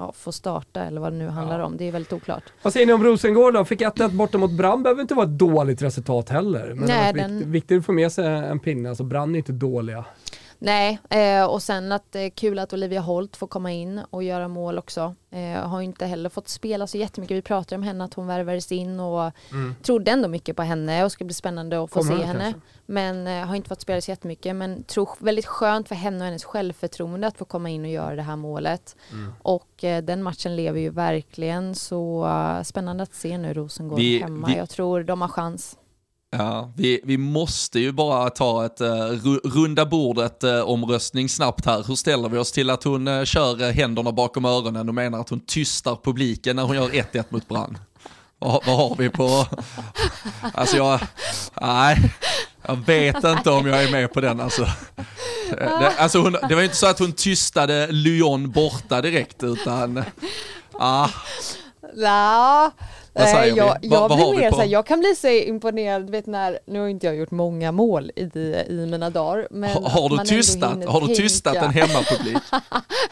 ja, 0.00 0.12
få 0.12 0.32
starta 0.32 0.84
eller 0.84 1.00
vad 1.00 1.12
det 1.12 1.18
nu 1.18 1.28
handlar 1.28 1.58
ja. 1.58 1.66
om. 1.66 1.76
Det 1.76 1.88
är 1.88 1.92
väldigt 1.92 2.12
oklart. 2.12 2.42
Vad 2.62 2.72
säger 2.72 2.86
ni 2.86 2.92
om 2.92 3.04
Rosengård 3.04 3.54
då? 3.54 3.64
Fick 3.64 3.80
1-1 3.80 4.16
borta 4.16 4.38
mot 4.38 4.50
Brann 4.50 4.82
behöver 4.82 5.02
inte 5.02 5.14
vara 5.14 5.26
ett 5.26 5.38
dåligt 5.38 5.82
resultat 5.82 6.28
heller. 6.28 6.74
Men 6.74 6.88
Nej, 6.88 7.12
den... 7.12 7.52
viktigt 7.52 7.78
att 7.78 7.86
få 7.86 7.92
med 7.92 8.12
sig 8.12 8.26
en 8.26 8.60
pinne. 8.60 8.88
Alltså 8.88 9.04
Brann 9.04 9.34
är 9.34 9.38
inte 9.38 9.52
dåliga. 9.52 10.04
Nej, 10.62 11.00
eh, 11.10 11.44
och 11.44 11.62
sen 11.62 11.92
att 11.92 12.12
det 12.12 12.20
eh, 12.20 12.26
är 12.26 12.30
kul 12.30 12.58
att 12.58 12.72
Olivia 12.72 13.00
Holt 13.00 13.36
får 13.36 13.46
komma 13.46 13.72
in 13.72 14.00
och 14.10 14.22
göra 14.22 14.48
mål 14.48 14.78
också. 14.78 15.14
Eh, 15.30 15.68
har 15.68 15.80
inte 15.80 16.06
heller 16.06 16.28
fått 16.28 16.48
spela 16.48 16.86
så 16.86 16.98
jättemycket. 16.98 17.36
Vi 17.36 17.42
pratade 17.42 17.76
om 17.76 17.82
henne 17.82 18.04
att 18.04 18.14
hon 18.14 18.26
värvades 18.26 18.72
in 18.72 19.00
och 19.00 19.32
mm. 19.52 19.74
trodde 19.82 20.10
ändå 20.10 20.28
mycket 20.28 20.56
på 20.56 20.62
henne 20.62 21.04
och 21.04 21.12
ska 21.12 21.24
bli 21.24 21.34
spännande 21.34 21.84
att 21.84 21.90
få 21.90 22.00
Kommer 22.00 22.16
se 22.16 22.24
henne. 22.24 22.52
Kanske. 22.52 22.60
Men 22.86 23.26
eh, 23.26 23.46
har 23.46 23.54
inte 23.54 23.68
fått 23.68 23.80
spela 23.80 24.00
så 24.00 24.10
jättemycket. 24.10 24.56
Men 24.56 24.82
tror 24.82 25.08
väldigt 25.18 25.46
skönt 25.46 25.88
för 25.88 25.94
henne 25.94 26.18
och 26.18 26.24
hennes 26.24 26.44
självförtroende 26.44 27.26
att 27.26 27.38
få 27.38 27.44
komma 27.44 27.70
in 27.70 27.84
och 27.84 27.90
göra 27.90 28.16
det 28.16 28.22
här 28.22 28.36
målet. 28.36 28.96
Mm. 29.12 29.32
Och 29.42 29.84
eh, 29.84 30.02
den 30.02 30.22
matchen 30.22 30.56
lever 30.56 30.80
ju 30.80 30.90
verkligen 30.90 31.74
så 31.74 32.24
uh, 32.26 32.62
spännande 32.62 33.02
att 33.02 33.14
se 33.14 33.38
nu 33.38 33.54
Rosengård 33.54 33.98
vi, 33.98 34.18
hemma. 34.18 34.48
Vi, 34.48 34.56
Jag 34.56 34.70
tror 34.70 35.02
de 35.02 35.20
har 35.20 35.28
chans. 35.28 35.76
Ja, 36.32 36.72
vi, 36.76 37.00
vi 37.04 37.16
måste 37.16 37.80
ju 37.80 37.92
bara 37.92 38.30
ta 38.30 38.66
ett 38.66 38.80
uh, 38.80 38.88
runda 39.44 39.86
bordet 39.86 40.44
uh, 40.44 40.60
omröstning 40.60 41.28
snabbt 41.28 41.66
här. 41.66 41.84
Hur 41.88 41.94
ställer 41.94 42.28
vi 42.28 42.38
oss 42.38 42.52
till 42.52 42.70
att 42.70 42.84
hon 42.84 43.08
uh, 43.08 43.24
kör 43.24 43.62
uh, 43.62 43.70
händerna 43.70 44.12
bakom 44.12 44.44
öronen 44.44 44.88
och 44.88 44.94
menar 44.94 45.20
att 45.20 45.28
hon 45.28 45.40
tystar 45.40 45.98
publiken 46.04 46.56
när 46.56 46.62
hon 46.62 46.76
gör 46.76 46.88
1-1 46.88 47.24
mot 47.28 47.48
Brann? 47.48 47.78
Vad, 48.38 48.66
vad 48.66 48.76
har 48.76 48.96
vi 48.98 49.10
på... 49.10 49.46
Alltså 50.54 50.76
jag... 50.76 51.00
Nej, 51.60 52.12
jag 52.66 52.76
vet 52.76 53.24
inte 53.24 53.50
om 53.50 53.66
jag 53.66 53.84
är 53.84 53.90
med 53.90 54.12
på 54.12 54.20
den 54.20 54.40
alltså. 54.40 54.66
Det, 55.50 55.92
alltså 55.98 56.18
hon, 56.18 56.32
det 56.32 56.54
var 56.54 56.60
ju 56.60 56.64
inte 56.64 56.76
så 56.76 56.86
att 56.86 56.98
hon 56.98 57.12
tystade 57.12 57.86
Lyon 57.86 58.50
borta 58.50 59.00
direkt 59.00 59.42
utan... 59.42 60.04
Ah. 60.72 61.08
Ja, 61.96 62.70
vad 63.12 63.28
säger 63.28 63.52
vi? 63.52 63.58
jag, 63.58 63.76
jag 63.82 63.90
Vad- 63.90 64.08
vad 64.08 64.18
blir 64.18 64.30
vi 64.30 64.36
mer 64.36 64.50
på? 64.50 64.56
så 64.56 64.60
här, 64.62 64.68
jag 64.68 64.86
kan 64.86 65.00
bli 65.00 65.14
så 65.14 65.28
imponerad, 65.28 66.10
vet 66.10 66.26
när, 66.26 66.58
nu 66.66 66.80
har 66.80 66.88
inte 66.88 67.06
jag 67.06 67.16
gjort 67.16 67.30
många 67.30 67.72
mål 67.72 68.10
i, 68.16 68.22
i 68.68 68.86
mina 68.90 69.10
dagar. 69.10 69.48
Men 69.50 69.70
Har, 69.70 69.82
har 69.88 70.08
du 70.08 70.18
tystat, 70.24 70.84
har 70.84 71.00
du 71.00 71.14
tystat 71.14 71.56
en 71.56 71.70
hemmapublik? 71.70 72.38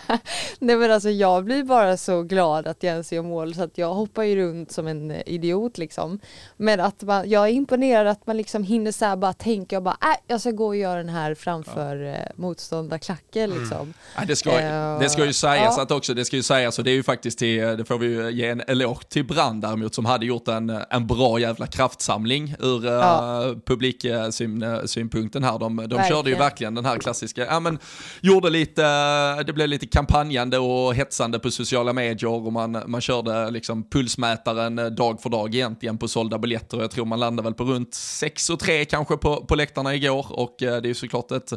Nej 0.58 0.76
men 0.76 0.90
alltså 0.92 1.10
jag 1.10 1.44
blir 1.44 1.62
bara 1.62 1.96
så 1.96 2.22
glad 2.22 2.66
att 2.66 2.82
jag 2.82 2.92
ens 2.92 3.12
gör 3.12 3.22
mål 3.22 3.54
så 3.54 3.62
att 3.62 3.78
jag 3.78 3.94
hoppar 3.94 4.22
ju 4.22 4.36
runt 4.36 4.72
som 4.72 4.86
en 4.86 5.10
eh, 5.10 5.22
idiot 5.26 5.78
liksom. 5.78 6.20
Men 6.56 6.80
att 6.80 7.02
man, 7.02 7.30
jag 7.30 7.44
är 7.48 7.52
imponerad 7.52 8.06
att 8.06 8.26
man 8.26 8.36
liksom 8.36 8.62
hinner 8.64 8.92
så 8.92 9.04
här 9.04 9.16
bara 9.16 9.32
tänka 9.32 9.76
och 9.76 9.82
bara 9.82 9.96
äh, 10.02 10.16
jag 10.26 10.40
ska 10.40 10.50
gå 10.50 10.66
och 10.66 10.76
göra 10.76 10.96
den 10.98 11.08
här 11.08 11.34
framför 11.34 11.96
ja. 11.96 12.14
motståndarklacken 12.36 13.50
liksom. 13.50 13.94
Ja, 14.16 14.22
det, 14.26 14.36
ska, 14.36 14.58
Eh, 14.58 14.98
det 15.00 15.08
ska 15.10 15.24
ju 15.24 15.32
sägas 15.32 15.74
ja. 15.76 15.82
att 15.82 15.90
också, 15.90 16.14
det 16.14 16.24
ska 16.24 16.36
ju 16.36 16.42
sägas 16.42 16.78
och 16.78 16.84
det 16.84 16.90
är 16.90 16.94
ju 16.94 17.02
faktiskt 17.02 17.38
till, 17.38 17.58
det 17.60 17.84
får 17.84 17.98
vi 17.98 18.06
ju 18.06 18.30
ge 18.30 18.46
en 18.48 18.62
eloge 18.66 19.04
till 19.08 19.24
Brand 19.24 19.64
däremot 19.88 19.94
som 19.94 20.04
hade 20.04 20.26
gjort 20.26 20.48
en, 20.48 20.70
en 20.90 21.06
bra 21.06 21.38
jävla 21.38 21.66
kraftsamling 21.66 22.54
ur 22.58 22.88
Ja. 22.88 23.44
uh, 23.46 23.58
publiksynpunkten 23.66 25.44
här. 25.44 25.58
De, 25.58 25.76
de 25.88 26.04
körde 26.08 26.30
ju 26.30 26.36
Verkligen. 26.36 26.74
den 26.74 26.84
här 26.84 26.98
klassiska, 26.98 27.46
ja 27.46 27.60
men 27.60 27.78
gjorde 28.22 28.50
lite, 28.50 28.84
eh, 28.84 29.44
det 29.46 29.52
blev 29.52 29.68
lite 29.68 29.86
kampanjande 29.86 30.58
och 30.58 30.94
hetsande 30.94 31.38
på 31.38 31.50
sociala 31.50 31.92
medier 31.92 32.30
och 32.30 32.52
man, 32.52 32.82
man 32.86 33.00
körde 33.00 33.50
liksom 33.50 33.88
pulsmätaren 33.90 34.78
eh, 34.78 34.86
dag 34.86 35.22
för 35.22 35.30
dag 35.30 35.54
egentligen 35.54 35.98
på 35.98 36.08
sålda 36.08 36.38
biljetter 36.38 36.76
och 36.76 36.82
jag 36.82 36.90
tror 36.90 37.04
man 37.04 37.20
landade 37.20 37.44
väl 37.46 37.54
på 37.54 37.64
runt 37.64 37.94
6 37.94 38.50
och 38.50 38.58
3 38.58 38.84
kanske 38.84 39.16
på, 39.16 39.44
på 39.44 39.54
läktarna 39.54 39.94
igår 39.94 40.26
och 40.30 40.62
eh, 40.62 40.80
det 40.80 40.86
är 40.86 40.88
ju 40.88 40.94
såklart 40.94 41.30
ett, 41.30 41.52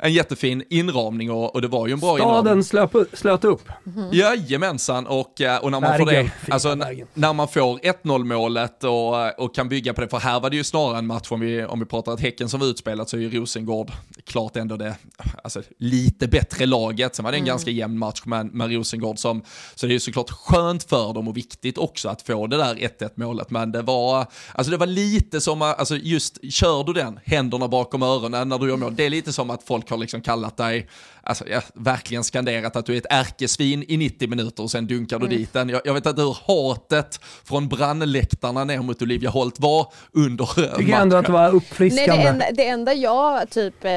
en 0.00 0.12
jättefin 0.12 0.62
inramning 0.70 1.30
och, 1.30 1.54
och 1.54 1.62
det 1.62 1.68
var 1.68 1.86
ju 1.86 1.92
en 1.92 2.00
bra 2.00 2.18
inramning. 2.18 2.62
Staden 2.62 3.08
slöt 3.12 3.44
upp. 3.44 3.68
Jajamensan, 4.12 5.06
och, 5.06 5.40
eh, 5.40 5.58
och 5.62 5.70
när 5.70 5.80
man 5.80 5.98
får 5.98 6.06
Bergen, 6.06 6.24
det, 6.24 6.44
fina 6.44 6.54
alltså, 6.54 6.74
när 7.14 7.32
man 7.32 7.48
får 7.48 7.71
1-0 7.78 8.24
målet 8.24 8.84
och, 8.84 9.40
och 9.40 9.54
kan 9.54 9.68
bygga 9.68 9.94
på 9.94 10.00
det, 10.00 10.08
för 10.08 10.18
här 10.18 10.40
var 10.40 10.50
det 10.50 10.56
ju 10.56 10.64
snarare 10.64 10.98
en 10.98 11.06
match 11.06 11.32
om 11.32 11.40
vi, 11.40 11.64
om 11.64 11.80
vi 11.80 11.86
pratar 11.86 12.12
att 12.12 12.20
Häcken 12.20 12.48
som 12.48 12.60
var 12.60 12.66
utspelat 12.66 13.08
så 13.08 13.16
är 13.16 13.20
ju 13.20 13.30
Rosengård 13.30 13.90
klart 14.24 14.56
ändå 14.56 14.76
det, 14.76 14.96
alltså 15.44 15.62
lite 15.78 16.28
bättre 16.28 16.66
laget, 16.66 17.14
sen 17.14 17.24
var 17.24 17.32
det 17.32 17.38
en 17.38 17.44
ganska 17.44 17.70
jämn 17.70 17.98
match 17.98 18.22
med, 18.24 18.54
med 18.54 18.72
Rosengård 18.72 19.18
som, 19.18 19.42
så 19.74 19.86
det 19.86 19.90
är 19.92 19.94
ju 19.94 20.00
såklart 20.00 20.30
skönt 20.30 20.84
för 20.84 21.12
dem 21.12 21.28
och 21.28 21.36
viktigt 21.36 21.78
också 21.78 22.08
att 22.08 22.22
få 22.22 22.46
det 22.46 22.56
där 22.56 22.74
1-1 22.74 23.10
målet, 23.14 23.50
men 23.50 23.72
det 23.72 23.82
var, 23.82 24.26
alltså 24.54 24.70
det 24.70 24.76
var 24.76 24.86
lite 24.86 25.40
som, 25.40 25.62
alltså 25.62 25.96
just 25.96 26.52
kör 26.52 26.84
du 26.84 26.92
den, 26.92 27.20
händerna 27.24 27.68
bakom 27.68 28.02
öronen 28.02 28.48
när 28.48 28.58
du 28.58 28.68
gör 28.68 28.76
mål, 28.76 28.96
det 28.96 29.06
är 29.06 29.10
lite 29.10 29.32
som 29.32 29.50
att 29.50 29.62
folk 29.62 29.90
har 29.90 29.98
liksom 29.98 30.20
kallat 30.20 30.56
dig, 30.56 30.88
alltså 31.22 31.44
ja, 31.48 31.60
verkligen 31.74 32.24
skanderat 32.24 32.76
att 32.76 32.86
du 32.86 32.92
är 32.94 32.96
ett 32.98 33.06
ärkesvin 33.10 33.84
i 33.88 33.96
90 33.96 34.28
minuter 34.28 34.62
och 34.62 34.70
sen 34.70 34.86
dunkar 34.86 35.18
du 35.18 35.26
dit 35.26 35.52
den. 35.52 35.68
Jag, 35.68 35.80
jag 35.84 35.94
vet 35.94 36.06
inte 36.06 36.22
hur 36.22 36.36
hatet 36.46 37.20
från 37.44 37.68
brandläktarna 37.68 38.64
ner 38.64 38.78
mot 38.78 39.02
Olivia 39.02 39.30
Holt 39.30 39.60
var 39.60 39.92
under 40.12 40.76
Tycker 40.76 40.92
ändå 40.96 41.16
att 41.16 41.26
det 41.26 41.32
matchen. 41.32 41.44
var 41.52 41.54
uppfriskande. 41.54 42.12
Nej, 42.16 42.22
det, 42.22 42.28
enda, 42.28 42.46
det 42.52 42.68
enda 42.68 42.92
jag 42.94 43.50
typ 43.50 43.84
eh, 43.84 43.90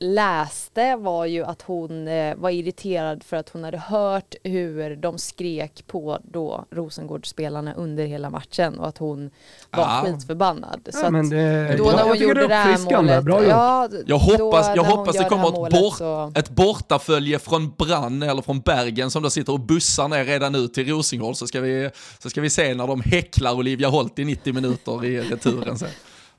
läste 0.00 0.96
var 0.96 1.24
ju 1.26 1.44
att 1.44 1.62
hon 1.62 2.08
eh, 2.08 2.34
var 2.36 2.50
irriterad 2.50 3.22
för 3.24 3.36
att 3.36 3.48
hon 3.48 3.64
hade 3.64 3.78
hört 3.78 4.34
hur 4.44 4.96
de 4.96 5.18
skrek 5.18 5.84
på 5.86 6.18
då 6.24 6.64
Rosengårdsspelarna 6.70 7.74
under 7.74 8.06
hela 8.06 8.30
matchen 8.30 8.78
och 8.78 8.88
att 8.88 8.98
hon 8.98 9.30
var 9.70 9.82
Ja. 9.84 10.02
skitförbannad. 10.06 10.88
Så 10.92 10.98
Ja, 11.02 11.10
men 11.10 11.28
det, 11.30 11.74
då 11.78 11.84
jag 11.86 11.96
när 11.96 12.02
hon 12.04 12.16
gjorde 12.18 12.40
det 12.40 12.46
det 12.48 12.54
är 12.54 12.62
här 12.64 12.78
målet, 13.02 13.24
Bra 13.24 13.44
ja, 13.44 13.88
Jag 14.06 14.18
hoppas, 14.18 14.70
jag 14.76 14.84
hoppas 14.84 15.16
det 15.16 15.24
kommer 15.24 15.66
ett, 15.66 15.72
bort, 15.82 15.96
så- 15.96 16.32
ett 16.34 16.50
bortafölje 16.72 17.38
från 17.38 17.70
Brann 17.78 18.22
eller 18.22 18.42
från 18.42 18.60
Bergen 18.60 19.10
som 19.10 19.22
då 19.22 19.30
sitter 19.30 19.52
och 19.52 19.60
bussar 19.60 20.08
ner 20.08 20.24
redan 20.24 20.52
nu 20.52 20.68
till 20.68 20.88
Rosengård 20.88 21.36
så 21.36 21.46
ska 21.46 21.60
vi, 21.60 21.90
så 22.18 22.30
ska 22.30 22.40
vi 22.40 22.50
se 22.50 22.74
när 22.74 22.86
de 22.86 23.00
häcklar 23.00 23.54
Olivia 23.54 23.88
Holt 23.88 24.18
i 24.18 24.24
90 24.24 24.54
minuter 24.54 25.04
i 25.04 25.20
returen 25.20 25.78
sen. 25.78 25.88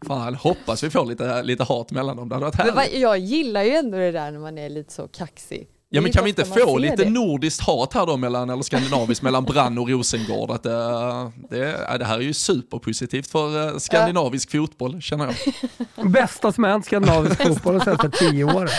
Fan, 0.07 0.35
hoppas 0.35 0.83
vi 0.83 0.89
får 0.89 1.05
lite, 1.05 1.43
lite 1.43 1.63
hat 1.63 1.91
mellan 1.91 2.17
dem, 2.17 2.29
det 2.29 2.35
hade 2.35 2.45
varit 2.45 2.57
Men 2.57 2.67
härligt. 2.75 2.93
vad, 2.93 3.01
jag 3.01 3.17
gillar 3.17 3.63
ju 3.63 3.71
ändå 3.71 3.97
det 3.97 4.11
där 4.11 4.31
när 4.31 4.39
man 4.39 4.57
är 4.57 4.69
lite 4.69 4.93
så 4.93 5.07
kaxig. 5.07 5.67
Ja 5.95 6.01
men 6.01 6.11
kan 6.11 6.23
vi 6.23 6.29
inte 6.29 6.45
få 6.45 6.77
lite 6.77 6.95
det. 6.95 7.09
nordiskt 7.09 7.61
hat 7.61 7.93
här 7.93 8.05
då 8.05 8.17
mellan, 8.17 8.49
eller 8.49 8.63
skandinaviskt 8.63 9.23
mellan 9.23 9.43
Brann 9.43 9.77
och 9.77 9.89
Rosengård? 9.89 10.51
Att, 10.51 10.65
eh, 10.65 11.29
det, 11.49 11.85
ja, 11.89 11.97
det 11.97 12.05
här 12.05 12.15
är 12.15 12.21
ju 12.21 12.33
superpositivt 12.33 13.27
för 13.27 13.67
eh, 13.67 13.77
skandinavisk 13.77 14.51
fotboll 14.51 15.01
känner 15.01 15.25
jag. 15.25 15.35
Bästa 16.11 16.51
som 16.51 16.63
hänt 16.63 16.85
skandinavisk 16.85 17.43
fotboll 17.43 17.73
de 17.73 17.83
senaste 17.83 18.09
tio 18.09 18.43
åren. 18.43 18.69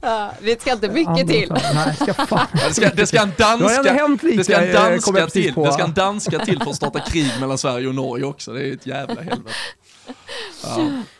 Ja, 0.00 0.32
det 0.42 0.60
ska 0.60 0.72
inte 0.72 0.88
mycket 0.88 1.28
till. 1.28 1.52
Nej, 1.74 1.94
ska 1.94 2.14
fan. 2.14 2.46
Ja, 2.52 2.68
det, 2.68 2.74
ska, 2.74 2.88
det 2.88 3.06
ska 3.06 3.22
en 3.22 3.32
danska, 3.38 3.68
det 3.68 3.74
ska 3.74 4.04
en 4.04 4.18
till, 4.18 5.54
det 5.54 5.72
ska 5.72 5.84
en 5.84 5.94
danska 5.94 6.38
till 6.38 6.62
för 6.62 6.70
att 6.70 6.76
starta 6.76 7.00
krig 7.00 7.32
mellan 7.40 7.58
Sverige 7.58 7.88
och 7.88 7.94
Norge 7.94 8.24
också. 8.24 8.52
Det 8.52 8.68
är 8.68 8.72
ett 8.72 8.86
jävla 8.86 9.22
helvete. 9.22 9.50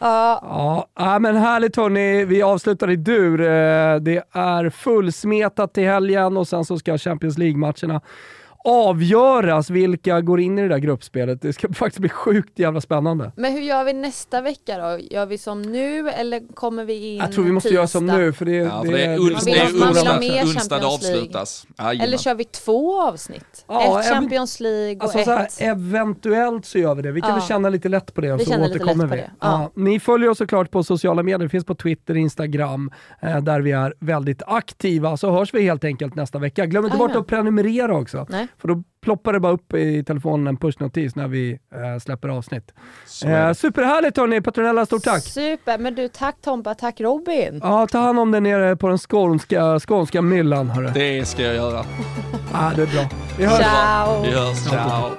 Ja. 0.01 0.89
Ja, 0.95 1.19
men 1.19 1.37
härligt 1.37 1.77
hörni. 1.77 2.25
Vi 2.25 2.43
avslutar 2.43 2.91
i 2.91 2.97
dur. 2.97 3.41
Eh, 3.41 3.47
Det 3.97 4.23
är 4.33 4.71
fullsmetat 4.71 5.75
till 5.75 5.85
helgen 5.85 6.37
och 6.37 6.49
sen 6.49 6.65
så 6.65 6.79
ska 6.79 6.99
Champions 6.99 7.39
League-matcherna 7.39 8.01
avgöras 8.65 9.71
vilka 9.71 10.21
går 10.21 10.41
in 10.41 10.59
i 10.59 10.63
det 10.63 10.69
där 10.69 10.79
gruppspelet. 10.79 11.43
Det 11.43 11.53
ska 11.53 11.73
faktiskt 11.73 11.99
bli 12.01 12.09
sjukt 12.09 12.59
jävla 12.59 12.81
spännande. 12.81 13.33
Men 13.37 13.53
hur 13.53 13.61
gör 13.61 13.85
vi 13.85 13.93
nästa 13.93 14.41
vecka 14.41 14.79
då? 14.79 14.99
Gör 15.11 15.27
vi 15.27 15.39
som 15.39 15.63
nu 15.63 16.09
eller 16.11 16.55
kommer 16.55 16.85
vi 16.85 17.07
in 17.13 17.17
Jag 17.19 17.33
tror 17.33 17.45
vi 17.45 17.53
måste 17.53 17.69
göra 17.69 17.87
som 17.87 18.01
tisdag? 18.07 18.19
nu 18.19 18.33
för 18.33 18.45
det, 18.45 18.53
Ja, 18.57 18.83
för 18.85 18.93
det 18.93 18.99
det 18.99 19.05
är 19.05 19.19
onsdag, 20.45 20.79
det 20.79 20.87
avslutas. 20.87 21.67
Jajamän. 21.79 22.01
Eller 22.07 22.19
kör 22.19 22.35
vi 22.35 22.45
två 22.45 23.03
avsnitt? 23.03 23.65
Ja, 23.69 24.01
ett 24.01 24.07
Champions 24.13 24.61
League 24.61 24.97
och 24.97 25.03
Alltså 25.03 25.19
så 25.25 25.31
här, 25.31 25.45
ett... 25.45 25.57
eventuellt 25.61 26.67
så 26.67 26.79
gör 26.79 26.95
vi 26.95 27.03
det. 27.03 27.13
Vi 27.13 27.21
kan 27.21 27.31
Ja. 27.31 27.37
väl 27.37 27.45
känna 27.45 27.69
lite 27.69 27.89
lätt 27.89 28.15
på 28.15 28.21
det 28.21 28.33
och 28.33 28.41
Vi 28.41 28.45
så 28.45 28.61
återkommer 28.65 29.07
vi. 29.07 29.23
Ja. 29.41 29.71
Ni 29.77 30.01
följer 30.01 30.29
oss 30.31 30.39
såklart 30.39 30.71
på 30.71 30.85
sociala 30.85 31.23
medier. 31.23 31.39
Det 31.39 31.49
finns 31.49 31.65
på 31.65 31.75
Twitter, 31.75 32.17
Instagram, 32.17 32.91
eh, 33.21 33.37
där 33.41 33.61
vi 33.61 33.73
är 33.73 33.95
väldigt 34.01 34.43
aktiva. 34.47 35.17
Så 35.17 35.31
hörs 35.31 35.55
vi 35.55 35.63
helt 35.63 35.85
enkelt 35.85 36.15
nästa 36.15 36.39
vecka. 36.39 36.67
Glöm 36.67 36.85
inte 36.85 36.97
bort 36.97 37.09
Jajamän. 37.09 37.21
att 37.23 37.27
prenumerera 37.29 37.97
också. 37.97 38.27
Nej. 38.31 38.47
För 38.59 38.69
då 38.69 38.83
ploppar 39.03 39.33
det 39.33 39.41
bara 39.41 39.53
upp 39.53 39.75
i 39.75 40.05
telefonen 40.05 40.47
en 40.47 40.57
pushnotis 40.57 41.17
när 41.17 41.29
vi 41.29 41.53
eh, 41.53 41.99
släpper 42.01 42.29
avsnitt. 42.29 42.75
Eh, 43.25 43.53
superhärligt 43.53 44.17
hörni, 44.17 44.41
Petronella, 44.41 44.87
stort 44.87 45.03
tack! 45.05 45.23
Super, 45.23 45.79
men 45.79 45.95
du 45.95 46.09
tack 46.09 46.37
Tompa, 46.41 46.75
tack 46.75 47.01
Robin. 47.01 47.61
Ja, 47.63 47.87
ta 47.87 47.99
hand 47.99 48.19
om 48.19 48.31
dig 48.31 48.41
nere 48.41 48.77
på 48.77 48.89
den 48.89 48.99
skånska, 48.99 49.81
skånska 49.81 50.23
myllan 50.23 50.71
hörru. 50.71 50.91
Det 50.95 51.29
ska 51.29 51.43
jag 51.43 51.55
göra. 51.55 51.85
Ja, 52.53 52.73
det 52.77 52.83
är 52.83 52.87
bra. 52.87 53.09
Vi 53.39 53.45
hörs! 53.45 53.59
Ciao! 53.59 54.23
Vi 54.23 54.31
hörs, 54.31 54.59
ciao. 54.69 55.11